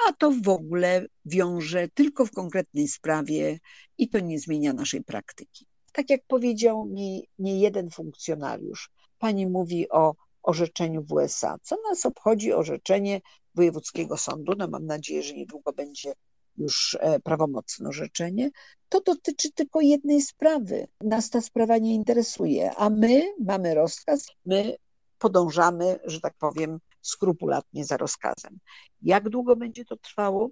a 0.09 0.12
to 0.12 0.30
w 0.30 0.49
ogóle 0.49 1.07
wiąże 1.24 1.89
tylko 1.89 2.26
w 2.26 2.30
konkretnej 2.30 2.89
sprawie 2.89 3.59
i 3.99 4.09
to 4.09 4.20
nie 4.20 4.39
zmienia 4.39 4.72
naszej 4.72 5.05
praktyki. 5.05 5.66
Tak 5.93 6.11
jak 6.11 6.20
powiedział 6.26 6.87
mi 6.87 7.28
nie 7.39 7.61
jeden 7.61 7.91
funkcjonariusz, 7.91 8.91
pani 9.18 9.47
mówi 9.47 9.89
o 9.91 10.14
orzeczeniu 10.43 11.03
w 11.03 11.12
USA. 11.12 11.59
Co 11.62 11.76
nas 11.91 12.07
obchodzi 12.07 12.53
orzeczenie 12.53 13.20
Wojewódzkiego 13.55 14.16
Sądu? 14.16 14.53
No 14.59 14.68
mam 14.68 14.87
nadzieję, 14.87 15.22
że 15.22 15.35
niedługo 15.35 15.72
będzie 15.72 16.12
już 16.57 16.97
e, 17.01 17.21
prawomocne 17.21 17.89
orzeczenie. 17.89 18.51
To 18.89 19.01
dotyczy 19.01 19.53
tylko 19.53 19.81
jednej 19.81 20.23
sprawy. 20.23 20.87
Nas 21.01 21.31
ta 21.31 21.41
sprawa 21.41 21.79
nie 21.79 21.95
interesuje, 21.95 22.75
a 22.77 22.91
my 22.91 23.23
mamy 23.41 23.75
rozkaz, 23.75 24.27
my 24.47 24.77
podążamy, 25.19 25.99
że 26.05 26.21
tak 26.21 26.35
powiem, 26.39 26.79
skrupulatnie 27.03 27.85
za 27.85 27.97
rozkazem. 27.97 28.59
Jak 29.03 29.29
długo 29.29 29.57
będzie 29.57 29.85
to 29.85 29.97
trwało? 29.97 30.51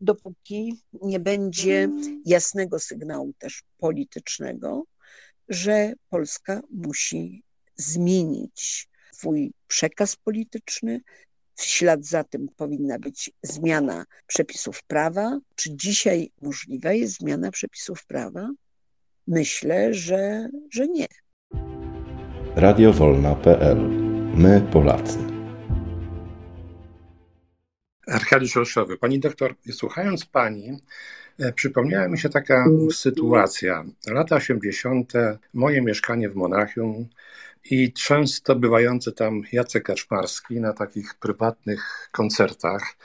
Dopóki 0.00 0.82
nie 1.02 1.20
będzie 1.20 1.88
jasnego 2.24 2.78
sygnału 2.78 3.32
też 3.38 3.62
politycznego, 3.78 4.84
że 5.48 5.92
Polska 6.10 6.60
musi 6.70 7.42
zmienić 7.76 8.88
swój 9.12 9.52
przekaz 9.66 10.16
polityczny. 10.16 11.00
W 11.54 11.64
ślad 11.64 12.04
za 12.04 12.24
tym 12.24 12.48
powinna 12.56 12.98
być 12.98 13.30
zmiana 13.42 14.04
przepisów 14.26 14.82
prawa. 14.82 15.38
Czy 15.54 15.76
dzisiaj 15.76 16.30
możliwa 16.42 16.92
jest 16.92 17.18
zmiana 17.18 17.50
przepisów 17.50 18.06
prawa? 18.06 18.50
Myślę, 19.26 19.94
że, 19.94 20.48
że 20.70 20.88
nie. 20.88 21.06
Radiowolna.pl 22.56 23.78
My, 24.36 24.60
Polacy. 24.72 25.18
Arkadiusz 28.06 28.56
Olszowy. 28.56 28.96
Pani 28.96 29.20
doktor, 29.20 29.54
słuchając 29.70 30.24
pani, 30.24 30.78
e, 31.38 31.52
przypomniała 31.52 32.08
mi 32.08 32.18
się 32.18 32.28
taka 32.28 32.66
sytuacja. 32.92 33.84
Lata 34.06 34.36
80., 34.36 35.12
moje 35.54 35.82
mieszkanie 35.82 36.30
w 36.30 36.34
Monachium 36.34 37.08
i 37.70 37.92
często 37.92 38.56
bywający 38.56 39.12
tam 39.12 39.42
Jacek 39.52 39.84
Kaczmarski 39.84 40.60
na 40.60 40.72
takich 40.72 41.14
prywatnych 41.14 42.08
koncertach 42.12 42.96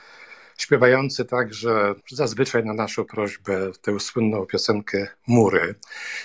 śpiewający 0.59 1.25
także 1.25 1.95
zazwyczaj 2.11 2.65
na 2.65 2.73
naszą 2.73 3.05
prośbę 3.05 3.71
tę 3.81 3.99
słynną 3.99 4.45
piosenkę 4.45 5.07
Mury. 5.27 5.75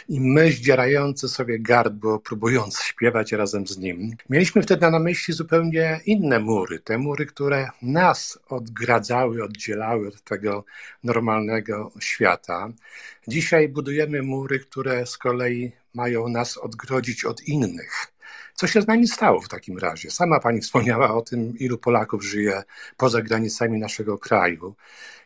I 0.08 0.20
my 0.20 0.52
zdzierający 0.52 1.28
sobie 1.28 1.58
gardło, 1.58 2.18
próbując 2.18 2.80
śpiewać 2.80 3.32
razem 3.32 3.66
z 3.66 3.78
nim. 3.78 4.10
Mieliśmy 4.30 4.62
wtedy 4.62 4.90
na 4.90 4.98
myśli 4.98 5.34
zupełnie 5.34 6.00
inne 6.06 6.40
mury, 6.40 6.80
te 6.80 6.98
mury, 6.98 7.26
które 7.26 7.68
nas 7.82 8.38
odgradzały, 8.48 9.44
oddzielały 9.44 10.08
od 10.08 10.22
tego 10.22 10.64
normalnego 11.04 11.90
świata. 12.00 12.72
Dzisiaj 13.28 13.68
budujemy 13.68 14.22
mury, 14.22 14.58
które 14.58 15.06
z 15.06 15.18
kolei 15.18 15.72
mają 15.94 16.28
nas 16.28 16.58
odgrodzić 16.58 17.24
od 17.24 17.42
innych. 17.42 18.13
Co 18.54 18.66
się 18.66 18.82
z 18.82 18.86
nami 18.86 19.08
stało 19.08 19.40
w 19.40 19.48
takim 19.48 19.78
razie? 19.78 20.10
Sama 20.10 20.40
pani 20.40 20.60
wspomniała 20.60 21.14
o 21.14 21.22
tym, 21.22 21.58
ilu 21.58 21.78
Polaków 21.78 22.24
żyje 22.24 22.62
poza 22.96 23.22
granicami 23.22 23.78
naszego 23.78 24.18
kraju, 24.18 24.74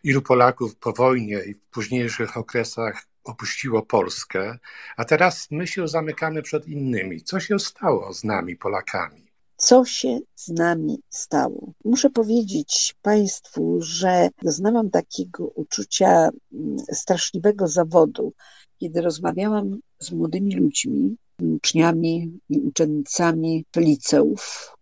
ilu 0.05 0.23
Polaków 0.23 0.77
po 0.77 0.93
wojnie 0.93 1.39
i 1.47 1.55
w 1.55 1.61
późniejszych 1.61 2.37
okresach 2.37 3.07
opuściło 3.25 3.83
Polskę, 3.83 4.59
a 4.97 5.05
teraz 5.05 5.49
my 5.51 5.67
się 5.67 5.89
zamykamy 5.89 6.43
przed 6.43 6.69
innymi. 6.69 7.23
Co 7.23 7.41
się 7.41 7.59
stało 7.59 8.13
z 8.13 8.25
nami, 8.25 8.57
Polakami? 8.57 9.29
Co 9.57 9.85
się 9.85 10.19
z 10.35 10.49
nami 10.49 11.01
stało? 11.11 11.73
Muszę 11.85 12.11
powiedzieć 12.11 12.95
Państwu, 13.03 13.79
że 13.81 14.29
doznałam 14.43 14.91
takiego 14.91 15.47
uczucia 15.47 16.29
mm, 16.53 16.79
straszliwego 16.93 17.69
zawodu, 17.69 18.33
kiedy 18.81 19.01
rozmawiałam 19.01 19.79
z 19.99 20.13
młodymi 20.13 20.57
ludźmi, 20.57 21.17
uczniami 21.43 22.41
i 22.49 22.61
uczennicami 22.61 23.65
liceów, 23.77 24.73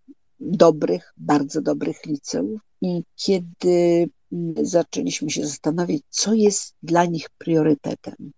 dobrych, 0.40 1.12
bardzo 1.16 1.62
dobrych 1.62 2.06
liceów. 2.06 2.60
I 2.82 3.02
kiedy 3.16 4.08
zaczęliśmy 4.62 5.30
się 5.30 5.46
zastanawiać, 5.46 6.02
co 6.08 6.34
jest 6.34 6.74
dla 6.82 7.04
nich 7.04 7.30
priorytetem. 7.38 8.32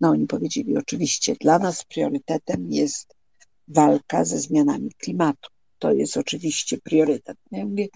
No, 0.00 0.08
oni 0.08 0.26
powiedzieli, 0.26 0.76
oczywiście, 0.76 1.36
dla 1.40 1.58
nas 1.58 1.84
priorytetem 1.84 2.66
jest 2.70 3.14
walka 3.68 4.24
ze 4.24 4.38
zmianami 4.38 4.90
klimatu. 4.98 5.50
To 5.78 5.92
jest 5.92 6.16
oczywiście 6.16 6.78
priorytet. 6.78 7.36
Ja 7.50 7.66
mówię, 7.66 7.88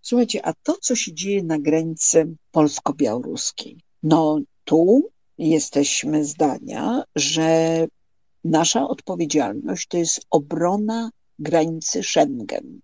słuchajcie, 0.00 0.46
a 0.46 0.52
to, 0.62 0.76
co 0.82 0.96
się 0.96 1.14
dzieje 1.14 1.42
na 1.42 1.58
granicy 1.58 2.36
polsko-białoruskiej, 2.50 3.80
no 4.02 4.40
tu 4.64 5.10
jesteśmy 5.38 6.24
zdania, 6.24 7.02
że 7.16 7.86
nasza 8.44 8.88
odpowiedzialność 8.88 9.88
to 9.88 9.96
jest 9.96 10.26
obrona 10.30 11.10
granicy 11.38 12.02
Schengen. 12.02 12.80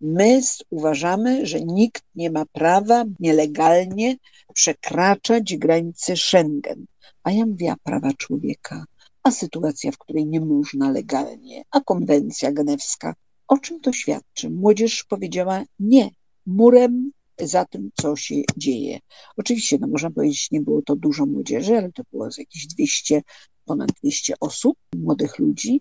My 0.00 0.40
uważamy, 0.70 1.46
że 1.46 1.60
nikt 1.60 2.02
nie 2.14 2.30
ma 2.30 2.44
prawa 2.52 3.04
nielegalnie 3.20 4.16
przekraczać 4.54 5.56
granicy 5.56 6.16
Schengen. 6.16 6.86
A 7.22 7.30
ja 7.30 7.46
mówię, 7.46 7.72
a 7.72 7.76
prawa 7.82 8.12
człowieka, 8.12 8.84
a 9.22 9.30
sytuacja, 9.30 9.92
w 9.92 9.98
której 9.98 10.26
nie 10.26 10.40
można 10.40 10.90
legalnie, 10.90 11.62
a 11.70 11.80
konwencja 11.80 12.52
genewska. 12.52 13.14
O 13.48 13.58
czym 13.58 13.80
to 13.80 13.92
świadczy? 13.92 14.50
Młodzież 14.50 15.04
powiedziała 15.04 15.62
nie, 15.78 16.10
murem 16.46 17.10
za 17.40 17.64
tym, 17.64 17.90
co 18.00 18.16
się 18.16 18.34
dzieje. 18.56 18.98
Oczywiście, 19.36 19.78
no 19.80 19.86
można 19.86 20.10
powiedzieć, 20.10 20.50
nie 20.50 20.60
było 20.60 20.82
to 20.82 20.96
dużo 20.96 21.26
młodzieży, 21.26 21.78
ale 21.78 21.92
to 21.92 22.02
było 22.12 22.28
jakieś 22.38 22.66
200, 22.66 23.22
ponad 23.66 23.88
200 24.02 24.34
osób, 24.40 24.76
młodych 24.96 25.38
ludzi. 25.38 25.80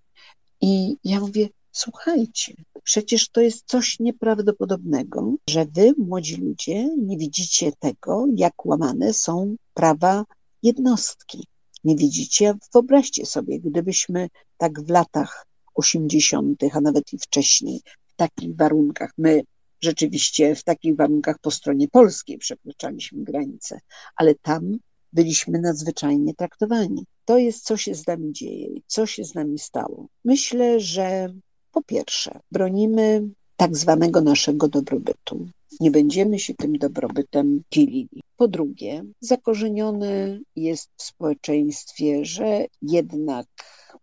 I 0.61 0.97
ja 1.03 1.19
mówię, 1.19 1.49
słuchajcie, 1.71 2.53
przecież 2.83 3.29
to 3.29 3.41
jest 3.41 3.63
coś 3.65 3.99
nieprawdopodobnego, 3.99 5.35
że 5.49 5.65
wy, 5.65 5.93
młodzi 5.97 6.35
ludzie, 6.35 6.89
nie 6.97 7.17
widzicie 7.17 7.71
tego, 7.79 8.25
jak 8.35 8.65
łamane 8.65 9.13
są 9.13 9.55
prawa 9.73 10.25
jednostki. 10.63 11.47
Nie 11.83 11.95
widzicie? 11.95 12.53
Wyobraźcie 12.73 13.25
sobie, 13.25 13.59
gdybyśmy 13.59 14.27
tak 14.57 14.81
w 14.81 14.89
latach 14.89 15.45
80., 15.75 16.63
a 16.73 16.81
nawet 16.81 17.13
i 17.13 17.17
wcześniej, 17.17 17.81
w 18.07 18.15
takich 18.15 18.55
warunkach, 18.55 19.11
my 19.17 19.43
rzeczywiście 19.81 20.55
w 20.55 20.63
takich 20.63 20.95
warunkach 20.95 21.39
po 21.39 21.51
stronie 21.51 21.87
polskiej 21.87 22.37
przekraczaliśmy 22.37 23.23
granice, 23.23 23.79
ale 24.15 24.35
tam 24.35 24.77
byliśmy 25.13 25.59
nadzwyczajnie 25.59 26.33
traktowani. 26.33 27.05
To 27.25 27.37
jest, 27.37 27.65
co 27.65 27.77
się 27.77 27.95
z 27.95 28.07
nami 28.07 28.33
dzieje 28.33 28.67
i 28.67 28.83
co 28.87 29.05
się 29.05 29.23
z 29.23 29.35
nami 29.35 29.59
stało. 29.59 30.07
Myślę, 30.25 30.79
że 30.79 31.33
po 31.71 31.83
pierwsze, 31.83 32.39
bronimy 32.51 33.29
tak 33.55 33.77
zwanego 33.77 34.21
naszego 34.21 34.67
dobrobytu. 34.67 35.47
Nie 35.79 35.91
będziemy 35.91 36.39
się 36.39 36.53
tym 36.53 36.77
dobrobytem 36.77 37.61
dzielili. 37.71 38.21
Po 38.37 38.47
drugie, 38.47 39.03
zakorzenione 39.19 40.39
jest 40.55 40.89
w 40.97 41.03
społeczeństwie, 41.03 42.25
że 42.25 42.65
jednak 42.81 43.47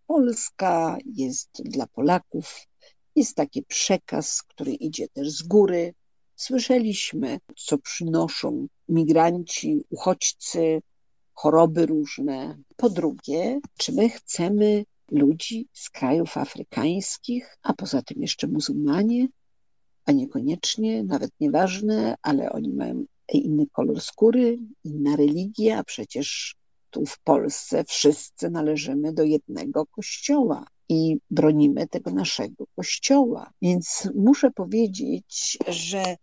Polska 0.07 0.97
jest 1.05 1.49
dla 1.63 1.87
Polaków 1.87 2.67
jest 3.15 3.35
taki 3.35 3.63
przekaz, 3.63 4.41
który 4.41 4.73
idzie 4.73 5.07
też 5.07 5.29
z 5.29 5.43
góry. 5.43 5.93
Słyszeliśmy, 6.35 7.39
co 7.57 7.77
przynoszą 7.77 8.67
migranci, 8.89 9.85
uchodźcy, 9.89 10.81
choroby 11.33 11.85
różne. 11.85 12.57
Po 12.75 12.89
drugie, 12.89 13.59
czy 13.77 13.91
my 13.91 14.09
chcemy 14.09 14.85
ludzi 15.11 15.67
z 15.73 15.89
krajów 15.89 16.37
afrykańskich, 16.37 17.57
a 17.63 17.73
poza 17.73 18.01
tym 18.01 18.21
jeszcze 18.21 18.47
muzułmanie, 18.47 19.27
a 20.05 20.11
niekoniecznie, 20.11 21.03
nawet 21.03 21.31
nieważne, 21.39 22.15
ale 22.21 22.51
oni 22.51 22.69
mają 22.69 23.05
inny 23.33 23.65
kolor 23.71 24.01
skóry, 24.01 24.59
inna 24.83 25.15
religia, 25.15 25.79
a 25.79 25.83
przecież 25.83 26.55
tu 26.89 27.05
w 27.05 27.19
Polsce 27.19 27.83
wszyscy 27.83 28.49
należymy 28.49 29.13
do 29.13 29.23
jednego 29.23 29.85
kościoła 29.85 30.65
i 30.89 31.17
bronimy 31.31 31.87
tego 31.87 32.11
naszego 32.11 32.65
kościoła. 32.75 33.51
Więc 33.61 34.09
muszę 34.15 34.51
powiedzieć, 34.51 35.57
że 35.67 36.15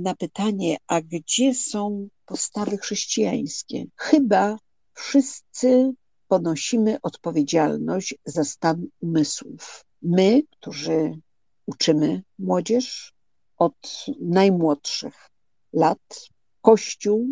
na 0.00 0.14
pytanie, 0.14 0.76
a 0.86 1.00
gdzie 1.00 1.54
są 1.54 2.08
postawy 2.26 2.78
chrześcijańskie? 2.78 3.84
Chyba 3.96 4.56
wszyscy 4.94 5.92
ponosimy 6.28 6.98
odpowiedzialność 7.02 8.14
za 8.24 8.44
stan 8.44 8.86
umysłów. 9.00 9.84
My, 10.02 10.42
którzy 10.50 11.18
uczymy 11.66 12.22
młodzież 12.38 13.12
od 13.56 14.06
najmłodszych 14.20 15.30
lat, 15.72 16.28
Kościół, 16.60 17.28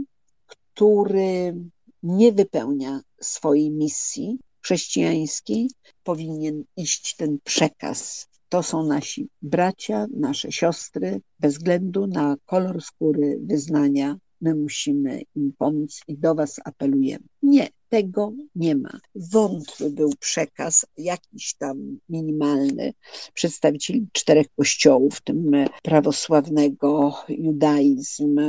który 0.46 1.54
nie 2.02 2.32
wypełnia 2.32 3.00
swojej 3.20 3.70
misji, 3.70 4.38
chrześcijańskiej 4.60 5.70
powinien 6.02 6.64
iść 6.76 7.16
ten 7.16 7.38
przekaz. 7.44 8.28
To 8.52 8.62
są 8.62 8.86
nasi 8.86 9.28
bracia, 9.42 10.06
nasze 10.16 10.52
siostry, 10.52 11.20
bez 11.40 11.54
względu 11.54 12.06
na 12.06 12.36
kolor 12.46 12.82
skóry, 12.82 13.40
wyznania. 13.42 14.16
My 14.40 14.54
musimy 14.54 15.22
im 15.34 15.52
pomóc 15.58 16.00
i 16.08 16.18
do 16.18 16.34
Was 16.34 16.60
apelujemy. 16.64 17.24
Nie, 17.42 17.68
tego 17.88 18.32
nie 18.54 18.76
ma. 18.76 19.00
Wątły 19.14 19.90
był 19.90 20.12
przekaz, 20.20 20.86
jakiś 20.96 21.54
tam 21.54 21.98
minimalny, 22.08 22.92
przedstawicieli 23.34 24.06
czterech 24.12 24.46
kościołów, 24.56 25.14
w 25.14 25.22
tym 25.22 25.50
prawosławnego, 25.82 27.14
judaizm, 27.28 28.40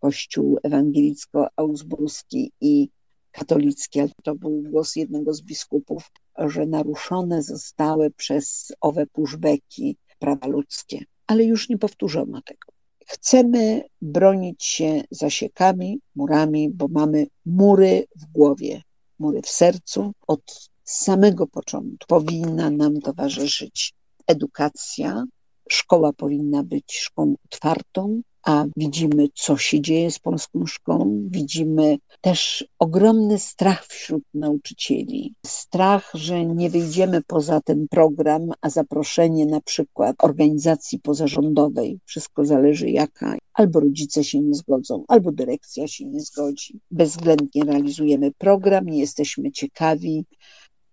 kościół 0.00 0.58
ewangelicko-augsburski 0.62 2.52
i 2.60 2.88
katolicki, 3.30 4.00
ale 4.00 4.10
to 4.22 4.34
był 4.34 4.62
głos 4.62 4.96
jednego 4.96 5.34
z 5.34 5.42
biskupów, 5.42 6.10
że 6.38 6.66
naruszone 6.66 7.42
zostały 7.42 8.10
przez 8.10 8.72
owe 8.80 9.06
pushbacki 9.06 9.96
prawa 10.18 10.46
ludzkie. 10.46 11.04
Ale 11.26 11.44
już 11.44 11.68
nie 11.68 11.78
powtórzono 11.78 12.42
tego. 12.42 12.72
Chcemy 13.06 13.82
bronić 14.02 14.64
się 14.64 15.02
zasiekami, 15.10 16.00
murami, 16.14 16.70
bo 16.70 16.88
mamy 16.88 17.26
mury 17.46 18.04
w 18.16 18.26
głowie, 18.26 18.82
mury 19.18 19.42
w 19.42 19.48
sercu. 19.48 20.12
Od 20.26 20.70
samego 20.84 21.46
początku 21.46 22.06
powinna 22.08 22.70
nam 22.70 23.00
towarzyszyć 23.00 23.94
edukacja. 24.26 25.24
Szkoła 25.68 26.12
powinna 26.12 26.62
być 26.62 26.96
szkołą 26.96 27.34
otwartą, 27.44 28.22
a 28.42 28.64
widzimy, 28.76 29.28
co 29.34 29.56
się 29.56 29.80
dzieje 29.80 30.10
z 30.10 30.18
polską 30.18 30.66
szkołą. 30.66 31.28
Widzimy 31.30 31.98
też 32.20 32.64
ogromny 32.78 33.38
strach 33.38 33.86
wśród 33.86 34.22
nauczycieli. 34.34 35.34
Strach, 35.46 36.10
że 36.14 36.46
nie 36.46 36.70
wyjdziemy 36.70 37.22
poza 37.26 37.60
ten 37.60 37.86
program, 37.90 38.52
a 38.60 38.70
zaproszenie 38.70 39.46
na 39.46 39.60
przykład 39.60 40.16
organizacji 40.22 40.98
pozarządowej, 40.98 41.98
wszystko 42.04 42.44
zależy 42.44 42.90
jaka, 42.90 43.36
albo 43.54 43.80
rodzice 43.80 44.24
się 44.24 44.40
nie 44.40 44.54
zgodzą, 44.54 45.04
albo 45.08 45.32
dyrekcja 45.32 45.88
się 45.88 46.06
nie 46.06 46.20
zgodzi. 46.20 46.80
Bezwzględnie 46.90 47.64
realizujemy 47.64 48.32
program, 48.32 48.86
nie 48.86 48.98
jesteśmy 48.98 49.52
ciekawi, 49.52 50.24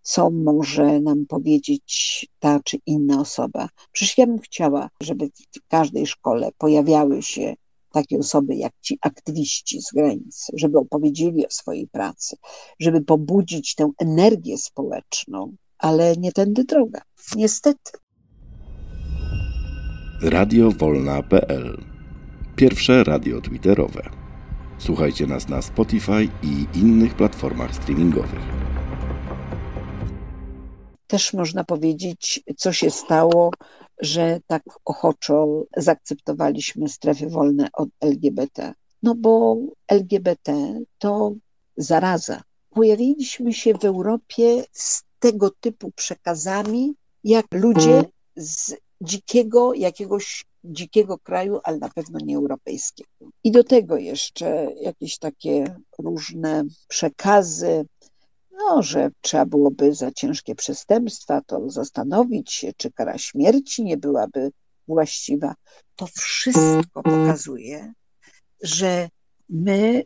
co 0.08 0.30
może 0.30 1.00
nam 1.00 1.26
powiedzieć 1.26 2.26
ta 2.40 2.60
czy 2.64 2.78
inna 2.86 3.22
osoba. 3.22 3.70
Przecież 3.92 4.18
ja 4.18 4.28
bym 4.28 4.40
chciała, 4.40 4.90
żeby 5.02 5.28
w 5.28 5.68
każdej 5.68 6.08
szkole 6.08 6.50
pojawiały 6.58 7.22
się 7.22 7.54
takie 7.92 8.18
osoby 8.18 8.56
jak 8.56 8.74
ci 8.82 8.98
aktywiści 9.02 9.82
z 9.82 9.92
granicy, 9.94 10.54
żeby 10.56 10.78
opowiedzieli 10.78 11.48
o 11.48 11.52
swojej 11.52 11.88
pracy, 11.88 12.36
żeby 12.80 13.02
pobudzić 13.02 13.76
tę 13.76 13.92
energię 13.98 14.58
społeczną, 14.58 15.56
ale 15.78 16.16
nie 16.18 16.32
tędy 16.32 16.64
droga. 16.64 17.02
Niestety. 17.36 17.92
Radio 20.22 20.72
Wolna.pl 20.72 21.84
Pierwsze 22.56 23.04
radio 23.04 23.42
twitterowe. 23.42 24.10
Słuchajcie 24.78 25.28
nas 25.28 25.48
na 25.48 25.62
Spotify 25.62 26.30
i 26.44 26.80
innych 26.80 27.16
platformach 27.16 27.76
streamingowych. 27.76 28.77
Też 31.08 31.34
można 31.34 31.64
powiedzieć, 31.64 32.44
co 32.58 32.74
się 32.74 32.92
stało, 32.92 33.52
że 34.02 34.40
tak 34.48 34.64
ochoczo 34.86 35.64
zaakceptowaliśmy 35.78 36.90
strefy 36.90 37.30
wolne 37.30 37.70
od 37.74 37.90
LGBT. 38.02 38.74
No 39.04 39.16
bo 39.16 39.58
LGBT 39.88 40.80
to 40.98 41.34
zaraza. 41.78 42.42
Pojawiliśmy 42.70 43.54
się 43.54 43.74
w 43.74 43.86
Europie 43.86 44.64
z 44.72 45.04
tego 45.20 45.52
typu 45.60 45.92
przekazami, 45.92 46.96
jak 47.24 47.46
ludzie 47.52 48.04
z 48.36 48.76
dzikiego, 49.02 49.74
jakiegoś 49.74 50.46
dzikiego 50.64 51.18
kraju, 51.18 51.60
ale 51.64 51.78
na 51.78 51.90
pewno 51.90 52.20
nie 52.24 52.38
europejskiego. 52.38 53.10
I 53.44 53.52
do 53.52 53.64
tego 53.64 53.98
jeszcze 53.98 54.68
jakieś 54.82 55.18
takie 55.18 55.76
różne 56.00 56.64
przekazy, 56.88 57.86
no, 58.58 58.84
że 58.84 59.10
trzeba 59.22 59.46
byłoby 59.46 59.94
za 59.94 60.12
ciężkie 60.12 60.56
przestępstwa 60.56 61.42
to 61.42 61.70
zastanowić 61.70 62.54
się, 62.54 62.72
czy 62.78 62.92
kara 62.92 63.18
śmierci 63.18 63.84
nie 63.84 63.98
byłaby 63.98 64.52
właściwa. 64.88 65.56
To 65.96 66.08
wszystko 66.08 67.04
pokazuje, 67.04 67.94
że 68.62 69.10
my 69.50 70.04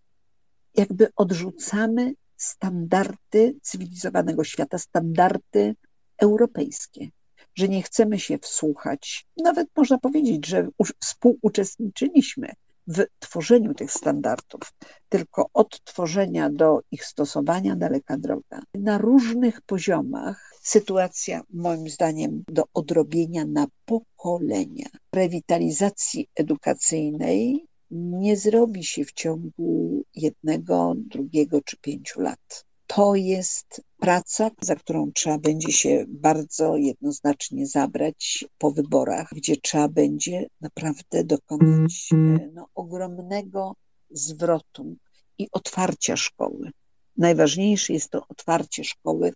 jakby 0.75 1.09
odrzucamy 1.15 2.13
standardy 2.37 3.55
cywilizowanego 3.61 4.43
świata, 4.43 4.77
standardy 4.77 5.75
europejskie 6.17 7.09
że 7.55 7.69
nie 7.69 7.83
chcemy 7.83 8.19
się 8.19 8.37
wsłuchać. 8.37 9.25
Nawet 9.43 9.67
można 9.75 9.97
powiedzieć, 9.97 10.47
że 10.47 10.67
współuczestniczyliśmy 11.03 12.53
w 12.87 13.05
tworzeniu 13.19 13.73
tych 13.73 13.91
standardów, 13.91 14.73
tylko 15.09 15.49
od 15.53 15.83
tworzenia 15.83 16.49
do 16.49 16.79
ich 16.91 17.05
stosowania 17.05 17.75
daleka 17.75 18.17
droga. 18.17 18.61
Na 18.73 18.97
różnych 18.97 19.61
poziomach 19.61 20.51
sytuacja, 20.61 21.41
moim 21.53 21.89
zdaniem, 21.89 22.43
do 22.47 22.63
odrobienia 22.73 23.45
na 23.45 23.67
pokolenia. 23.85 24.87
Rewitalizacji 25.13 26.27
edukacyjnej 26.35 27.65
nie 27.91 28.37
zrobi 28.37 28.83
się 28.83 29.05
w 29.05 29.11
ciągu 29.11 30.03
jednego, 30.15 30.93
drugiego 30.97 31.61
czy 31.61 31.77
pięciu 31.77 32.21
lat 32.21 32.65
to 32.95 33.15
jest 33.15 33.81
praca, 34.01 34.51
za 34.61 34.75
którą 34.75 35.11
trzeba 35.11 35.37
będzie 35.37 35.71
się 35.71 36.05
bardzo 36.07 36.77
jednoznacznie 36.77 37.67
zabrać 37.67 38.45
po 38.57 38.71
wyborach, 38.71 39.29
gdzie 39.31 39.57
trzeba 39.57 39.87
będzie 39.87 40.47
naprawdę 40.61 41.23
dokonać 41.23 42.09
e, 42.13 42.15
no, 42.53 42.67
ogromnego 42.75 43.73
zwrotu 44.09 44.95
i 45.37 45.47
otwarcia 45.51 46.17
szkoły. 46.17 46.71
Najważniejsze 47.17 47.93
jest 47.93 48.09
to 48.09 48.21
otwarcie 48.29 48.83
szkoły 48.83 49.33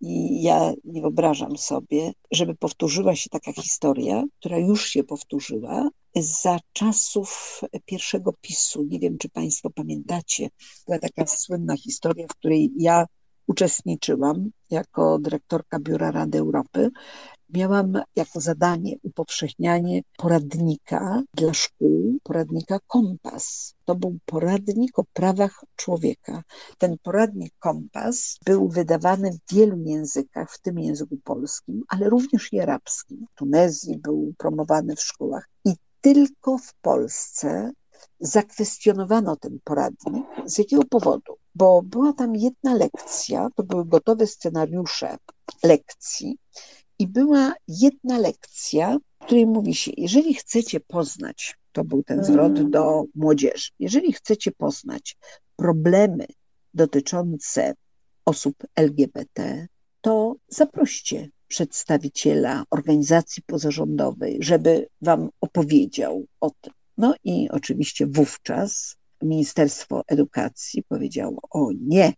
i 0.00 0.42
ja 0.42 0.72
nie 0.84 1.00
wyobrażam 1.00 1.56
sobie, 1.56 2.12
żeby 2.30 2.54
powtórzyła 2.54 3.16
się 3.16 3.30
taka 3.30 3.52
historia, 3.52 4.24
która 4.38 4.58
już 4.58 4.86
się 4.86 5.04
powtórzyła 5.04 5.88
za 6.16 6.58
czasów 6.72 7.60
pierwszego 7.84 8.34
PiSu. 8.40 8.84
Nie 8.90 8.98
wiem, 8.98 9.18
czy 9.18 9.28
Państwo 9.28 9.70
pamiętacie, 9.70 10.48
była 10.86 10.98
taka 10.98 11.26
słynna 11.26 11.76
historia, 11.76 12.26
w 12.26 12.36
której 12.36 12.70
ja 12.76 13.06
uczestniczyłam 13.48 14.50
jako 14.70 15.18
dyrektorka 15.18 15.78
Biura 15.78 16.10
Rady 16.10 16.38
Europy 16.38 16.90
miałam 17.54 18.02
jako 18.16 18.40
zadanie 18.40 18.96
upowszechnianie 19.02 20.02
poradnika 20.16 21.22
dla 21.34 21.54
szkół, 21.54 22.18
poradnika 22.22 22.78
Kompas. 22.86 23.74
To 23.84 23.94
był 23.94 24.18
poradnik 24.26 24.98
o 24.98 25.04
prawach 25.12 25.64
człowieka. 25.76 26.42
Ten 26.78 26.96
poradnik 27.02 27.52
Kompas 27.58 28.38
był 28.46 28.68
wydawany 28.68 29.30
w 29.32 29.54
wielu 29.54 29.78
językach, 29.84 30.52
w 30.52 30.60
tym 30.60 30.78
języku 30.78 31.16
polskim, 31.24 31.82
ale 31.88 32.08
również 32.08 32.52
i 32.52 32.60
arabskim. 32.60 33.26
W 33.30 33.38
Tunezji 33.38 33.98
był 33.98 34.34
promowany 34.38 34.96
w 34.96 35.02
szkołach. 35.02 35.48
I 35.64 35.72
tylko 36.00 36.58
w 36.58 36.74
Polsce 36.74 37.72
zakwestionowano 38.20 39.36
ten 39.36 39.58
poradnik. 39.64 40.24
Z 40.46 40.58
jakiego 40.58 40.82
powodu? 40.84 41.37
Bo 41.58 41.82
była 41.82 42.12
tam 42.12 42.36
jedna 42.36 42.74
lekcja, 42.74 43.48
to 43.54 43.62
były 43.62 43.84
gotowe 43.86 44.26
scenariusze 44.26 45.16
lekcji, 45.62 46.36
i 46.98 47.06
była 47.06 47.54
jedna 47.68 48.18
lekcja, 48.18 48.98
w 49.20 49.24
której 49.24 49.46
mówi 49.46 49.74
się, 49.74 49.92
jeżeli 49.96 50.34
chcecie 50.34 50.80
poznać, 50.80 51.56
to 51.72 51.84
był 51.84 52.02
ten 52.02 52.24
zwrot 52.24 52.70
do 52.70 53.04
młodzieży, 53.14 53.70
jeżeli 53.78 54.12
chcecie 54.12 54.52
poznać 54.52 55.16
problemy 55.56 56.26
dotyczące 56.74 57.74
osób 58.24 58.54
LGBT, 58.76 59.66
to 60.00 60.36
zaproście 60.48 61.28
przedstawiciela 61.48 62.64
organizacji 62.70 63.42
pozarządowej, 63.46 64.38
żeby 64.40 64.88
wam 65.02 65.28
opowiedział 65.40 66.24
o 66.40 66.50
tym. 66.60 66.72
No 66.98 67.14
i 67.24 67.48
oczywiście 67.50 68.06
wówczas 68.06 68.97
Ministerstwo 69.22 70.02
Edukacji 70.06 70.82
powiedziało: 70.82 71.40
O 71.50 71.70
nie, 71.80 72.12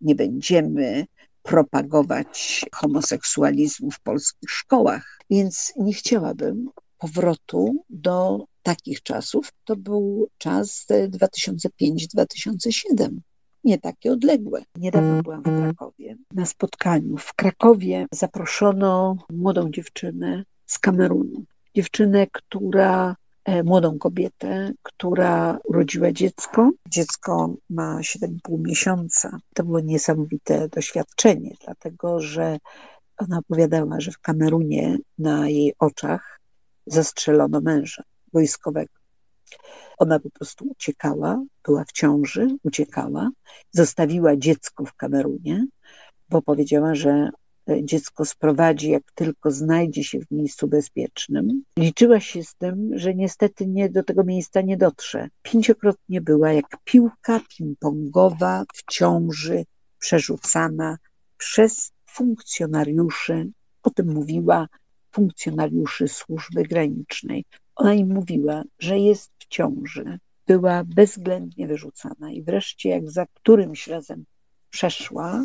nie 0.00 0.14
będziemy 0.14 1.06
propagować 1.42 2.64
homoseksualizmu 2.72 3.90
w 3.90 4.00
polskich 4.00 4.50
szkołach. 4.50 5.20
Więc 5.30 5.72
nie 5.76 5.92
chciałabym 5.92 6.70
powrotu 6.98 7.84
do 7.90 8.44
takich 8.62 9.02
czasów. 9.02 9.52
To 9.64 9.76
był 9.76 10.28
czas 10.38 10.86
2005-2007 10.90 13.18
nie 13.66 13.78
takie 13.78 14.12
odległe. 14.12 14.62
Niedawno 14.76 15.22
byłam 15.22 15.40
w 15.40 15.44
Krakowie 15.44 16.16
na 16.34 16.46
spotkaniu. 16.46 17.16
W 17.16 17.34
Krakowie 17.34 18.06
zaproszono 18.12 19.16
młodą 19.30 19.70
dziewczynę 19.70 20.44
z 20.66 20.78
Kamerunu. 20.78 21.44
Dziewczynę, 21.74 22.26
która 22.32 23.16
młodą 23.64 23.98
kobietę, 23.98 24.72
która 24.82 25.58
urodziła 25.64 26.12
dziecko. 26.12 26.70
Dziecko 26.88 27.54
ma 27.70 27.98
7,5 27.98 28.38
miesiąca. 28.58 29.38
To 29.54 29.64
było 29.64 29.80
niesamowite 29.80 30.68
doświadczenie, 30.68 31.54
dlatego 31.64 32.20
że 32.20 32.58
ona 33.16 33.38
opowiadała, 33.38 34.00
że 34.00 34.10
w 34.10 34.18
Kamerunie 34.18 34.98
na 35.18 35.48
jej 35.48 35.74
oczach 35.78 36.40
zastrzelono 36.86 37.60
męża 37.60 38.02
wojskowego. 38.32 38.92
Ona 39.98 40.20
po 40.20 40.30
prostu 40.30 40.64
uciekała, 40.70 41.42
była 41.64 41.84
w 41.84 41.92
ciąży, 41.92 42.48
uciekała, 42.62 43.30
zostawiła 43.70 44.36
dziecko 44.36 44.84
w 44.84 44.94
Kamerunie, 44.94 45.66
bo 46.28 46.42
powiedziała, 46.42 46.94
że 46.94 47.30
dziecko 47.82 48.24
sprowadzi, 48.24 48.90
jak 48.90 49.12
tylko 49.14 49.50
znajdzie 49.50 50.04
się 50.04 50.20
w 50.20 50.30
miejscu 50.30 50.68
bezpiecznym. 50.68 51.62
Liczyła 51.78 52.20
się 52.20 52.42
z 52.42 52.54
tym, 52.54 52.90
że 52.94 53.14
niestety 53.14 53.66
nie, 53.66 53.88
do 53.88 54.02
tego 54.02 54.24
miejsca 54.24 54.60
nie 54.60 54.76
dotrze. 54.76 55.28
Pięciokrotnie 55.42 56.20
była 56.20 56.52
jak 56.52 56.76
piłka 56.84 57.40
ping-pongowa 57.40 58.64
w 58.74 58.92
ciąży, 58.92 59.64
przerzucana 59.98 60.96
przez 61.36 61.92
funkcjonariuszy, 62.06 63.50
o 63.82 63.90
tym 63.90 64.12
mówiła, 64.12 64.68
funkcjonariuszy 65.12 66.08
służby 66.08 66.62
granicznej. 66.62 67.44
Ona 67.76 67.94
im 67.94 68.08
mówiła, 68.08 68.62
że 68.78 68.98
jest 68.98 69.30
w 69.38 69.46
ciąży. 69.46 70.18
Była 70.46 70.84
bezwzględnie 70.84 71.66
wyrzucana 71.66 72.32
i 72.32 72.42
wreszcie, 72.42 72.88
jak 72.88 73.10
za 73.10 73.26
którymś 73.34 73.86
razem 73.86 74.24
przeszła, 74.70 75.44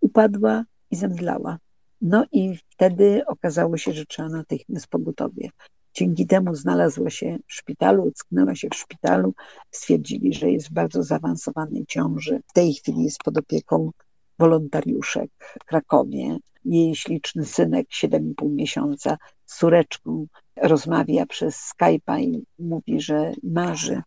upadła 0.00 0.64
i 0.92 0.96
zemdlała. 0.96 1.58
No 2.00 2.24
i 2.32 2.56
wtedy 2.70 3.22
okazało 3.26 3.76
się, 3.76 3.92
że 3.92 4.06
trzeba 4.06 4.28
natychmiast 4.28 4.86
pogotowie. 4.86 5.50
Dzięki 5.94 6.26
temu 6.26 6.54
znalazła 6.54 7.10
się 7.10 7.38
w 7.46 7.52
szpitalu, 7.52 8.08
ocknęła 8.08 8.54
się 8.54 8.68
w 8.68 8.74
szpitalu. 8.74 9.34
Stwierdzili, 9.70 10.34
że 10.34 10.50
jest 10.50 10.68
w 10.68 10.72
bardzo 10.72 11.02
zaawansowanej 11.02 11.86
ciąży. 11.86 12.40
W 12.48 12.52
tej 12.52 12.74
chwili 12.74 13.04
jest 13.04 13.18
pod 13.18 13.38
opieką 13.38 13.90
wolontariuszek 14.38 15.30
w 15.60 15.64
Krakowie. 15.64 16.36
Jej 16.64 16.96
śliczny 16.96 17.44
synek, 17.44 17.88
7,5 17.88 18.50
miesiąca, 18.50 19.16
z 19.46 19.58
córeczką 19.58 20.26
rozmawia 20.56 21.26
przez 21.26 21.72
Skype'a 21.72 22.20
i 22.20 22.44
mówi, 22.58 23.00
że 23.00 23.32
marzy 23.42 24.02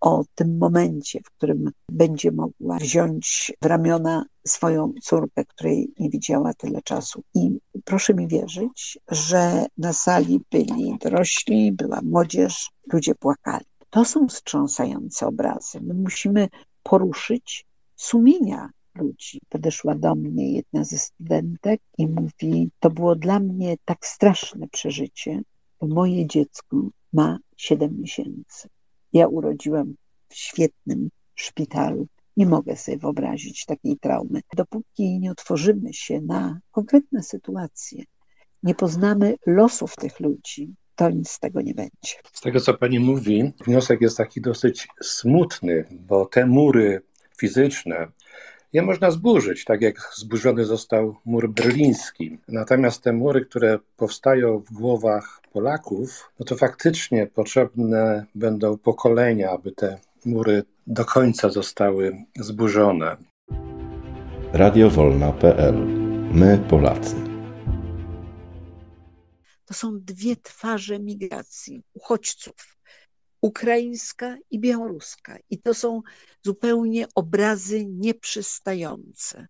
o 0.00 0.24
tym 0.34 0.58
momencie, 0.58 1.20
w 1.20 1.30
którym 1.30 1.70
będzie 1.88 2.32
mogła 2.32 2.76
wziąć 2.78 3.52
w 3.62 3.66
ramiona 3.66 4.24
swoją 4.46 4.92
córkę, 5.02 5.44
której 5.44 5.92
nie 5.98 6.10
widziała 6.10 6.54
tyle 6.54 6.82
czasu. 6.82 7.22
I 7.34 7.58
proszę 7.84 8.14
mi 8.14 8.28
wierzyć, 8.28 8.98
że 9.08 9.66
na 9.78 9.92
sali 9.92 10.40
byli 10.50 10.96
dorośli, 11.00 11.72
była 11.72 12.00
młodzież, 12.02 12.70
ludzie 12.92 13.14
płakali. 13.14 13.64
To 13.90 14.04
są 14.04 14.28
wstrząsające 14.28 15.26
obrazy. 15.26 15.80
My 15.80 15.94
musimy 15.94 16.48
poruszyć 16.82 17.66
sumienia 17.96 18.70
ludzi. 18.94 19.40
Podeszła 19.48 19.94
do 19.94 20.14
mnie 20.14 20.52
jedna 20.52 20.84
ze 20.84 20.98
studentek 20.98 21.80
i 21.98 22.06
mówi: 22.06 22.70
To 22.80 22.90
było 22.90 23.16
dla 23.16 23.40
mnie 23.40 23.76
tak 23.84 24.06
straszne 24.06 24.68
przeżycie, 24.68 25.42
bo 25.80 25.86
moje 25.86 26.26
dziecko 26.26 26.76
ma 27.12 27.38
7 27.56 28.00
miesięcy. 28.00 28.68
Ja 29.14 29.26
urodziłam 29.28 29.94
w 30.28 30.34
świetnym 30.34 31.08
szpitalu. 31.34 32.06
Nie 32.36 32.46
mogę 32.46 32.76
sobie 32.76 32.98
wyobrazić 32.98 33.64
takiej 33.64 33.98
traumy. 33.98 34.40
Dopóki 34.56 35.20
nie 35.20 35.30
otworzymy 35.30 35.92
się 35.92 36.20
na 36.20 36.60
konkretne 36.70 37.22
sytuacje, 37.22 38.04
nie 38.62 38.74
poznamy 38.74 39.36
losów 39.46 39.96
tych 39.96 40.20
ludzi, 40.20 40.74
to 40.94 41.10
nic 41.10 41.30
z 41.30 41.40
tego 41.40 41.60
nie 41.60 41.74
będzie. 41.74 42.14
Z 42.32 42.40
tego, 42.40 42.60
co 42.60 42.74
pani 42.74 43.00
mówi, 43.00 43.52
wniosek 43.66 44.00
jest 44.00 44.16
taki 44.16 44.40
dosyć 44.40 44.88
smutny, 45.02 45.84
bo 45.90 46.26
te 46.26 46.46
mury 46.46 47.02
fizyczne, 47.38 48.08
je 48.74 48.82
można 48.82 49.10
zburzyć, 49.10 49.64
tak 49.64 49.82
jak 49.82 50.10
zburzony 50.14 50.64
został 50.64 51.16
mur 51.24 51.50
berliński. 51.50 52.38
Natomiast 52.48 53.02
te 53.02 53.12
mury, 53.12 53.46
które 53.46 53.78
powstają 53.96 54.58
w 54.58 54.72
głowach 54.72 55.40
Polaków, 55.52 56.32
no 56.40 56.46
to 56.46 56.56
faktycznie 56.56 57.26
potrzebne 57.26 58.26
będą 58.34 58.78
pokolenia, 58.78 59.50
aby 59.50 59.72
te 59.72 59.98
mury 60.24 60.62
do 60.86 61.04
końca 61.04 61.50
zostały 61.50 62.24
zburzone. 62.36 63.16
Radiowolna.pl 64.52 65.74
My 66.32 66.58
Polacy. 66.68 67.16
To 69.66 69.74
są 69.74 70.00
dwie 70.00 70.36
twarze 70.36 70.98
migracji 70.98 71.82
uchodźców 71.94 72.73
ukraińska 73.44 74.36
i 74.50 74.60
białoruska. 74.60 75.38
I 75.50 75.58
to 75.58 75.74
są 75.74 76.02
zupełnie 76.42 77.06
obrazy 77.14 77.86
nieprzystające. 77.86 79.46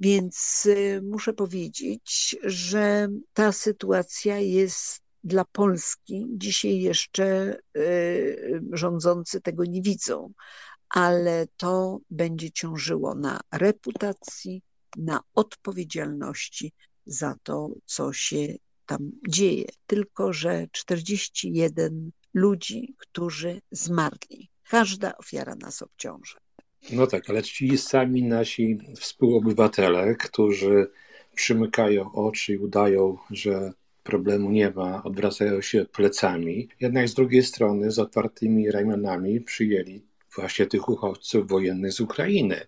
Więc 0.00 0.66
y, 0.66 1.02
muszę 1.04 1.32
powiedzieć, 1.32 2.36
że 2.42 3.08
ta 3.32 3.52
sytuacja 3.52 4.38
jest 4.38 5.02
dla 5.24 5.44
Polski. 5.44 6.26
Dzisiaj 6.30 6.80
jeszcze 6.80 7.58
y, 7.76 8.62
rządzący 8.72 9.40
tego 9.40 9.64
nie 9.64 9.82
widzą, 9.82 10.32
ale 10.88 11.46
to 11.56 11.98
będzie 12.10 12.50
ciążyło 12.50 13.14
na 13.14 13.40
reputacji, 13.52 14.62
na 14.96 15.20
odpowiedzialności 15.34 16.72
za 17.06 17.36
to, 17.42 17.70
co 17.84 18.12
się 18.12 18.54
tam 18.86 19.10
dzieje. 19.28 19.64
Tylko, 19.86 20.32
że 20.32 20.66
41 20.72 22.10
ludzi, 22.34 22.94
którzy 22.98 23.60
zmarli. 23.70 24.50
Każda 24.70 25.16
ofiara 25.16 25.54
nas 25.54 25.82
obciąża. 25.82 26.38
No 26.92 27.06
tak, 27.06 27.30
ale 27.30 27.42
ci 27.42 27.78
sami 27.78 28.22
nasi 28.22 28.78
współobywatele, 28.96 30.14
którzy 30.14 30.90
przymykają 31.34 32.12
oczy 32.12 32.52
i 32.52 32.58
udają, 32.58 33.18
że 33.30 33.72
problemu 34.02 34.50
nie 34.50 34.70
ma, 34.70 35.02
odwracają 35.02 35.60
się 35.60 35.84
plecami, 35.84 36.68
jednak 36.80 37.08
z 37.08 37.14
drugiej 37.14 37.42
strony 37.42 37.90
z 37.90 37.98
otwartymi 37.98 38.70
ramionami 38.70 39.40
przyjęli 39.40 40.02
właśnie 40.34 40.66
tych 40.66 40.88
uchodźców 40.88 41.48
wojennych 41.48 41.92
z 41.92 42.00
Ukrainy. 42.00 42.60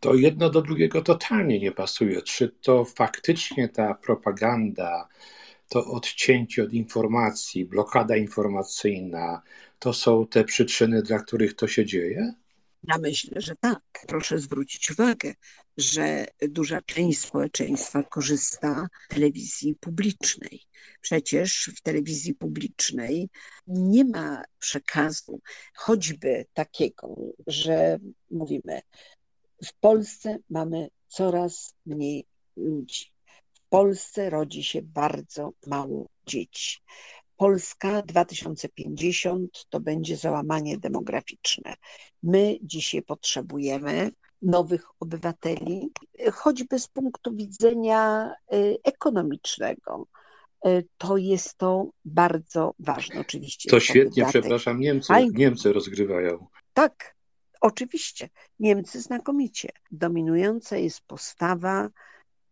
To 0.00 0.14
jedno 0.14 0.50
do 0.50 0.62
drugiego 0.62 1.02
totalnie 1.02 1.60
nie 1.60 1.72
pasuje. 1.72 2.22
Czy 2.22 2.48
to 2.48 2.84
faktycznie 2.84 3.68
ta 3.68 3.94
propaganda, 3.94 5.08
to 5.68 5.84
odcięcie 5.84 6.62
od 6.62 6.72
informacji, 6.72 7.64
blokada 7.64 8.16
informacyjna, 8.16 9.42
to 9.78 9.92
są 9.92 10.26
te 10.26 10.44
przyczyny, 10.44 11.02
dla 11.02 11.18
których 11.18 11.54
to 11.56 11.68
się 11.68 11.86
dzieje? 11.86 12.34
Ja 12.88 12.98
myślę, 12.98 13.40
że 13.40 13.56
tak. 13.56 13.82
Proszę 14.06 14.38
zwrócić 14.38 14.90
uwagę, 14.90 15.34
że 15.76 16.26
duża 16.48 16.82
część 16.82 17.20
społeczeństwa 17.20 18.02
korzysta 18.02 18.88
z 19.04 19.14
telewizji 19.14 19.74
publicznej. 19.80 20.62
Przecież 21.00 21.70
w 21.76 21.82
telewizji 21.82 22.34
publicznej 22.34 23.28
nie 23.66 24.04
ma 24.04 24.42
przekazu, 24.58 25.40
choćby 25.74 26.46
takiego, 26.54 27.16
że 27.46 27.98
mówimy, 28.30 28.80
w 29.64 29.74
Polsce 29.80 30.38
mamy 30.50 30.88
coraz 31.08 31.74
mniej 31.86 32.26
ludzi. 32.56 33.15
W 33.66 33.68
Polsce 33.68 34.30
rodzi 34.30 34.64
się 34.64 34.82
bardzo 34.82 35.52
mało 35.66 36.06
dzieci. 36.26 36.78
Polska 37.36 38.02
2050 38.02 39.66
to 39.68 39.80
będzie 39.80 40.16
załamanie 40.16 40.78
demograficzne. 40.78 41.74
My 42.22 42.58
dzisiaj 42.62 43.02
potrzebujemy 43.02 44.10
nowych 44.42 44.84
obywateli, 45.00 45.90
choćby 46.32 46.78
z 46.78 46.88
punktu 46.88 47.34
widzenia 47.34 48.32
y, 48.54 48.76
ekonomicznego. 48.84 50.06
Y, 50.66 50.88
to 50.98 51.16
jest 51.16 51.56
to 51.56 51.90
bardzo 52.04 52.74
ważne, 52.78 53.20
oczywiście. 53.20 53.70
To 53.70 53.80
świetnie, 53.80 54.26
przepraszam, 54.28 54.80
Niemcy, 54.80 55.12
Niemcy 55.32 55.72
rozgrywają. 55.72 56.46
Tak, 56.72 57.16
oczywiście. 57.60 58.28
Niemcy 58.58 59.00
znakomicie. 59.00 59.68
Dominująca 59.90 60.76
jest 60.76 61.00
postawa 61.00 61.88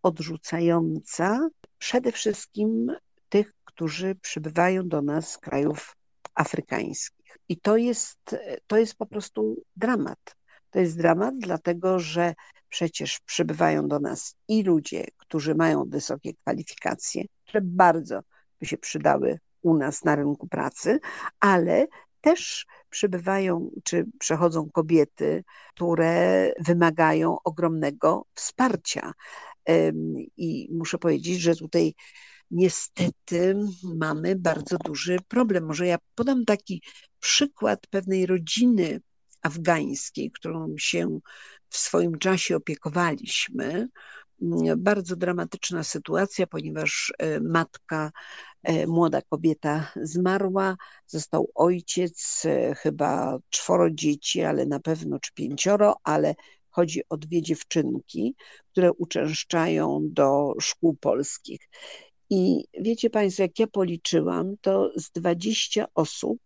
odrzucająca 0.04 1.48
przede 1.78 2.12
wszystkim 2.12 2.92
tych, 3.28 3.52
którzy 3.64 4.14
przybywają 4.14 4.88
do 4.88 5.02
nas 5.02 5.30
z 5.30 5.38
krajów 5.38 5.96
afrykańskich. 6.34 7.38
I 7.48 7.60
to 7.60 7.76
jest, 7.76 8.36
to 8.66 8.76
jest 8.76 8.94
po 8.94 9.06
prostu 9.06 9.62
dramat. 9.76 10.36
To 10.70 10.78
jest 10.78 10.98
dramat, 10.98 11.34
dlatego 11.38 11.98
że 11.98 12.34
przecież 12.68 13.20
przybywają 13.20 13.88
do 13.88 14.00
nas 14.00 14.36
i 14.48 14.62
ludzie, 14.62 15.06
którzy 15.16 15.54
mają 15.54 15.84
wysokie 15.88 16.34
kwalifikacje, 16.34 17.24
które 17.44 17.60
bardzo 17.60 18.20
by 18.60 18.66
się 18.66 18.78
przydały 18.78 19.38
u 19.62 19.76
nas 19.76 20.04
na 20.04 20.16
rynku 20.16 20.48
pracy, 20.48 21.00
ale 21.40 21.86
też 22.20 22.66
przybywają 22.90 23.70
czy 23.84 24.06
przechodzą 24.18 24.70
kobiety, 24.70 25.44
które 25.74 26.52
wymagają 26.58 27.36
ogromnego 27.44 28.26
wsparcia. 28.34 29.12
I 30.36 30.68
muszę 30.72 30.98
powiedzieć, 30.98 31.40
że 31.40 31.56
tutaj 31.56 31.94
niestety 32.50 33.56
mamy 33.96 34.36
bardzo 34.36 34.76
duży 34.84 35.16
problem. 35.28 35.66
Może 35.66 35.86
ja 35.86 35.98
podam 36.14 36.44
taki 36.44 36.82
przykład 37.20 37.86
pewnej 37.86 38.26
rodziny 38.26 39.00
afgańskiej, 39.42 40.30
którą 40.30 40.74
się 40.78 41.18
w 41.68 41.76
swoim 41.76 42.18
czasie 42.18 42.56
opiekowaliśmy. 42.56 43.88
Bardzo 44.76 45.16
dramatyczna 45.16 45.84
sytuacja, 45.84 46.46
ponieważ 46.46 47.12
e, 47.18 47.40
matka, 47.40 48.12
e, 48.62 48.86
młoda 48.86 49.22
kobieta 49.22 49.92
zmarła, 50.02 50.76
został 51.06 51.50
ojciec, 51.54 52.42
e, 52.44 52.74
chyba 52.74 53.38
czworo 53.50 53.90
dzieci, 53.90 54.42
ale 54.42 54.66
na 54.66 54.80
pewno 54.80 55.18
czy 55.18 55.32
pięcioro, 55.34 55.96
ale 56.04 56.34
chodzi 56.74 57.00
o 57.08 57.16
dwie 57.16 57.42
dziewczynki, 57.42 58.34
które 58.72 58.92
uczęszczają 58.92 60.00
do 60.02 60.54
szkół 60.60 60.96
polskich. 60.96 61.68
I 62.30 62.64
wiecie 62.80 63.10
Państwo, 63.10 63.42
jak 63.42 63.58
ja 63.58 63.66
policzyłam, 63.66 64.54
to 64.60 64.92
z 64.96 65.10
20 65.10 65.86
osób, 65.94 66.38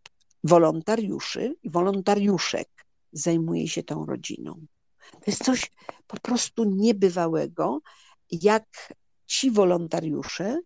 wolontariuszy 0.44 1.54
i 1.62 1.70
wolontariuszek 1.70 2.68
zajmuje 3.12 3.68
się 3.68 3.82
tą 3.82 4.06
rodziną. 4.06 4.66
To 5.12 5.24
jest 5.26 5.44
coś 5.44 5.70
po 6.06 6.20
prostu 6.20 6.64
niebywałego, 6.64 7.80
jak 8.30 8.94
ci 9.26 9.50
wolontariusze 9.50 10.60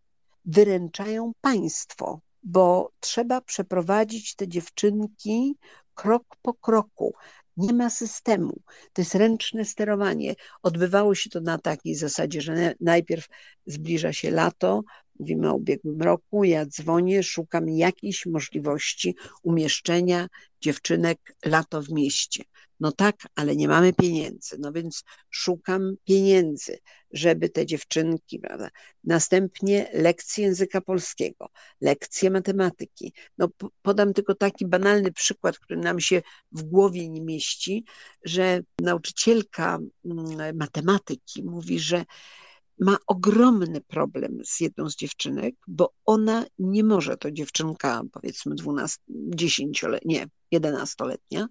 wyręczają 0.44 1.32
państwo, 1.40 2.20
bo 2.42 2.92
trzeba 3.00 3.40
przeprowadzić 3.40 4.34
te 4.34 4.48
dziewczynki 4.48 5.54
krok 5.94 6.24
po 6.42 6.54
kroku. 6.54 7.14
Nie 7.56 7.72
ma 7.72 7.90
systemu. 7.90 8.60
To 8.92 9.02
jest 9.02 9.14
ręczne 9.14 9.64
sterowanie. 9.64 10.34
Odbywało 10.62 11.14
się 11.14 11.30
to 11.30 11.40
na 11.40 11.58
takiej 11.58 11.94
zasadzie, 11.94 12.40
że 12.40 12.74
najpierw 12.80 13.26
zbliża 13.66 14.12
się 14.12 14.30
lato, 14.30 14.82
mówimy 15.22 15.50
o 15.50 15.54
ubiegłym 15.54 16.02
roku, 16.02 16.44
ja 16.44 16.66
dzwonię, 16.66 17.22
szukam 17.22 17.68
jakiejś 17.68 18.26
możliwości 18.26 19.16
umieszczenia 19.42 20.28
dziewczynek 20.60 21.36
lato 21.44 21.82
w 21.82 21.90
mieście. 21.90 22.44
No 22.80 22.92
tak, 22.92 23.16
ale 23.34 23.56
nie 23.56 23.68
mamy 23.68 23.92
pieniędzy, 23.92 24.56
no 24.58 24.72
więc 24.72 25.04
szukam 25.30 25.94
pieniędzy, 26.04 26.78
żeby 27.12 27.48
te 27.48 27.66
dziewczynki, 27.66 28.38
prawda? 28.38 28.70
Następnie 29.04 29.90
lekcje 29.92 30.44
języka 30.44 30.80
polskiego, 30.80 31.48
lekcje 31.80 32.30
matematyki. 32.30 33.12
No 33.38 33.48
podam 33.82 34.12
tylko 34.12 34.34
taki 34.34 34.66
banalny 34.66 35.12
przykład, 35.12 35.58
który 35.58 35.80
nam 35.80 36.00
się 36.00 36.22
w 36.52 36.62
głowie 36.62 37.08
nie 37.08 37.20
mieści, 37.20 37.84
że 38.24 38.60
nauczycielka 38.80 39.78
mm, 40.04 40.56
matematyki 40.56 41.42
mówi, 41.42 41.78
że 41.80 42.04
ma 42.78 42.96
ogromny 43.06 43.80
problem 43.80 44.38
z 44.44 44.60
jedną 44.60 44.90
z 44.90 44.96
dziewczynek, 44.96 45.54
bo 45.66 45.92
ona 46.04 46.44
nie 46.58 46.84
może, 46.84 47.16
to 47.16 47.30
dziewczynka 47.30 48.02
powiedzmy 48.12 48.54
12, 48.54 48.98
10, 49.08 49.84
nie, 50.04 50.26
11-letnia, 50.54 51.48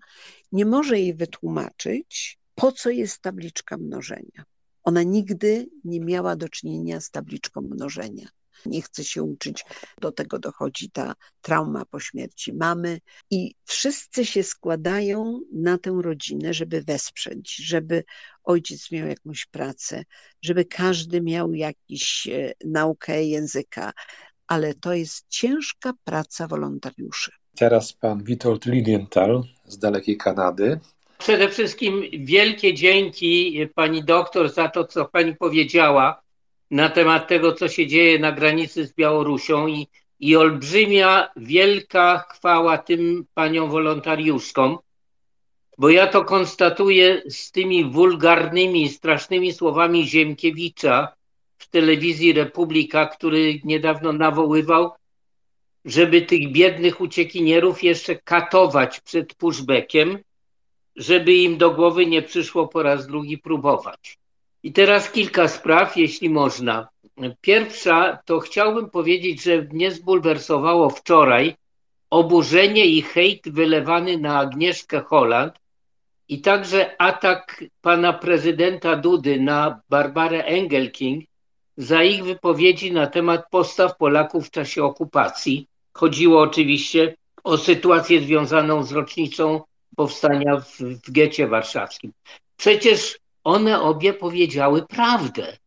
nie 0.52 0.66
może 0.66 1.00
jej 1.00 1.14
wytłumaczyć, 1.14 2.40
po 2.56 2.72
co 2.72 2.90
jest 2.90 3.20
tabliczka 3.20 3.78
mnożenia. 3.78 4.44
Ona 4.84 5.04
nigdy 5.04 5.70
nie 5.84 6.00
miała 6.00 6.36
do 6.36 6.50
czynienia 6.50 7.02
z 7.02 7.12
tabliczką 7.12 7.62
mnożenia. 7.62 8.30
Nie 8.66 8.82
chce 8.82 9.04
się 9.04 9.24
uczyć, 9.24 9.66
do 10.02 10.12
tego 10.12 10.40
dochodzi 10.40 10.92
ta 10.92 11.14
trauma 11.42 11.86
po 11.86 12.00
śmierci 12.00 12.54
mamy 12.54 13.00
i 13.32 13.56
wszyscy 13.66 14.26
się 14.26 14.44
składają 14.44 15.42
na 15.54 15.78
tę 15.78 16.00
rodzinę, 16.02 16.54
żeby 16.54 16.82
wesprzeć, 16.82 17.56
żeby 17.56 18.04
ojciec 18.44 18.92
miał 18.92 19.08
jakąś 19.08 19.46
pracę, 19.46 20.04
żeby 20.42 20.66
każdy 20.66 21.22
miał 21.22 21.54
jakiś 21.54 22.28
e, 22.28 22.54
naukę 22.66 23.24
języka, 23.24 23.92
ale 24.48 24.74
to 24.74 24.94
jest 24.94 25.26
ciężka 25.30 25.94
praca 26.04 26.48
wolontariuszy. 26.48 27.32
Teraz 27.56 27.94
pan 27.94 28.24
Witold 28.24 28.66
Lilienthal 28.66 29.44
z 29.66 29.78
dalekiej 29.78 30.18
Kanady. 30.18 30.80
Przede 31.18 31.50
wszystkim 31.50 32.04
wielkie 32.14 32.74
dzięki 32.74 33.60
pani 33.76 34.04
doktor 34.04 34.50
za 34.50 34.70
to, 34.70 34.86
co 34.86 35.06
pani 35.06 35.36
powiedziała 35.36 36.22
na 36.72 36.90
temat 36.90 37.28
tego, 37.28 37.54
co 37.54 37.68
się 37.68 37.88
dzieje 37.88 38.20
na 38.20 38.32
granicy 38.32 38.88
z 38.88 38.94
Białorusią 38.94 39.68
i, 39.68 39.88
i 40.20 40.36
olbrzymia, 40.36 41.30
wielka 41.36 42.26
chwała 42.30 42.78
tym 42.78 43.26
paniom 43.34 43.70
wolontariuszkom, 43.70 44.78
bo 45.78 45.90
ja 45.90 46.08
to 46.08 46.26
konstatuję 46.26 47.22
z 47.30 47.52
tymi 47.52 47.86
wulgarnymi, 47.86 48.90
strasznymi 48.90 49.54
słowami 49.54 50.08
Ziemkiewicza 50.08 51.14
w 51.58 51.70
telewizji 51.70 52.34
Republika, 52.34 53.06
który 53.06 53.60
niedawno 53.64 54.14
nawoływał, 54.14 54.92
żeby 55.86 56.22
tych 56.22 56.52
biednych 56.52 57.02
uciekinierów 57.02 57.84
jeszcze 57.84 58.16
katować 58.16 59.00
przed 59.00 59.34
pushbackiem, 59.34 60.20
żeby 60.96 61.34
im 61.34 61.58
do 61.58 61.72
głowy 61.72 62.06
nie 62.06 62.22
przyszło 62.22 62.68
po 62.68 62.84
raz 62.84 63.08
drugi 63.08 63.38
próbować. 63.38 64.21
I 64.64 64.74
teraz 64.74 65.12
kilka 65.12 65.48
spraw, 65.48 65.98
jeśli 65.98 66.30
można. 66.30 66.88
Pierwsza, 67.42 68.20
to 68.26 68.40
chciałbym 68.40 68.90
powiedzieć, 68.90 69.44
że 69.44 69.62
mnie 69.62 69.92
zbulwersowało 69.92 70.90
wczoraj 70.90 71.56
oburzenie 72.10 72.86
i 72.86 73.02
hejt 73.02 73.50
wylewany 73.50 74.18
na 74.18 74.40
Agnieszkę 74.40 75.00
Holland 75.00 75.54
i 76.28 76.42
także 76.42 77.02
atak 77.02 77.64
pana 77.82 78.14
prezydenta 78.14 78.96
Dudy 78.96 79.40
na 79.40 79.82
Barbarę 79.90 80.44
Engelking 80.44 81.24
za 81.78 82.04
ich 82.04 82.24
wypowiedzi 82.24 82.92
na 82.92 83.08
temat 83.08 83.50
postaw 83.50 83.98
Polaków 83.98 84.48
w 84.48 84.52
czasie 84.52 84.84
okupacji. 84.84 85.68
Chodziło 85.94 86.42
oczywiście 86.42 87.16
o 87.44 87.58
sytuację 87.58 88.22
związaną 88.22 88.84
z 88.84 88.92
rocznicą 88.92 89.62
powstania 89.96 90.60
w, 90.60 90.78
w 90.80 91.12
getcie 91.12 91.48
warszawskim. 91.48 92.12
Przecież 92.58 93.20
one 93.44 93.82
obie 93.82 94.14
powiedziały 94.14 94.88
prawdę. 94.88 95.58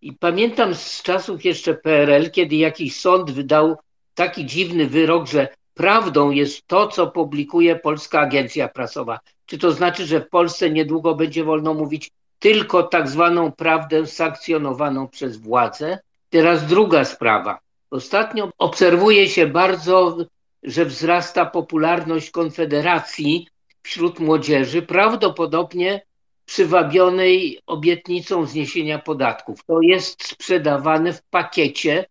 I 0.00 0.12
pamiętam 0.12 0.74
z 0.74 1.02
czasów 1.02 1.44
jeszcze 1.44 1.74
PRL, 1.74 2.30
kiedy 2.30 2.56
jakiś 2.56 3.00
sąd 3.00 3.30
wydał 3.30 3.76
taki 4.14 4.46
dziwny 4.46 4.86
wyrok, 4.86 5.26
że 5.26 5.48
prawdą 5.74 6.30
jest 6.30 6.66
to, 6.66 6.88
co 6.88 7.06
publikuje 7.06 7.76
Polska 7.76 8.20
Agencja 8.20 8.68
Prasowa. 8.68 9.20
Czy 9.46 9.58
to 9.58 9.72
znaczy, 9.72 10.06
że 10.06 10.20
w 10.20 10.28
Polsce 10.28 10.70
niedługo 10.70 11.14
będzie 11.14 11.44
wolno 11.44 11.74
mówić 11.74 12.10
tylko 12.38 12.82
tak 12.82 13.08
zwaną 13.08 13.52
prawdę 13.52 14.06
sankcjonowaną 14.06 15.08
przez 15.08 15.36
władzę? 15.36 15.98
Teraz 16.30 16.66
druga 16.66 17.04
sprawa. 17.04 17.58
Ostatnio 17.90 18.50
obserwuje 18.58 19.28
się 19.28 19.46
bardzo, 19.46 20.16
że 20.62 20.84
wzrasta 20.84 21.46
popularność 21.46 22.30
Konfederacji 22.30 23.48
wśród 23.82 24.20
młodzieży, 24.20 24.82
prawdopodobnie 24.82 26.02
przywabionej 26.48 27.60
obietnicą 27.66 28.46
zniesienia 28.46 28.98
podatków. 28.98 29.64
To 29.64 29.80
jest 29.82 30.24
sprzedawane 30.24 31.12
w 31.12 31.22
pakiecie 31.22 32.04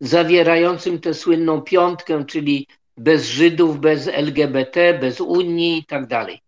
zawierającym 0.00 1.00
tę 1.00 1.14
słynną 1.14 1.62
piątkę, 1.62 2.24
czyli 2.24 2.66
bez 2.96 3.26
Żydów, 3.26 3.80
bez 3.80 4.08
LGBT, 4.08 4.94
bez 4.94 5.20
Unii 5.20 5.78
i 5.78 5.84
tak 5.84 6.06
dalej. 6.06 6.40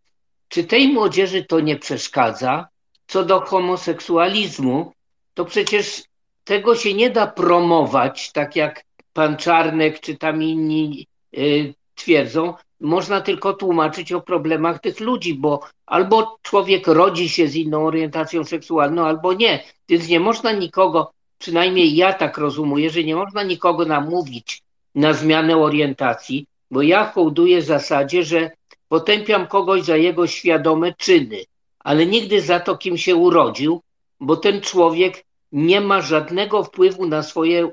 Czy 0.49 0.64
tej 0.64 0.89
młodzieży 0.89 1.45
to 1.45 1.61
nie 1.61 1.76
przeszkadza? 1.76 2.68
Co 3.07 3.24
do 3.24 3.41
homoseksualizmu, 3.41 4.93
to 5.35 5.45
przecież 5.45 6.03
tego 6.45 6.76
się 6.76 6.95
nie 6.95 7.11
da 7.11 7.26
promować, 7.26 8.33
tak 8.33 8.57
jak 8.57 8.85
pan 9.12 9.37
Czarnek 9.37 10.01
czy 10.01 10.16
tam 10.16 10.43
inni 10.43 11.07
y, 11.39 11.74
twierdzą, 11.95 12.55
można 12.83 13.20
tylko 13.20 13.53
tłumaczyć 13.53 14.12
o 14.12 14.20
problemach 14.20 14.80
tych 14.80 15.01
ludzi, 15.01 15.35
bo 15.35 15.61
albo 15.87 16.39
człowiek 16.43 16.87
rodzi 16.87 17.28
się 17.28 17.49
z 17.49 17.55
inną 17.55 17.87
orientacją 17.87 18.45
seksualną, 18.45 19.07
albo 19.07 19.33
nie. 19.33 19.64
Więc 19.89 20.09
nie 20.09 20.20
można 20.20 20.53
nikogo, 20.53 21.12
przynajmniej 21.39 21.97
ja 21.97 22.12
tak 22.12 22.39
rozumuję, 22.39 22.91
że 22.91 23.05
nie 23.05 23.16
można 23.16 23.43
nikogo 23.43 23.85
namówić 23.85 24.62
na 24.95 25.12
zmianę 25.12 25.57
orientacji, 25.57 26.47
bo 26.70 26.83
ja 26.83 27.05
hołduję 27.05 27.62
zasadzie, 27.62 28.24
że 28.24 28.51
potępiam 28.89 29.47
kogoś 29.47 29.83
za 29.83 29.97
jego 29.97 30.26
świadome 30.26 30.95
czyny, 30.99 31.39
ale 31.78 32.07
nigdy 32.07 32.41
za 32.41 32.61
to, 32.61 32.76
kim 32.76 32.99
się 32.99 33.16
urodził, 33.16 33.80
bo 34.20 34.37
ten 34.37 34.61
człowiek 34.61 35.24
nie 35.53 35.80
ma 35.80 36.01
żadnego 36.01 36.64
wpływu 36.64 37.07
na 37.07 37.22
swoje 37.22 37.70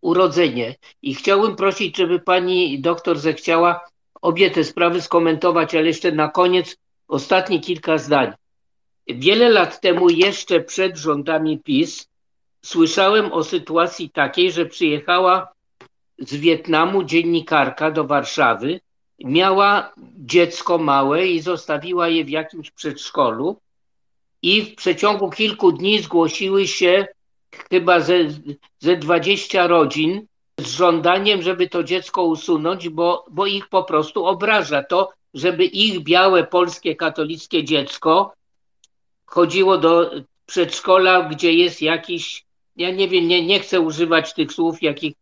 urodzenie. 0.00 0.74
I 1.02 1.14
chciałbym 1.14 1.56
prosić, 1.56 1.96
żeby 1.96 2.18
pani 2.20 2.80
doktor 2.80 3.18
zechciała 3.18 3.80
obie 4.22 4.50
te 4.50 4.64
sprawy 4.64 5.02
skomentować, 5.02 5.74
ale 5.74 5.86
jeszcze 5.86 6.12
na 6.12 6.28
koniec 6.28 6.76
ostatnie 7.08 7.60
kilka 7.60 7.98
zdań. 7.98 8.32
Wiele 9.08 9.48
lat 9.48 9.80
temu, 9.80 10.10
jeszcze 10.10 10.60
przed 10.60 10.96
rządami 10.96 11.58
PiS, 11.58 12.08
słyszałem 12.64 13.32
o 13.32 13.44
sytuacji 13.44 14.10
takiej, 14.10 14.52
że 14.52 14.66
przyjechała 14.66 15.48
z 16.18 16.34
Wietnamu 16.36 17.04
dziennikarka 17.04 17.90
do 17.90 18.04
Warszawy, 18.04 18.80
miała 19.18 19.92
dziecko 20.16 20.78
małe 20.78 21.26
i 21.26 21.40
zostawiła 21.40 22.08
je 22.08 22.24
w 22.24 22.28
jakimś 22.28 22.70
przedszkolu. 22.70 23.56
I 24.42 24.62
w 24.62 24.74
przeciągu 24.74 25.30
kilku 25.30 25.72
dni 25.72 26.02
zgłosiły 26.02 26.66
się 26.66 27.06
chyba 27.70 28.00
ze, 28.00 28.18
ze 28.78 28.96
20 28.96 29.66
rodzin 29.66 30.26
z 30.60 30.70
żądaniem, 30.72 31.42
żeby 31.42 31.68
to 31.68 31.84
dziecko 31.84 32.24
usunąć, 32.24 32.88
bo, 32.88 33.24
bo 33.30 33.46
ich 33.46 33.68
po 33.68 33.82
prostu 33.82 34.26
obraża 34.26 34.82
to, 34.82 35.12
żeby 35.34 35.64
ich 35.64 36.00
białe 36.00 36.44
polskie 36.44 36.96
katolickie 36.96 37.64
dziecko 37.64 38.32
chodziło 39.26 39.78
do 39.78 40.10
przedszkola, 40.46 41.22
gdzie 41.22 41.52
jest 41.52 41.82
jakiś, 41.82 42.44
ja 42.76 42.90
nie 42.90 43.08
wiem, 43.08 43.28
nie, 43.28 43.46
nie 43.46 43.60
chcę 43.60 43.80
używać 43.80 44.34
tych 44.34 44.52
słów, 44.52 44.82
jakich, 44.82 45.14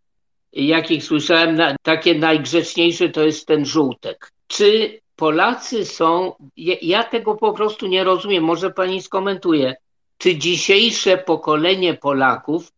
jakich 0.52 1.04
słyszałem, 1.04 1.54
na, 1.54 1.76
takie 1.82 2.14
najgrzeczniejsze 2.14 3.08
to 3.08 3.22
jest 3.22 3.46
ten 3.46 3.64
żółtek. 3.64 4.32
Czy 4.46 5.00
Polacy 5.16 5.84
są, 5.84 6.32
ja, 6.56 6.74
ja 6.82 7.04
tego 7.04 7.34
po 7.34 7.52
prostu 7.52 7.86
nie 7.86 8.04
rozumiem, 8.04 8.44
może 8.44 8.70
pani 8.70 9.02
skomentuje, 9.02 9.74
czy 10.18 10.36
dzisiejsze 10.36 11.18
pokolenie 11.18 11.94
Polaków 11.94 12.72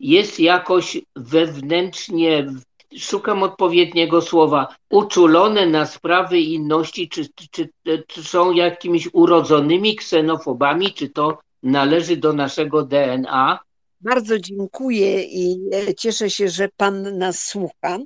jest 0.00 0.40
jakoś 0.40 0.98
wewnętrznie, 1.16 2.46
szukam 2.98 3.42
odpowiedniego 3.42 4.22
słowa, 4.22 4.76
uczulone 4.90 5.66
na 5.66 5.86
sprawy 5.86 6.40
inności, 6.40 7.08
czy, 7.08 7.26
czy, 7.50 7.68
czy 8.06 8.24
są 8.24 8.52
jakimiś 8.52 9.08
urodzonymi 9.12 9.96
ksenofobami, 9.96 10.92
czy 10.92 11.08
to 11.08 11.38
należy 11.62 12.16
do 12.16 12.32
naszego 12.32 12.82
DNA? 12.82 13.58
Bardzo 14.00 14.38
dziękuję 14.38 15.22
i 15.22 15.58
cieszę 15.98 16.30
się, 16.30 16.48
że 16.48 16.68
Pan 16.76 17.18
nas 17.18 17.44
słucha. 17.44 17.98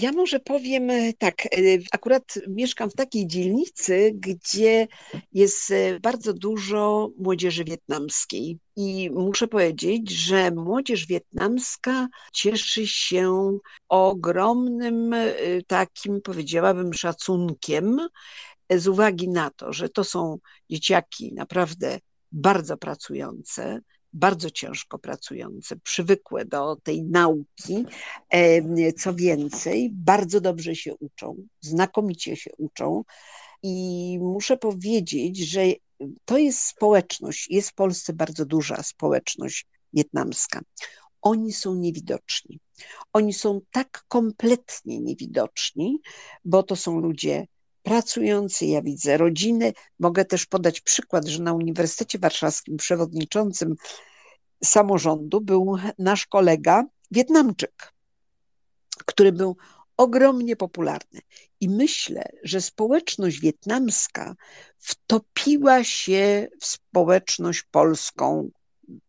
Ja 0.00 0.12
może 0.12 0.40
powiem 0.40 0.90
e, 0.90 1.12
tak, 1.12 1.46
e, 1.46 1.48
akurat 1.92 2.34
mieszkam 2.48 2.90
w 2.90 2.94
takiej 2.94 3.26
dzielnicy, 3.26 4.12
gdzie 4.14 4.88
jest 5.32 5.70
e, 5.70 6.00
bardzo 6.00 6.32
dużo 6.32 7.10
młodzieży 7.18 7.64
wietnamskiej. 7.64 8.58
I 8.76 9.10
muszę 9.10 9.48
powiedzieć, 9.48 10.10
że 10.10 10.50
młodzież 10.50 11.06
wietnamska 11.06 12.08
cieszy 12.32 12.86
się 12.86 13.58
ogromnym 13.88 15.14
takim, 15.66 16.20
powiedziałabym, 16.22 16.94
szacunkiem 16.94 18.08
z 18.70 18.88
uwagi 18.88 19.28
na 19.28 19.50
to, 19.50 19.72
że 19.72 19.88
to 19.88 20.04
są 20.04 20.38
dzieciaki 20.70 21.34
naprawdę 21.34 21.98
bardzo 22.32 22.76
pracujące, 22.76 23.80
bardzo 24.12 24.50
ciężko 24.50 24.98
pracujące, 24.98 25.76
przywykłe 25.76 26.44
do 26.44 26.76
tej 26.82 27.02
nauki. 27.02 27.84
Co 28.98 29.14
więcej, 29.14 29.90
bardzo 29.92 30.40
dobrze 30.40 30.76
się 30.76 30.94
uczą, 30.94 31.36
znakomicie 31.60 32.36
się 32.36 32.50
uczą. 32.58 33.02
I 33.62 34.18
muszę 34.20 34.56
powiedzieć, 34.56 35.38
że 35.38 35.62
to 36.24 36.38
jest 36.38 36.58
społeczność, 36.58 37.50
jest 37.50 37.70
w 37.70 37.74
Polsce 37.74 38.12
bardzo 38.12 38.46
duża 38.46 38.82
społeczność 38.82 39.66
wietnamska. 39.92 40.60
Oni 41.22 41.52
są 41.52 41.74
niewidoczni. 41.74 42.60
Oni 43.12 43.32
są 43.32 43.60
tak 43.70 44.04
kompletnie 44.08 45.00
niewidoczni, 45.00 46.00
bo 46.44 46.62
to 46.62 46.76
są 46.76 47.00
ludzie 47.00 47.46
pracujący, 47.82 48.66
ja 48.66 48.82
widzę 48.82 49.16
rodziny. 49.16 49.72
Mogę 49.98 50.24
też 50.24 50.46
podać 50.46 50.80
przykład, 50.80 51.26
że 51.26 51.42
na 51.42 51.52
Uniwersytecie 51.52 52.18
Warszawskim 52.18 52.76
przewodniczącym 52.76 53.74
samorządu 54.64 55.40
był 55.40 55.76
nasz 55.98 56.26
kolega 56.26 56.84
Wietnamczyk, 57.10 57.92
który 59.06 59.32
był 59.32 59.56
ogromnie 59.96 60.56
popularny. 60.56 61.20
I 61.60 61.68
myślę, 61.68 62.28
że 62.42 62.60
społeczność 62.60 63.40
wietnamska 63.40 64.34
wtopiła 64.78 65.84
się 65.84 66.48
w 66.60 66.66
społeczność 66.66 67.62
polską 67.62 68.50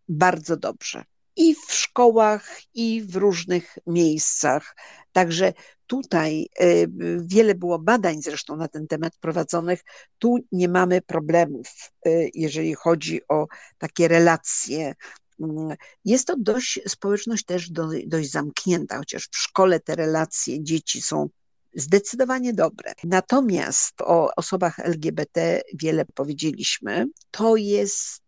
bardzo 0.07 0.57
dobrze. 0.57 1.03
I 1.35 1.55
w 1.55 1.73
szkołach, 1.73 2.61
i 2.73 3.01
w 3.01 3.15
różnych 3.15 3.77
miejscach. 3.87 4.75
Także 5.11 5.53
tutaj 5.93 6.49
y, 6.61 6.87
wiele 7.19 7.55
było 7.55 7.79
badań 7.79 8.21
zresztą 8.21 8.55
na 8.55 8.67
ten 8.67 8.87
temat 8.87 9.17
prowadzonych. 9.17 9.83
Tu 10.19 10.37
nie 10.51 10.69
mamy 10.69 11.01
problemów, 11.01 11.67
y, 12.07 12.29
jeżeli 12.33 12.73
chodzi 12.73 13.21
o 13.27 13.47
takie 13.77 14.07
relacje 14.07 14.93
Mm, 15.39 15.75
jest 16.05 16.27
to 16.27 16.35
dość, 16.37 16.79
społeczność 16.87 17.45
też 17.45 17.69
do, 17.69 17.89
dość 18.07 18.31
zamknięta, 18.31 18.97
chociaż 18.97 19.29
w 19.31 19.37
szkole 19.37 19.79
te 19.79 19.95
relacje 19.95 20.63
dzieci 20.63 21.01
są 21.01 21.29
zdecydowanie 21.73 22.53
dobre. 22.53 22.93
Natomiast 23.03 24.01
o 24.01 24.35
osobach 24.35 24.79
LGBT 24.79 25.61
wiele 25.73 26.05
powiedzieliśmy. 26.05 27.07
To 27.31 27.55
jest, 27.55 28.23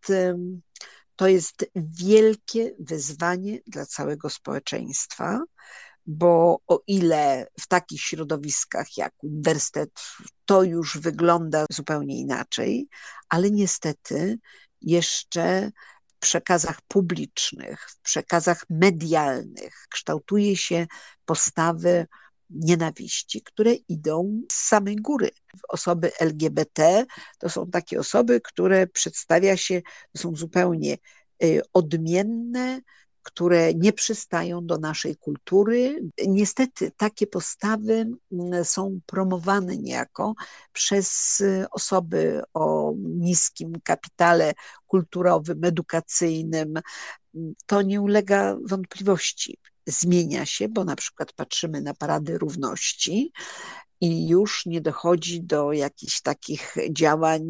to 1.16 1.28
jest 1.28 1.66
wielkie 1.76 2.76
wyzwanie 2.80 3.60
dla 3.68 3.86
całego 3.86 4.30
społeczeństwa, 4.30 5.42
bo 6.06 6.60
o 6.68 6.80
ile 6.88 7.48
w 7.60 7.68
takich 7.68 8.02
środowiskach 8.02 8.98
jak 8.98 9.14
uniwersytet 9.24 9.90
to 10.46 10.64
już 10.64 10.98
wygląda 10.98 11.66
zupełnie 11.72 12.20
inaczej, 12.20 12.88
ale 13.30 13.52
niestety 13.52 14.38
jeszcze 14.82 15.72
przekazach 16.26 16.82
publicznych, 16.88 17.90
w 17.90 18.00
przekazach 18.00 18.66
medialnych 18.70 19.86
kształtuje 19.90 20.58
się 20.58 20.88
postawy 21.26 22.08
nienawiści, 22.50 23.42
które 23.42 23.74
idą 23.74 24.42
z 24.52 24.56
samej 24.56 24.96
góry. 24.96 25.30
Osoby 25.70 26.12
LGBT 26.20 27.06
to 27.40 27.50
są 27.50 27.70
takie 27.70 28.00
osoby, 28.00 28.42
które 28.42 28.88
przedstawia 28.88 29.58
się, 29.58 29.82
są 30.18 30.36
zupełnie 30.36 30.98
y, 31.44 31.62
odmienne, 31.74 32.82
które 33.26 33.74
nie 33.74 33.94
przystają 33.94 34.66
do 34.66 34.78
naszej 34.78 35.16
kultury. 35.16 36.02
Niestety 36.28 36.92
takie 36.98 37.28
postawy 37.28 38.06
mm, 38.32 38.66
są 38.66 39.00
promowane 39.06 39.78
niejako 39.78 40.36
przez 40.74 41.40
y, 41.40 41.66
osoby 41.72 42.42
o 42.54 42.94
niskim 42.98 43.74
kapitale 43.84 44.54
kulturowym, 44.88 45.64
edukacyjnym. 45.64 46.80
To 47.66 47.82
nie 47.82 48.02
ulega 48.02 48.58
wątpliwości. 48.66 49.58
Zmienia 49.88 50.46
się, 50.46 50.70
bo 50.70 50.84
na 50.84 50.96
przykład 50.96 51.34
patrzymy 51.34 51.82
na 51.82 51.94
parady 51.94 52.38
równości, 52.38 53.32
i 54.02 54.28
już 54.28 54.66
nie 54.66 54.82
dochodzi 54.82 55.44
do 55.44 55.74
jakichś 55.74 56.22
takich 56.22 56.76
działań 56.92 57.50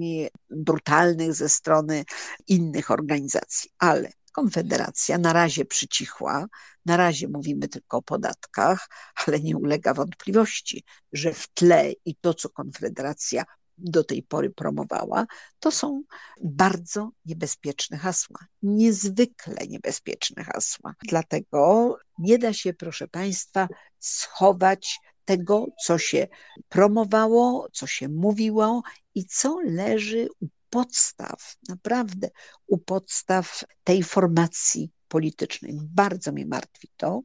brutalnych 0.49 1.34
ze 1.34 1.49
strony 1.49 2.03
innych 2.47 2.91
organizacji. 2.91 3.69
Ale 3.80 4.11
Konfederacja 4.36 5.18
na 5.18 5.34
razie 5.34 5.66
przycichła, 5.66 6.48
na 6.86 6.98
razie 6.98 7.28
mówimy 7.28 7.68
tylko 7.68 7.98
o 7.98 8.02
podatkach, 8.02 8.90
ale 9.28 9.40
nie 9.40 9.58
ulega 9.58 9.94
wątpliwości, 9.94 10.84
że 11.14 11.34
w 11.34 11.48
tle 11.48 11.92
i 12.06 12.16
to, 12.16 12.34
co 12.34 12.50
Konfederacja 12.50 13.44
do 13.78 14.04
tej 14.04 14.24
pory 14.24 14.50
promowała, 14.50 15.26
to 15.60 15.72
są 15.72 16.04
bardzo 16.44 17.12
niebezpieczne 17.26 17.98
hasła, 17.98 18.40
niezwykle 18.62 19.68
niebezpieczne 19.68 20.44
hasła. 20.44 20.94
Dlatego 21.08 21.98
nie 22.18 22.38
da 22.38 22.54
się, 22.54 22.74
proszę 22.74 23.08
Państwa, 23.08 23.68
schować 24.00 25.00
tego, 25.26 25.66
co 25.86 25.98
się 25.98 26.28
promowało, 26.70 27.68
co 27.74 27.88
się 27.88 28.10
mówiło 28.10 28.82
i 29.16 29.26
co 29.26 29.60
leży 29.66 30.28
u 30.42 30.48
podstaw, 30.76 31.55
naprawdę 31.69 32.30
u 32.67 32.78
podstaw 32.78 33.63
tej 33.84 34.03
formacji 34.03 34.91
politycznej. 35.07 35.80
Bardzo 35.82 36.32
mnie 36.32 36.45
martwi 36.45 36.88
to, 36.97 37.21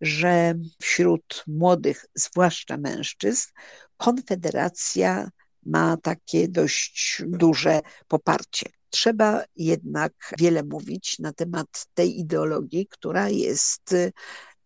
że 0.00 0.54
wśród 0.82 1.44
młodych, 1.46 2.06
zwłaszcza 2.14 2.76
mężczyzn, 2.76 3.48
Konfederacja 3.96 5.30
ma 5.66 5.96
takie 5.96 6.48
dość 6.48 7.22
duże 7.26 7.80
poparcie. 8.08 8.66
Trzeba 8.90 9.44
jednak 9.56 10.12
wiele 10.38 10.62
mówić 10.62 11.18
na 11.18 11.32
temat 11.32 11.86
tej 11.94 12.20
ideologii, 12.20 12.86
która 12.86 13.28
jest 13.28 13.94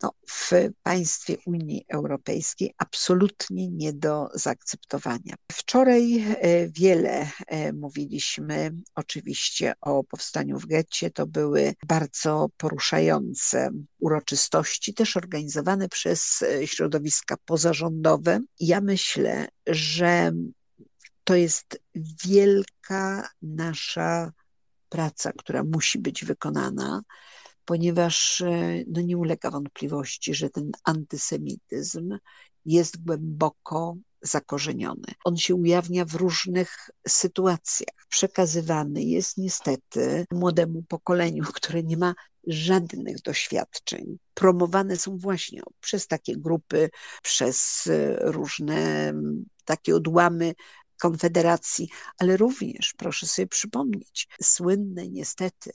no, 0.02 0.12
w 0.28 0.50
państwie 0.82 1.36
Unii 1.46 1.84
Europejskiej 1.88 2.74
absolutnie 2.78 3.68
nie 3.68 3.92
do 3.92 4.28
zaakceptowania. 4.34 5.34
Wczoraj 5.52 6.18
e, 6.18 6.68
wiele 6.68 7.30
e, 7.46 7.72
mówiliśmy 7.72 8.72
oczywiście 8.94 9.72
o 9.80 10.04
powstaniu 10.04 10.58
w 10.58 10.66
getcie. 10.66 11.10
To 11.10 11.26
były 11.26 11.74
bardzo 11.86 12.48
poruszające 12.56 13.70
uroczystości, 13.98 14.94
też 14.94 15.16
organizowane 15.16 15.88
przez 15.88 16.42
e, 16.42 16.66
środowiska 16.66 17.36
pozarządowe. 17.44 18.40
Ja 18.60 18.80
myślę, 18.80 19.48
że 19.66 20.32
to 21.24 21.34
jest 21.34 21.80
wielka 22.24 23.28
nasza 23.42 24.32
praca, 24.88 25.32
która 25.32 25.64
musi 25.64 25.98
być 25.98 26.24
wykonana 26.24 27.02
ponieważ 27.66 28.40
e, 28.40 28.84
no 28.86 29.00
nie 29.00 29.16
ulega 29.16 29.50
wątpliwości, 29.50 30.34
że 30.34 30.50
ten 30.50 30.70
antysemityzm 30.84 32.18
jest 32.64 33.04
głęboko 33.04 33.96
zakorzeniony. 34.22 35.12
On 35.24 35.36
się 35.36 35.54
ujawnia 35.54 36.04
w 36.04 36.14
różnych 36.14 36.90
sytuacjach. 37.08 38.06
Przekazywany 38.08 39.02
jest 39.02 39.38
niestety 39.38 40.26
młodemu 40.32 40.82
pokoleniu, 40.82 41.44
które 41.54 41.82
nie 41.82 41.96
ma 41.96 42.14
żadnych 42.46 43.22
doświadczeń. 43.22 44.18
Promowane 44.34 44.96
są 44.96 45.18
właśnie 45.18 45.62
przez 45.80 46.06
takie 46.06 46.36
grupy, 46.36 46.90
przez 47.22 47.86
e, 47.86 48.16
różne 48.32 49.12
takie 49.64 49.96
odłamy 49.96 50.54
Konfederacji, 50.98 51.88
ale 52.18 52.36
również, 52.36 52.94
proszę 52.96 53.26
sobie 53.26 53.46
przypomnieć, 53.46 54.28
słynne 54.42 55.08
niestety 55.08 55.70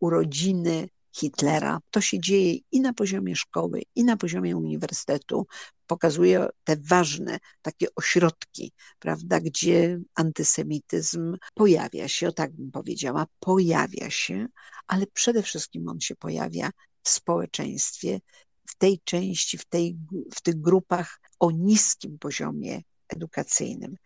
urodziny 0.00 0.88
Hitlera. 1.12 1.80
To 1.90 2.00
się 2.00 2.20
dzieje 2.20 2.54
i 2.72 2.80
na 2.80 2.92
poziomie 2.92 3.36
szkoły, 3.36 3.82
i 3.94 4.04
na 4.04 4.16
poziomie 4.16 4.56
uniwersytetu. 4.56 5.46
Pokazuje 5.86 6.46
te 6.64 6.76
ważne 6.76 7.38
takie 7.62 7.86
ośrodki, 7.94 8.72
prawda, 8.98 9.40
gdzie 9.40 10.00
antysemityzm 10.14 11.36
pojawia 11.54 12.08
się, 12.08 12.28
o 12.28 12.32
tak 12.32 12.52
bym 12.52 12.70
powiedziała, 12.70 13.26
pojawia 13.40 14.10
się, 14.10 14.46
ale 14.86 15.06
przede 15.06 15.42
wszystkim 15.42 15.88
on 15.88 16.00
się 16.00 16.16
pojawia 16.16 16.70
w 17.02 17.08
społeczeństwie, 17.08 18.20
w 18.66 18.76
tej 18.76 19.00
części, 19.04 19.58
w, 19.58 19.64
tej, 19.64 19.96
w 20.34 20.40
tych 20.40 20.60
grupach 20.60 21.20
o 21.38 21.50
niskim 21.50 22.18
poziomie 22.18 22.82
edukacyjnym. 23.08 23.96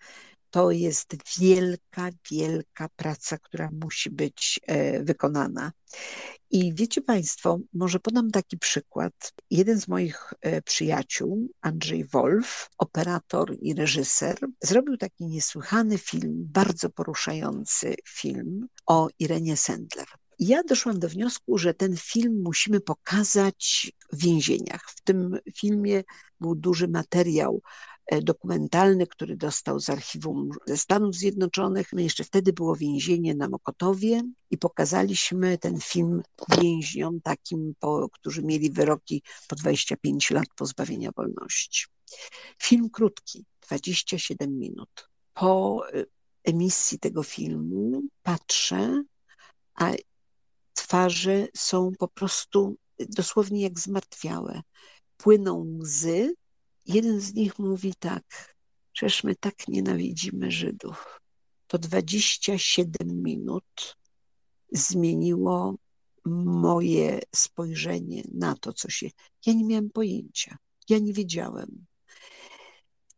To 0.55 0.70
jest 0.70 1.16
wielka, 1.39 2.10
wielka 2.31 2.89
praca, 2.97 3.39
która 3.39 3.70
musi 3.72 4.10
być 4.10 4.60
e, 4.66 5.05
wykonana. 5.05 5.72
I 6.51 6.74
wiecie 6.74 7.02
Państwo, 7.02 7.59
może 7.72 8.01
podam 8.01 8.31
taki 8.31 8.59
przykład. 8.59 9.32
Jeden 9.51 9.81
z 9.81 9.89
moich 9.89 10.32
e, 10.40 10.62
przyjaciół, 10.62 11.48
Andrzej 11.60 12.05
Wolf, 12.05 12.70
operator 12.78 13.56
i 13.60 13.74
reżyser, 13.74 14.39
zrobił 14.62 14.97
taki 14.97 15.26
niesłychany 15.26 15.98
film, 15.98 16.48
bardzo 16.52 16.90
poruszający 16.90 17.94
film 18.09 18.66
o 18.86 19.09
Irenie 19.18 19.56
Sendler. 19.56 20.06
Ja 20.39 20.62
doszłam 20.62 20.98
do 20.98 21.09
wniosku, 21.09 21.59
że 21.59 21.74
ten 21.74 21.97
film 21.97 22.43
musimy 22.43 22.81
pokazać 22.81 23.93
w 24.12 24.22
więzieniach. 24.22 24.90
W 24.90 25.01
tym 25.01 25.39
filmie 25.56 26.02
był 26.40 26.55
duży 26.55 26.89
materiał 26.89 27.62
dokumentalny, 28.22 29.06
który 29.06 29.36
dostał 29.36 29.81
z 29.81 29.90
archiwum 29.90 30.51
ze 30.66 30.76
Stanów 30.76 31.14
Zjednoczonych. 31.14 31.93
No 31.93 32.01
jeszcze 32.01 32.24
wtedy 32.24 32.52
było 32.52 32.76
więzienie 32.76 33.35
na 33.35 33.48
Mokotowie 33.48 34.22
i 34.51 34.59
pokazaliśmy 34.59 35.59
ten 35.59 35.81
film 35.81 36.22
więźniom 36.60 37.20
takim, 37.20 37.74
po, 37.81 38.09
którzy 38.12 38.43
mieli 38.43 38.70
wyroki 38.70 39.22
po 39.48 39.56
25 39.56 40.31
lat 40.31 40.47
pozbawienia 40.56 41.10
wolności. 41.16 41.86
Film 42.62 42.90
krótki, 42.90 43.44
27 43.68 44.59
minut. 44.59 45.09
Po 45.35 45.82
e, 45.93 46.05
emisji 46.44 46.98
tego 46.98 47.22
filmu 47.22 48.02
patrzę, 48.22 49.02
a 49.74 49.93
twarze 50.74 51.48
są 51.56 51.93
po 51.98 52.09
prostu 52.09 52.76
dosłownie 52.98 53.62
jak 53.62 53.81
zmartwiałe. 53.81 54.62
Płyną 55.16 55.78
łzy, 55.81 56.35
Jeden 56.86 57.20
z 57.20 57.35
nich 57.35 57.59
mówi 57.59 57.94
tak: 57.98 58.55
Przecież 58.93 59.24
my 59.24 59.36
tak 59.36 59.69
nienawidzimy 59.69 60.51
Żydów. 60.51 61.20
To 61.66 61.78
27 61.78 63.23
minut 63.23 63.97
zmieniło 64.73 65.77
moje 66.24 67.20
spojrzenie 67.35 68.23
na 68.35 68.55
to, 68.55 68.73
co 68.73 68.90
się. 68.90 69.09
Ja 69.47 69.52
nie 69.52 69.65
miałem 69.65 69.90
pojęcia. 69.90 70.56
Ja 70.89 70.98
nie 70.98 71.12
wiedziałem. 71.12 71.86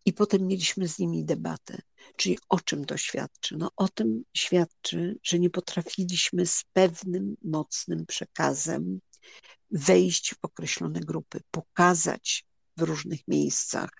I 0.05 0.12
potem 0.12 0.47
mieliśmy 0.47 0.88
z 0.88 0.98
nimi 0.98 1.24
debatę. 1.24 1.82
Czyli 2.16 2.38
o 2.48 2.60
czym 2.60 2.84
to 2.84 2.97
świadczy? 2.97 3.56
No, 3.56 3.70
o 3.76 3.88
tym 3.88 4.24
świadczy, 4.36 5.18
że 5.22 5.38
nie 5.38 5.51
potrafiliśmy 5.51 6.47
z 6.47 6.64
pewnym 6.72 7.36
mocnym 7.43 8.06
przekazem 8.06 9.01
wejść 9.70 10.34
w 10.34 10.38
określone 10.43 11.01
grupy, 11.01 11.40
pokazać 11.51 12.44
w 12.77 12.82
różnych 12.82 13.28
miejscach, 13.28 13.90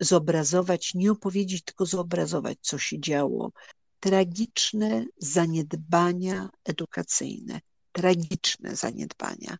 zobrazować, 0.00 0.94
nie 0.94 1.12
opowiedzieć, 1.12 1.64
tylko 1.64 1.86
zobrazować, 1.86 2.58
co 2.60 2.78
się 2.78 3.00
działo. 3.00 3.52
Tragiczne 4.00 5.06
zaniedbania 5.18 6.50
edukacyjne, 6.64 7.60
tragiczne 7.92 8.76
zaniedbania. 8.76 9.56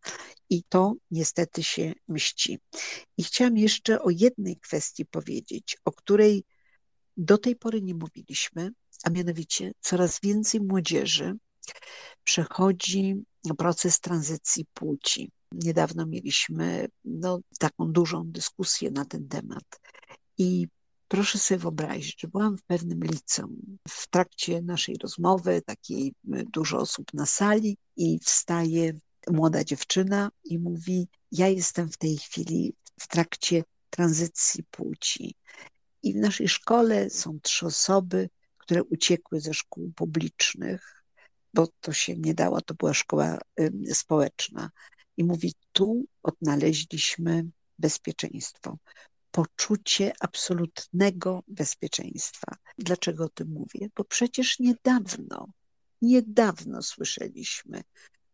I 0.51 0.63
to 0.69 0.95
niestety 1.11 1.63
się 1.63 1.93
mści. 2.09 2.59
I 3.19 3.25
chciałam 3.25 3.57
jeszcze 3.57 4.03
o 4.03 4.11
jednej 4.11 4.57
kwestii 4.57 5.07
powiedzieć, 5.07 5.77
o 5.85 5.93
której 5.93 6.45
do 7.17 7.39
tej 7.39 7.57
pory 7.57 7.83
nie 7.83 7.95
mówiliśmy, 7.95 8.71
a 9.05 9.11
mianowicie 9.11 9.73
coraz 9.81 10.21
więcej 10.21 10.61
młodzieży 10.61 11.35
przechodzi 12.25 13.15
proces 13.59 14.01
tranzycji 14.01 14.67
płci. 14.75 15.31
Niedawno 15.63 16.07
mieliśmy 16.07 16.89
no, 17.05 17.41
taką 17.59 17.93
dużą 17.93 18.25
dyskusję 18.27 18.91
na 18.91 19.05
ten 19.05 19.29
temat. 19.29 19.81
I 20.39 20.69
proszę 21.09 21.39
sobie 21.39 21.59
wyobrazić, 21.59 22.21
że 22.21 22.29
byłam 22.29 22.59
w 22.59 22.63
pewnym 22.63 23.01
liceum. 23.05 23.79
W 23.89 24.09
trakcie 24.09 24.63
naszej 24.63 24.97
rozmowy, 25.03 25.63
takiej 25.67 26.15
dużo 26.53 26.79
osób 26.79 27.15
na 27.15 27.27
sali, 27.27 27.77
i 27.97 28.19
wstaje 28.19 28.93
młoda 29.31 29.65
dziewczyna 29.65 30.31
i 30.45 30.59
mówi: 30.59 31.09
Ja 31.33 31.49
jestem 31.49 31.91
w 31.91 31.97
tej 31.97 32.17
chwili 32.17 32.75
w 33.01 33.09
trakcie 33.09 33.65
tranzycji 33.91 34.65
płci. 34.71 35.35
I 36.03 36.13
w 36.13 36.17
naszej 36.17 36.49
szkole 36.49 37.11
są 37.11 37.41
trzy 37.43 37.67
osoby, 37.67 38.29
które 38.59 38.85
uciekły 38.85 39.41
ze 39.41 39.55
szkół 39.55 39.93
publicznych, 39.97 41.05
bo 41.55 41.69
to 41.81 41.93
się 41.93 42.17
nie 42.17 42.35
dało, 42.35 42.61
to 42.61 42.75
była 42.75 42.95
szkoła 42.95 43.39
społeczna. 43.93 44.71
I 45.17 45.25
mówi: 45.25 45.55
Tu 45.73 46.05
odnaleźliśmy 46.23 47.45
bezpieczeństwo, 47.79 48.79
poczucie 49.31 50.13
absolutnego 50.21 51.43
bezpieczeństwa. 51.49 52.57
Dlaczego 52.79 53.25
o 53.25 53.29
tym 53.29 53.49
mówię? 53.49 53.89
Bo 53.97 54.05
przecież 54.05 54.59
niedawno, 54.59 55.49
niedawno 56.03 56.83
słyszeliśmy, 56.83 57.83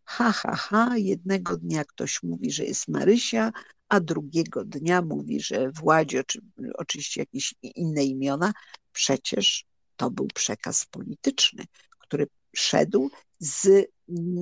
ha, 0.05 0.33
ha, 0.33 0.57
ha, 0.57 0.97
jednego 0.97 1.57
dnia 1.57 1.85
ktoś 1.85 2.23
mówi, 2.23 2.51
że 2.51 2.65
jest 2.65 2.89
Marysia, 2.89 3.53
a 3.89 4.01
drugiego 4.01 4.65
dnia 4.65 5.03
mówi, 5.03 5.41
że 5.41 5.71
Władzie, 5.71 6.25
czy 6.25 6.41
oczywiście 6.75 7.21
jakieś 7.21 7.55
inne 7.63 8.05
imiona. 8.05 8.53
Przecież 8.93 9.65
to 9.97 10.11
był 10.11 10.27
przekaz 10.35 10.87
polityczny, 10.87 11.65
który 11.99 12.27
szedł 12.57 13.11
z 13.41 13.89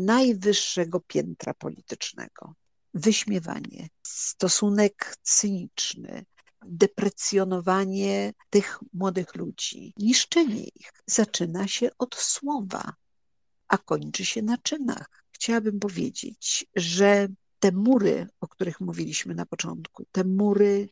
najwyższego 0.05 1.01
piętra 1.01 1.55
politycznego. 1.55 2.55
Wyśmiewanie, 2.95 3.89
stosunek 4.03 5.16
cyniczny, 5.23 6.25
deprecjonowanie 6.66 8.33
tych 8.51 8.79
młodych 8.93 9.35
ludzi, 9.35 9.93
niszczenie 9.97 10.65
ich 10.65 10.93
zaczyna 11.07 11.69
się 11.69 11.91
od 11.99 12.15
słowa, 12.15 12.95
a 13.69 13.79
kończy 13.79 14.25
się 14.25 14.43
na 14.43 14.59
czynach. 14.59 15.25
Chciałabym 15.31 15.79
powiedzieć, 15.79 16.66
że 16.77 17.29
te 17.59 17.73
mury, 17.73 18.27
o 18.41 18.49
których 18.49 18.81
mówiliśmy 18.81 19.35
na 19.35 19.47
początku, 19.47 20.05
te 20.12 20.25
mury 20.25 20.89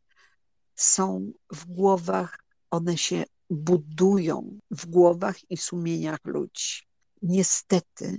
są 0.75 1.33
w 1.53 1.65
głowach, 1.65 2.39
one 2.71 2.99
się 2.99 3.25
budują 3.51 4.59
w 4.71 4.87
głowach 4.87 5.51
i 5.51 5.57
sumieniach 5.57 6.25
ludzi. 6.25 6.87
Niestety 7.23 8.17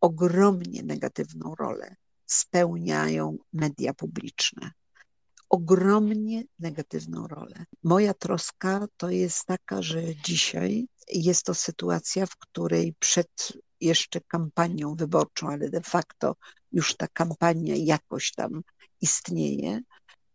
ogromnie 0.00 0.82
negatywną 0.82 1.54
rolę 1.54 1.96
spełniają 2.26 3.38
media 3.52 3.94
publiczne. 3.94 4.70
Ogromnie 5.48 6.44
negatywną 6.58 7.28
rolę. 7.28 7.64
Moja 7.82 8.14
troska 8.14 8.86
to 8.96 9.10
jest 9.10 9.44
taka, 9.46 9.82
że 9.82 10.16
dzisiaj 10.16 10.86
jest 11.08 11.44
to 11.44 11.54
sytuacja, 11.54 12.26
w 12.26 12.36
której 12.36 12.94
przed 12.98 13.52
jeszcze 13.80 14.20
kampanią 14.20 14.94
wyborczą, 14.94 15.48
ale 15.48 15.70
de 15.70 15.80
facto 15.80 16.36
już 16.72 16.96
ta 16.96 17.08
kampania 17.08 17.74
jakoś 17.76 18.32
tam 18.32 18.62
istnieje. 19.00 19.80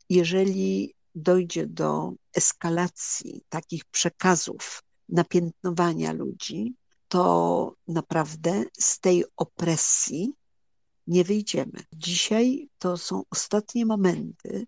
Jeżeli 0.09 0.93
dojdzie 1.15 1.67
do 1.67 2.13
eskalacji 2.35 3.41
takich 3.49 3.85
przekazów, 3.85 4.83
napiętnowania 5.09 6.13
ludzi, 6.13 6.73
to 7.07 7.73
naprawdę 7.87 8.63
z 8.79 8.99
tej 8.99 9.23
opresji 9.37 10.33
nie 11.07 11.23
wyjdziemy. 11.23 11.83
Dzisiaj 11.93 12.69
to 12.79 12.97
są 12.97 13.23
ostatnie 13.29 13.85
momenty, 13.85 14.67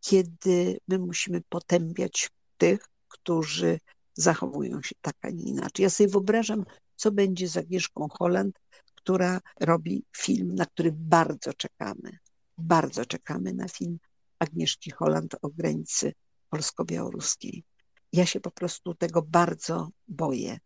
kiedy 0.00 0.78
my 0.88 0.98
musimy 0.98 1.40
potępiać 1.48 2.30
tych, 2.58 2.88
którzy 3.08 3.80
zachowują 4.14 4.82
się 4.82 4.94
tak, 5.00 5.14
a 5.22 5.30
nie 5.30 5.44
inaczej. 5.44 5.82
Ja 5.82 5.90
sobie 5.90 6.08
wyobrażam, 6.08 6.64
co 6.96 7.12
będzie 7.12 7.48
z 7.48 7.56
Agnieszką 7.56 8.08
Holland, 8.08 8.58
która 8.94 9.40
robi 9.60 10.04
film, 10.16 10.54
na 10.54 10.66
który 10.66 10.92
bardzo 10.92 11.54
czekamy. 11.54 12.18
Bardzo 12.58 13.06
czekamy 13.06 13.54
na 13.54 13.68
film 13.68 13.98
Agnieszki 14.38 14.90
Holland 14.90 15.36
o 15.42 15.48
granicy 15.48 16.12
polsko-białoruskiej. 16.50 17.64
Ja 18.12 18.26
się 18.26 18.40
po 18.40 18.50
prostu 18.50 18.94
tego 18.94 19.22
bardzo 19.22 19.88
boję. 20.08 20.58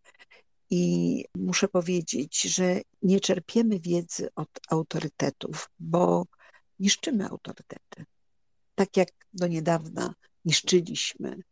I 0.71 1.25
muszę 1.35 1.69
powiedzieć, 1.69 2.43
że 2.43 2.81
nie 3.03 3.21
czerpiemy 3.21 3.81
wiedzy 3.81 4.29
od 4.35 4.49
autorytetów, 4.69 5.71
bo 5.79 6.27
niszczymy 6.79 7.27
autorytety. 7.27 8.05
Tak 8.75 8.97
jak 8.97 9.09
do 9.33 9.47
niedawna 9.47 10.15
niszczyliśmy, 10.45 11.43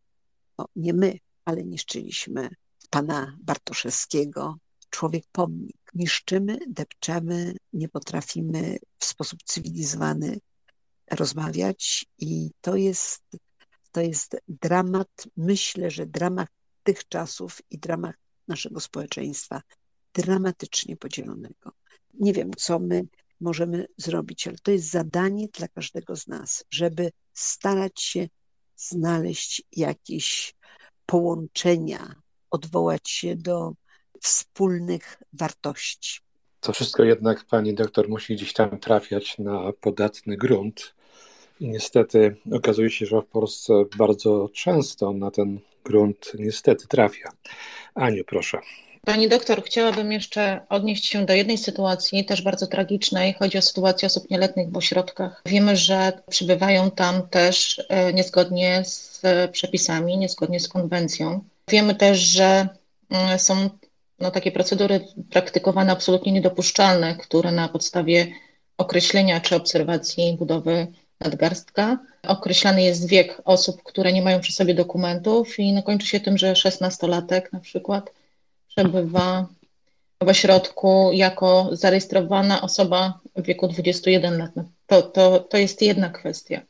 no 0.59 0.67
nie 0.77 0.93
my, 0.93 1.19
ale 1.45 1.65
niszczyliśmy 1.65 2.49
pana 2.91 3.37
Bartoszewskiego, 3.41 4.59
człowiek 4.91 5.25
pomnik. 5.33 5.77
Niszczymy, 5.95 6.59
depczemy, 6.69 7.57
nie 7.73 7.89
potrafimy 7.89 8.79
w 8.99 9.05
sposób 9.05 9.43
cywilizowany 9.45 10.39
rozmawiać 11.11 12.07
i 12.19 12.51
to 12.61 12.77
jest, 12.77 13.23
to 13.93 14.01
jest 14.01 14.37
dramat, 14.49 15.27
myślę, 15.37 15.91
że 15.91 16.07
dramat 16.07 16.49
tych 16.83 17.09
czasów 17.09 17.63
i 17.71 17.79
dramat 17.79 18.17
naszego 18.49 18.81
społeczeństwa, 18.81 19.63
dramatycznie 20.15 20.97
podzielonego. 20.97 21.73
Nie 22.15 22.33
wiem, 22.33 22.51
co 22.57 22.79
my 22.79 23.07
możemy 23.41 23.87
zrobić, 23.97 24.49
ale 24.49 24.57
to 24.63 24.71
jest 24.71 24.91
zadanie 24.91 25.49
dla 25.49 25.69
każdego 25.69 26.17
z 26.17 26.27
nas, 26.27 26.65
żeby 26.71 27.11
starać 27.35 28.03
się 28.03 28.29
znaleźć 28.77 29.63
jakieś 29.73 30.55
połączenia, 31.07 32.15
odwołać 32.51 33.11
się 33.11 33.37
do 33.37 33.73
wspólnych 34.21 35.23
wartości. 35.33 36.21
To 36.61 36.73
wszystko 36.73 37.05
jednak 37.05 37.45
pani 37.45 37.75
doktor 37.75 38.09
musi 38.09 38.37
gdzieś 38.37 38.53
tam 38.53 38.79
trafiać 38.79 39.39
na 39.39 39.73
podatny 39.81 40.37
grunt. 40.37 40.95
I 41.61 41.69
niestety 41.69 42.37
okazuje 42.53 42.91
się, 42.91 43.07
że 43.07 43.23
w 43.23 43.27
Polsce 43.27 43.73
bardzo 43.99 44.49
często 44.53 45.13
na 45.13 45.31
ten 45.31 45.61
grunt 45.89 46.33
niestety 46.39 46.87
trafia. 46.89 47.29
Aniu, 47.95 48.25
proszę. 48.25 48.59
Pani 49.05 49.29
doktor, 49.29 49.63
chciałabym 49.65 50.13
jeszcze 50.13 50.61
odnieść 50.69 51.07
się 51.07 51.27
do 51.27 51.33
jednej 51.35 51.59
sytuacji, 51.59 52.25
też 52.25 52.43
bardzo 52.43 52.67
tragicznej. 52.67 53.35
Chodzi 53.39 53.59
o 53.59 53.63
sytuację 53.63 54.07
osób 54.07 54.31
nieletnich 54.31 54.71
w 54.71 54.77
ośrodkach. 54.77 55.43
Wiemy, 55.47 55.77
że 55.77 56.13
przybywają 56.31 56.91
tam 56.91 57.29
też 57.29 57.83
e, 57.89 58.13
niezgodnie 58.13 58.83
z 58.85 59.23
przepisami, 59.53 60.19
niezgodnie 60.19 60.61
z 60.61 60.69
konwencją. 60.69 61.45
Wiemy 61.69 61.95
też, 61.95 62.19
że 62.19 62.69
mm, 63.11 63.39
są 63.39 63.71
no, 64.19 64.31
takie 64.31 64.53
procedury 64.53 65.01
praktykowane 65.31 65.93
absolutnie 65.93 66.33
niedopuszczalne, 66.33 67.17
które 67.17 67.53
na 67.53 67.69
podstawie 67.69 68.27
określenia 68.79 69.41
czy 69.41 69.57
obserwacji 69.57 70.37
budowy 70.39 70.87
nadgarstka 71.21 71.99
określany 72.23 72.83
jest 72.83 73.09
wiek 73.09 73.43
osób, 73.45 73.83
które 73.83 74.13
nie 74.13 74.23
mają 74.23 74.41
przy 74.41 74.53
sobie 74.53 74.75
dokumentów 74.75 75.59
i 75.59 75.73
no, 75.73 75.83
kończy 75.83 76.07
się 76.07 76.21
tym, 76.21 76.39
że 76.39 76.57
szesnastolatek 76.57 77.53
na 77.53 77.61
przykład 77.61 78.13
przebywa 78.69 79.47
w 80.23 80.29
ośrodku 80.29 81.11
jako 81.13 81.69
zarejestrowana 81.73 82.63
osoba 82.63 83.21
w 83.37 83.43
wieku 83.43 83.69
21 83.69 84.39
lat. 84.39 84.51
No, 84.57 84.65
to, 84.87 85.03
to, 85.03 85.41
to 85.41 85.59
jest 85.59 85.83
jedna 85.83 86.11
kwestia. 86.11 86.61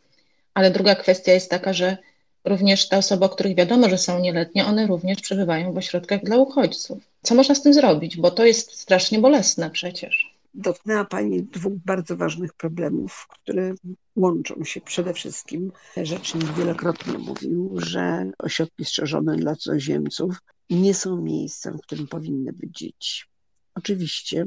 Ale 0.55 0.71
druga 0.71 0.95
kwestia 0.95 1.33
jest 1.33 1.51
taka, 1.51 1.73
że 1.73 1.97
również 2.45 2.89
te 2.89 2.99
osoby, 2.99 3.25
o 3.25 3.29
których 3.29 3.55
wiadomo, 3.55 3.89
że 3.89 3.99
są 3.99 4.19
nieletnie, 4.19 4.67
one 4.67 4.87
również 4.87 5.21
przebywają 5.21 5.73
w 5.73 5.77
ośrodkach 5.77 6.25
dla 6.25 6.37
uchodźców. 6.37 6.99
Co 7.23 7.35
można 7.35 7.55
z 7.55 7.63
tym 7.63 7.75
zrobić? 7.75 8.17
Bo 8.17 8.31
to 8.31 8.47
jest 8.47 8.81
strasznie 8.81 9.19
bolesne 9.19 9.71
przecież. 9.71 10.28
Dotknęła 10.55 11.05
Pani 11.05 11.43
dwóch 11.43 11.73
bardzo 11.85 12.17
ważnych 12.17 12.53
problemów, 12.55 13.27
które 13.29 13.75
łączą 14.17 14.65
się 14.65 14.81
przede 14.81 15.15
wszystkim. 15.15 15.73
Rzecznik 15.97 16.53
wielokrotnie 16.53 17.19
mówił, 17.19 17.75
że 17.77 18.31
ośrodki 18.39 18.85
strzeżone 18.85 19.37
dla 19.37 19.57
cudzoziemców 19.57 20.37
nie 20.71 20.95
są 20.95 21.23
miejscem, 21.23 21.79
w 21.79 21.83
którym 21.83 22.07
powinny 22.07 22.53
być 22.53 22.79
dzieci. 22.79 23.25
Oczywiście 23.75 24.47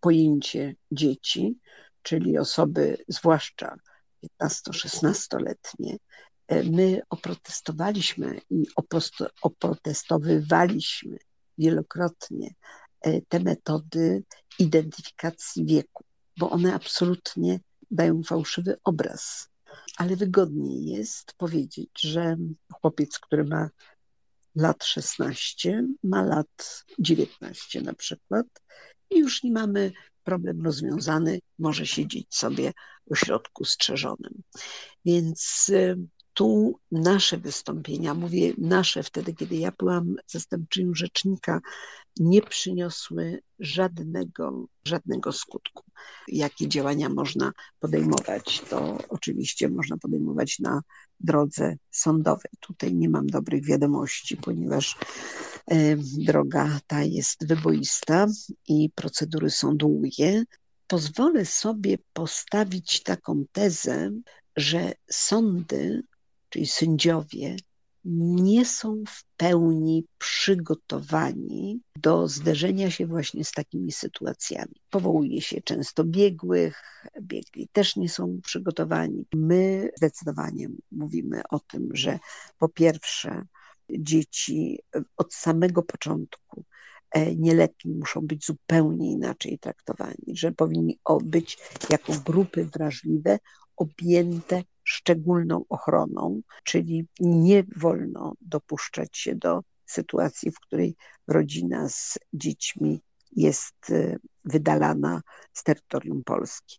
pojęcie 0.00 0.74
dzieci, 0.92 1.58
czyli 2.02 2.38
osoby, 2.38 2.96
zwłaszcza 3.08 3.76
15-16-letnie, 4.42 5.96
my 6.64 7.00
oprotestowaliśmy 7.10 8.40
i 8.50 8.66
oprotestowywaliśmy 9.42 11.18
wielokrotnie 11.58 12.54
te 13.28 13.40
metody 13.40 14.24
identyfikacji 14.58 15.64
wieku, 15.66 16.04
bo 16.36 16.50
one 16.50 16.74
absolutnie 16.74 17.60
dają 17.90 18.22
fałszywy 18.22 18.76
obraz. 18.84 19.48
Ale 19.96 20.16
wygodniej 20.16 20.84
jest 20.84 21.34
powiedzieć, 21.36 21.90
że 22.00 22.36
chłopiec, 22.72 23.18
który 23.18 23.44
ma 23.44 23.68
lat 24.54 24.84
16, 24.84 25.84
ma 26.02 26.22
lat 26.22 26.84
19 26.98 27.82
na 27.82 27.94
przykład, 27.94 28.46
i 29.10 29.18
już 29.18 29.42
nie 29.42 29.52
mamy 29.52 29.92
problem 30.24 30.64
rozwiązany, 30.64 31.40
może 31.58 31.86
siedzieć 31.86 32.34
sobie 32.34 32.72
w 33.06 33.12
ośrodku 33.12 33.64
strzeżonym. 33.64 34.42
Więc 35.04 35.68
y, 35.68 35.96
tu 36.38 36.78
nasze 36.92 37.38
wystąpienia, 37.38 38.14
mówię 38.14 38.52
nasze 38.58 39.02
wtedy, 39.02 39.34
kiedy 39.34 39.56
ja 39.56 39.72
byłam 39.78 40.14
zastępczynią 40.26 40.94
rzecznika, 40.94 41.60
nie 42.20 42.42
przyniosły 42.42 43.42
żadnego, 43.58 44.66
żadnego 44.84 45.32
skutku. 45.32 45.84
Jakie 46.28 46.68
działania 46.68 47.08
można 47.08 47.52
podejmować, 47.80 48.62
to 48.70 48.98
oczywiście 49.08 49.68
można 49.68 49.96
podejmować 49.96 50.58
na 50.58 50.82
drodze 51.20 51.76
sądowej. 51.90 52.52
Tutaj 52.60 52.94
nie 52.94 53.08
mam 53.08 53.26
dobrych 53.26 53.64
wiadomości, 53.64 54.36
ponieważ 54.36 54.96
droga 56.00 56.80
ta 56.86 57.02
jest 57.02 57.46
wyboista 57.48 58.26
i 58.68 58.90
procedury 58.94 59.50
są 59.50 59.76
długie. 59.76 60.44
Pozwolę 60.86 61.44
sobie 61.44 61.98
postawić 62.12 63.02
taką 63.02 63.44
tezę, 63.52 64.10
że 64.56 64.92
sądy 65.10 66.02
czyli 66.48 66.66
sędziowie, 66.66 67.56
nie 68.04 68.64
są 68.64 69.02
w 69.08 69.24
pełni 69.36 70.04
przygotowani 70.18 71.80
do 71.96 72.28
zderzenia 72.28 72.90
się 72.90 73.06
właśnie 73.06 73.44
z 73.44 73.52
takimi 73.52 73.92
sytuacjami. 73.92 74.74
Powołuje 74.90 75.40
się 75.40 75.60
często 75.60 76.04
biegłych, 76.04 77.04
biegli 77.22 77.68
też 77.72 77.96
nie 77.96 78.08
są 78.08 78.40
przygotowani. 78.44 79.26
My 79.34 79.90
zdecydowanie 79.96 80.68
mówimy 80.92 81.42
o 81.50 81.60
tym, 81.60 81.88
że 81.92 82.18
po 82.58 82.68
pierwsze, 82.68 83.42
dzieci 83.90 84.78
od 85.16 85.34
samego 85.34 85.82
początku 85.82 86.64
e, 87.10 87.36
nieletni 87.36 87.94
muszą 87.94 88.20
być 88.20 88.46
zupełnie 88.46 89.12
inaczej 89.12 89.58
traktowani, 89.58 90.26
że 90.26 90.52
powinni 90.52 90.98
być 91.24 91.58
jako 91.90 92.12
grupy 92.24 92.64
wrażliwe 92.64 93.38
objęte 93.76 94.62
szczególną 94.88 95.64
ochroną, 95.68 96.40
czyli 96.64 97.06
nie 97.20 97.64
wolno 97.76 98.34
dopuszczać 98.40 99.18
się 99.18 99.34
do 99.34 99.62
sytuacji, 99.86 100.50
w 100.50 100.60
której 100.60 100.96
rodzina 101.26 101.88
z 101.88 102.18
dziećmi 102.32 103.00
jest 103.32 103.90
y, 103.90 104.18
wydalana 104.44 105.22
z 105.52 105.62
terytorium 105.62 106.24
Polski. 106.24 106.78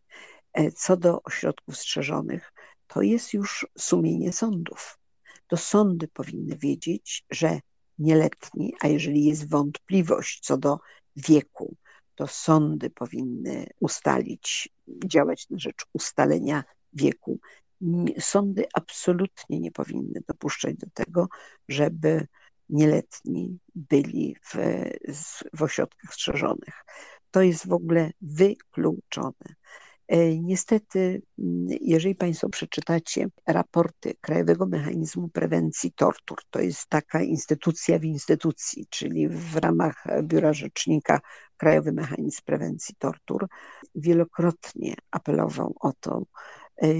E, 0.53 0.72
co 0.72 0.98
do 0.98 1.23
ośrodków 1.23 1.77
strzeżonych, 1.77 2.53
to 2.88 3.02
jest 3.02 3.34
już 3.34 3.68
sumienie 3.77 4.34
sądów. 4.34 4.98
To 5.48 5.57
sądy 5.57 6.07
powinny 6.07 6.57
wiedzieć, 6.57 7.26
że 7.30 7.60
nieletni, 7.99 8.73
a 8.81 8.88
jeżeli 8.88 9.26
jest 9.26 9.49
wątpliwość 9.49 10.40
co 10.40 10.57
do 10.57 10.80
wieku, 11.15 11.76
to 12.15 12.27
sądy 12.27 12.90
powinny 12.90 13.68
ustalić, 13.80 14.69
działać 15.06 15.49
na 15.49 15.60
rzecz 15.60 15.86
ustalenia 15.94 16.64
wieku 16.94 17.40
sądy 18.19 18.65
absolutnie 18.73 19.60
nie 19.60 19.72
powinny 19.72 20.22
dopuszczać 20.27 20.76
do 20.76 20.88
tego, 20.93 21.27
żeby 21.69 22.27
nieletni 22.69 23.60
byli 23.76 24.35
w, 24.43 24.56
w 25.53 25.64
ośrodkach 25.64 26.14
strzeżonych. 26.14 26.85
To 27.31 27.41
jest 27.41 27.68
w 27.68 27.73
ogóle 27.73 28.11
wykluczone. 28.22 29.56
E, 30.10 30.38
niestety, 30.38 31.22
jeżeli 31.81 32.15
Państwo 32.15 32.49
przeczytacie 32.49 33.27
raporty 33.47 34.14
Krajowego 34.22 34.65
Mechanizmu 34.65 35.30
Prewencji 35.30 35.91
Tortur, 35.91 36.38
to 36.49 36.60
jest 36.60 36.88
taka 36.89 37.22
instytucja 37.22 37.99
w 37.99 38.03
instytucji, 38.03 38.88
czyli 38.89 39.30
w 39.30 39.56
ramach 39.56 40.03
Biura 40.23 40.53
Rzecznika 40.53 41.19
Krajowy 41.57 41.91
Mechanizm 41.91 42.41
Prewencji 42.45 42.95
Tortur, 42.99 43.47
wielokrotnie 43.95 44.95
apelował 45.11 45.76
o 45.80 45.93
to, 45.99 46.23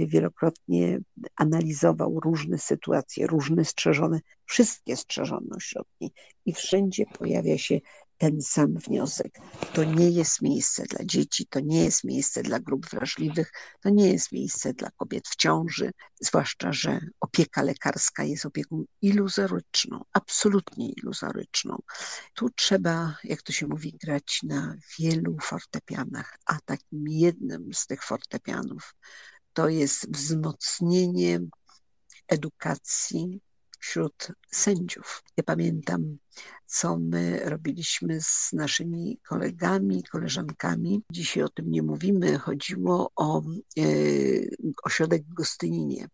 wielokrotnie 0.08 1.00
analizował 1.36 2.20
różne 2.20 2.58
sytuacje, 2.58 3.28
różne 3.28 3.66
strzeżone, 3.66 4.20
wszystkie 4.46 4.98
strzeżone 4.98 5.56
ośrodki 5.56 6.14
i 6.46 6.54
wszędzie 6.54 7.06
pojawia 7.06 7.58
się 7.58 7.80
ten 8.20 8.42
sam 8.42 8.74
wniosek. 8.74 9.40
To 9.74 9.84
nie 9.84 10.10
jest 10.10 10.42
miejsce 10.42 10.84
dla 10.84 11.06
dzieci, 11.06 11.48
to 11.50 11.60
nie 11.60 11.84
jest 11.84 12.04
miejsce 12.04 12.44
dla 12.44 12.60
grup 12.60 12.90
wrażliwych, 12.90 13.52
to 13.82 13.90
nie 13.90 14.12
jest 14.14 14.32
miejsce 14.32 14.74
dla 14.74 14.90
kobiet 14.92 15.28
w 15.28 15.36
ciąży, 15.36 15.92
zwłaszcza, 16.22 16.74
że 16.74 17.00
opieka 17.20 17.62
lekarska 17.62 18.24
jest 18.24 18.46
opieką 18.46 18.84
iluzoryczną, 19.02 20.04
absolutnie 20.14 20.90
iluzoryczną. 20.92 21.78
Tu 22.34 22.50
trzeba, 22.50 23.16
jak 23.24 23.42
to 23.42 23.52
się 23.52 23.68
mówi, 23.68 23.98
grać 24.04 24.40
na 24.44 24.76
wielu 25.00 25.38
fortepianach, 25.42 26.38
a 26.46 26.58
takim 26.66 27.08
jednym 27.08 27.74
z 27.74 27.88
tych 27.88 28.04
fortepianów 28.04 28.96
to 29.60 29.70
jest 29.70 30.12
wzmocnienie 30.12 31.40
edukacji 32.28 33.42
wśród 33.80 34.28
sędziów. 34.52 35.24
Ja 35.38 35.44
pamiętam, 35.44 36.18
co 36.66 36.98
my 37.00 37.42
robiliśmy 37.46 38.22
z 38.22 38.50
naszymi 38.54 39.20
kolegami, 39.28 40.04
koleżankami. 40.04 41.02
Dzisiaj 41.12 41.44
o 41.44 41.50
tym 41.50 41.72
nie 41.72 41.84
mówimy. 41.84 42.38
Chodziło 42.38 43.12
o 43.16 43.42
e, 43.42 43.84
ośrodek 44.84 45.24
w 45.24 45.34
Gostyninie, 45.34 46.08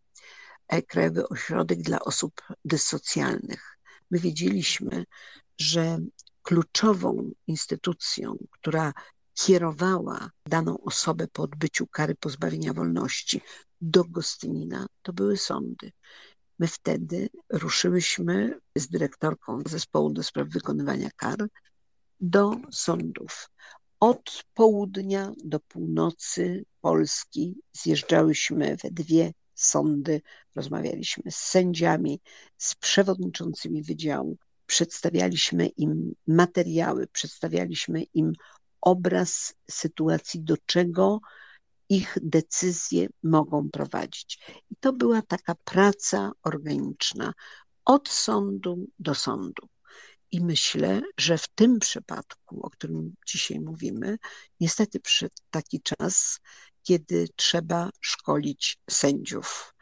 e, 0.67 0.81
Krajowy 0.81 1.29
Ośrodek 1.29 1.81
dla 1.81 1.99
Osób 1.99 2.41
Dysocjalnych. 2.65 3.77
My 4.11 4.19
wiedzieliśmy, 4.19 5.05
że 5.57 5.99
kluczową 6.41 7.31
instytucją, 7.47 8.37
która 8.51 8.93
kierowała 9.35 10.29
daną 10.45 10.77
osobę 10.77 11.27
po 11.27 11.43
odbyciu 11.43 11.87
kary 11.87 12.15
pozbawienia 12.15 12.73
wolności 12.73 13.41
do 13.81 14.03
Gostynina, 14.03 14.85
to 15.01 15.13
były 15.13 15.37
sądy. 15.37 15.91
My 16.59 16.67
wtedy 16.67 17.29
ruszyłyśmy 17.49 18.59
z 18.77 18.87
dyrektorką 18.87 19.61
zespołu 19.65 20.13
do 20.13 20.23
spraw 20.23 20.47
wykonywania 20.47 21.09
kar 21.15 21.47
do 22.19 22.55
sądów. 22.71 23.49
Od 23.99 24.43
południa 24.53 25.31
do 25.43 25.59
północy 25.59 26.65
Polski 26.81 27.55
zjeżdżałyśmy 27.73 28.77
we 28.83 28.91
dwie 28.91 29.31
sądy, 29.55 30.21
rozmawialiśmy 30.55 31.31
z 31.31 31.35
sędziami, 31.35 32.19
z 32.57 32.75
przewodniczącymi 32.75 33.83
wydziału, 33.83 34.37
przedstawialiśmy 34.65 35.67
im 35.67 36.13
materiały, 36.27 37.07
przedstawialiśmy 37.07 38.03
im 38.03 38.33
obraz 38.85 39.53
sytuacji, 39.71 40.43
do 40.43 40.55
czego 40.65 41.19
ich 41.89 42.17
decyzje 42.21 43.07
mogą 43.23 43.69
prowadzić. 43.69 44.39
I 44.69 44.75
to 44.75 44.93
była 44.93 45.21
taka 45.21 45.55
praca 45.55 46.31
organiczna 46.43 47.33
od 47.85 48.09
sądu 48.09 48.87
do 48.99 49.15
sądu. 49.15 49.67
I 50.31 50.41
myślę, 50.41 51.01
że 51.17 51.37
w 51.37 51.47
tym 51.47 51.79
przypadku, 51.79 52.65
o 52.65 52.69
którym 52.69 53.15
dzisiaj 53.27 53.59
mówimy, 53.59 54.17
niestety 54.59 54.99
przyszedł 54.99 55.35
taki 55.49 55.81
czas, 55.81 56.39
kiedy 56.83 57.27
trzeba 57.35 57.89
szkolić 58.01 58.77
sędziów. 58.89 59.74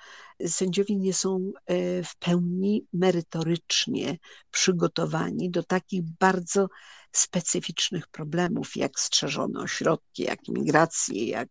Sędziowie 0.47 0.95
nie 0.95 1.13
są 1.13 1.51
e, 1.65 2.03
w 2.03 2.15
pełni 2.15 2.87
merytorycznie 2.93 4.17
przygotowani 4.51 5.51
do 5.51 5.63
takich 5.63 6.01
bardzo 6.19 6.67
specyficznych 7.11 8.07
problemów, 8.07 8.75
jak 8.75 8.99
strzeżone 8.99 9.59
ośrodki, 9.59 10.23
jak 10.23 10.39
migracje, 10.47 11.27
jak 11.27 11.49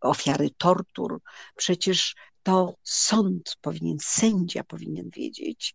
ofiary 0.00 0.50
tortur. 0.58 1.20
Przecież 1.56 2.14
to 2.42 2.74
sąd 2.82 3.56
powinien, 3.60 3.96
sędzia 4.02 4.64
powinien 4.64 5.10
wiedzieć, 5.10 5.74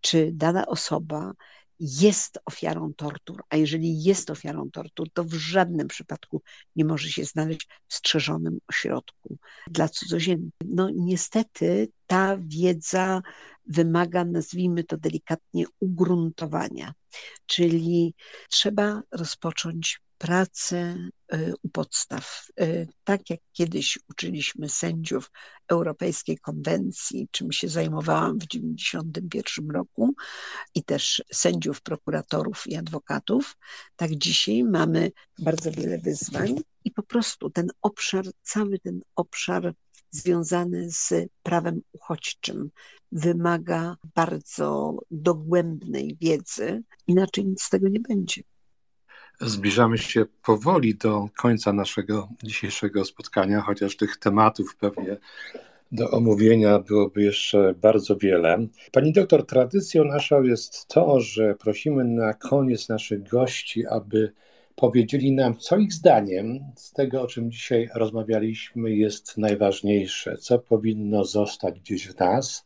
czy 0.00 0.30
dana 0.32 0.66
osoba 0.66 1.32
jest 1.80 2.38
ofiarą 2.44 2.92
tortur, 2.94 3.42
a 3.50 3.56
jeżeli 3.56 4.02
jest 4.02 4.30
ofiarą 4.30 4.70
tortur, 4.70 5.10
to 5.12 5.24
w 5.24 5.34
żadnym 5.34 5.88
przypadku 5.88 6.42
nie 6.76 6.84
może 6.84 7.08
się 7.08 7.24
znaleźć 7.24 7.68
w 7.88 7.94
strzeżonym 7.94 8.58
ośrodku 8.68 9.38
dla 9.66 9.88
cudzoziemców. 9.88 10.50
No 10.64 10.90
niestety 10.94 11.88
ta 12.06 12.38
wiedza 12.40 13.22
wymaga, 13.66 14.24
nazwijmy 14.24 14.84
to 14.84 14.96
delikatnie, 14.96 15.64
ugruntowania, 15.80 16.94
czyli 17.46 18.14
trzeba 18.50 19.02
rozpocząć 19.12 20.00
pracę 20.18 20.96
y, 21.34 21.54
u 21.62 21.68
podstaw. 21.68 22.46
Y, 22.60 22.88
tak 23.04 23.30
jak 23.30 23.40
kiedyś 23.52 23.98
uczyliśmy 24.10 24.68
sędziów 24.68 25.30
Europejskiej 25.68 26.38
Konwencji, 26.38 27.28
czym 27.30 27.52
się 27.52 27.68
zajmowałam 27.68 28.38
w 28.38 28.46
1991 28.46 29.70
roku, 29.70 30.14
i 30.74 30.84
też 30.84 31.22
sędziów, 31.32 31.82
prokuratorów 31.82 32.66
i 32.66 32.76
adwokatów, 32.76 33.56
tak 33.96 34.10
dzisiaj 34.10 34.64
mamy 34.64 35.12
bardzo 35.38 35.70
wiele 35.70 35.98
wyzwań 35.98 36.60
i 36.84 36.90
po 36.90 37.02
prostu 37.02 37.50
ten 37.50 37.68
obszar, 37.82 38.24
cały 38.42 38.78
ten 38.78 39.00
obszar 39.16 39.74
związany 40.10 40.90
z 40.90 41.14
prawem 41.42 41.80
uchodźczym 41.92 42.70
wymaga 43.12 43.96
bardzo 44.14 44.98
dogłębnej 45.10 46.16
wiedzy, 46.20 46.82
inaczej 47.06 47.46
nic 47.46 47.62
z 47.62 47.70
tego 47.70 47.88
nie 47.88 48.00
będzie. 48.00 48.42
Zbliżamy 49.40 49.98
się 49.98 50.24
powoli 50.44 50.94
do 50.94 51.28
końca 51.36 51.72
naszego 51.72 52.28
dzisiejszego 52.42 53.04
spotkania, 53.04 53.60
chociaż 53.60 53.96
tych 53.96 54.16
tematów 54.16 54.76
pewnie 54.76 55.16
do 55.92 56.10
omówienia 56.10 56.78
byłoby 56.78 57.22
jeszcze 57.22 57.74
bardzo 57.82 58.16
wiele. 58.16 58.66
Pani 58.92 59.12
doktor, 59.12 59.46
tradycją 59.46 60.04
naszą 60.04 60.42
jest 60.42 60.86
to, 60.86 61.20
że 61.20 61.54
prosimy 61.54 62.04
na 62.04 62.34
koniec 62.34 62.88
naszych 62.88 63.28
gości, 63.28 63.86
aby 63.86 64.32
powiedzieli 64.76 65.32
nam, 65.32 65.56
co 65.56 65.76
ich 65.76 65.92
zdaniem 65.92 66.60
z 66.76 66.92
tego, 66.92 67.22
o 67.22 67.26
czym 67.26 67.50
dzisiaj 67.50 67.88
rozmawialiśmy, 67.94 68.96
jest 68.96 69.38
najważniejsze, 69.38 70.36
co 70.36 70.58
powinno 70.58 71.24
zostać 71.24 71.80
gdzieś 71.80 72.08
w 72.08 72.18
nas, 72.18 72.64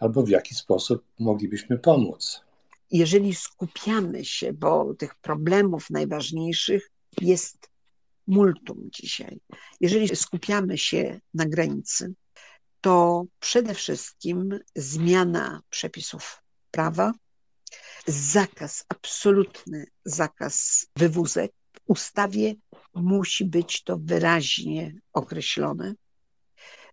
albo 0.00 0.22
w 0.22 0.28
jaki 0.28 0.54
sposób 0.54 1.04
moglibyśmy 1.18 1.78
pomóc 1.78 2.45
jeżeli 2.90 3.34
skupiamy 3.34 4.24
się, 4.24 4.52
bo 4.52 4.94
tych 4.94 5.14
problemów 5.14 5.90
najważniejszych 5.90 6.90
jest 7.20 7.70
multum 8.26 8.88
dzisiaj. 8.92 9.40
Jeżeli 9.80 10.16
skupiamy 10.16 10.78
się 10.78 11.20
na 11.34 11.46
granicy, 11.46 12.14
to 12.80 13.24
przede 13.40 13.74
wszystkim 13.74 14.58
zmiana 14.76 15.60
przepisów 15.70 16.42
prawa, 16.70 17.12
zakaz, 18.06 18.84
absolutny 18.88 19.86
zakaz 20.04 20.86
wywózek. 20.96 21.52
W 21.72 21.80
ustawie 21.86 22.54
musi 22.94 23.44
być 23.44 23.82
to 23.82 23.98
wyraźnie 23.98 24.94
określone. 25.12 25.94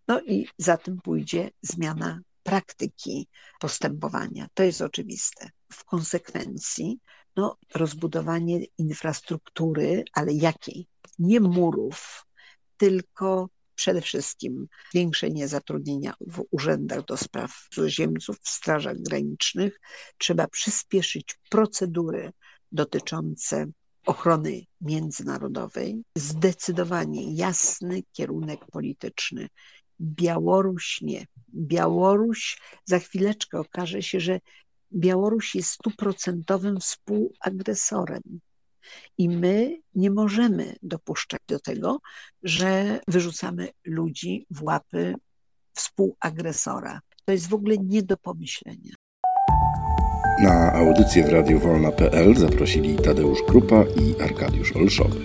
No 0.07 0.21
i 0.21 0.47
za 0.57 0.77
tym 0.77 0.97
pójdzie 1.01 1.51
zmiana 1.61 2.19
praktyki 2.43 3.27
postępowania. 3.59 4.47
To 4.53 4.63
jest 4.63 4.81
oczywiste. 4.81 5.49
W 5.73 5.85
konsekwencji 5.85 6.99
no, 7.35 7.57
rozbudowanie 7.75 8.65
infrastruktury, 8.77 10.03
ale 10.13 10.33
jakiej? 10.33 10.87
Nie 11.19 11.39
murów, 11.39 12.25
tylko 12.77 13.49
przede 13.75 14.01
wszystkim 14.01 14.67
zwiększenie 14.91 15.47
zatrudnienia 15.47 16.13
w 16.27 16.43
urzędach 16.51 17.05
do 17.05 17.17
spraw 17.17 17.67
cudzoziemców, 17.71 18.39
w 18.39 18.49
strażach 18.49 18.97
granicznych. 18.97 19.79
Trzeba 20.17 20.47
przyspieszyć 20.47 21.39
procedury 21.49 22.31
dotyczące 22.71 23.65
ochrony 24.05 24.61
międzynarodowej, 24.81 26.03
zdecydowanie 26.17 27.33
jasny 27.35 28.03
kierunek 28.11 28.65
polityczny 28.71 29.47
Białoruś 30.01 31.01
nie. 31.01 31.25
Białoruś, 31.53 32.61
za 32.85 32.99
chwileczkę 32.99 33.59
okaże 33.59 34.01
się, 34.01 34.19
że 34.19 34.39
Białoruś 34.95 35.55
jest 35.55 35.69
stuprocentowym 35.69 36.79
współagresorem. 36.79 38.21
I 39.17 39.29
my 39.29 39.77
nie 39.95 40.11
możemy 40.11 40.75
dopuszczać 40.81 41.41
do 41.47 41.59
tego, 41.59 41.99
że 42.43 42.99
wyrzucamy 43.07 43.69
ludzi 43.85 44.45
w 44.49 44.63
łapy 44.63 45.15
współagresora. 45.73 46.99
To 47.25 47.31
jest 47.31 47.49
w 47.49 47.53
ogóle 47.53 47.77
nie 47.77 48.03
do 48.03 48.17
pomyślenia. 48.17 48.95
Na 50.43 50.73
audycję 50.73 51.23
w 51.23 51.29
Radiu 51.29 51.59
Wolna.pl 51.59 52.35
zaprosili 52.35 52.95
Tadeusz 52.95 53.39
Krupa 53.47 53.83
i 53.83 54.21
Arkadiusz 54.21 54.75
Olszowy. 54.75 55.19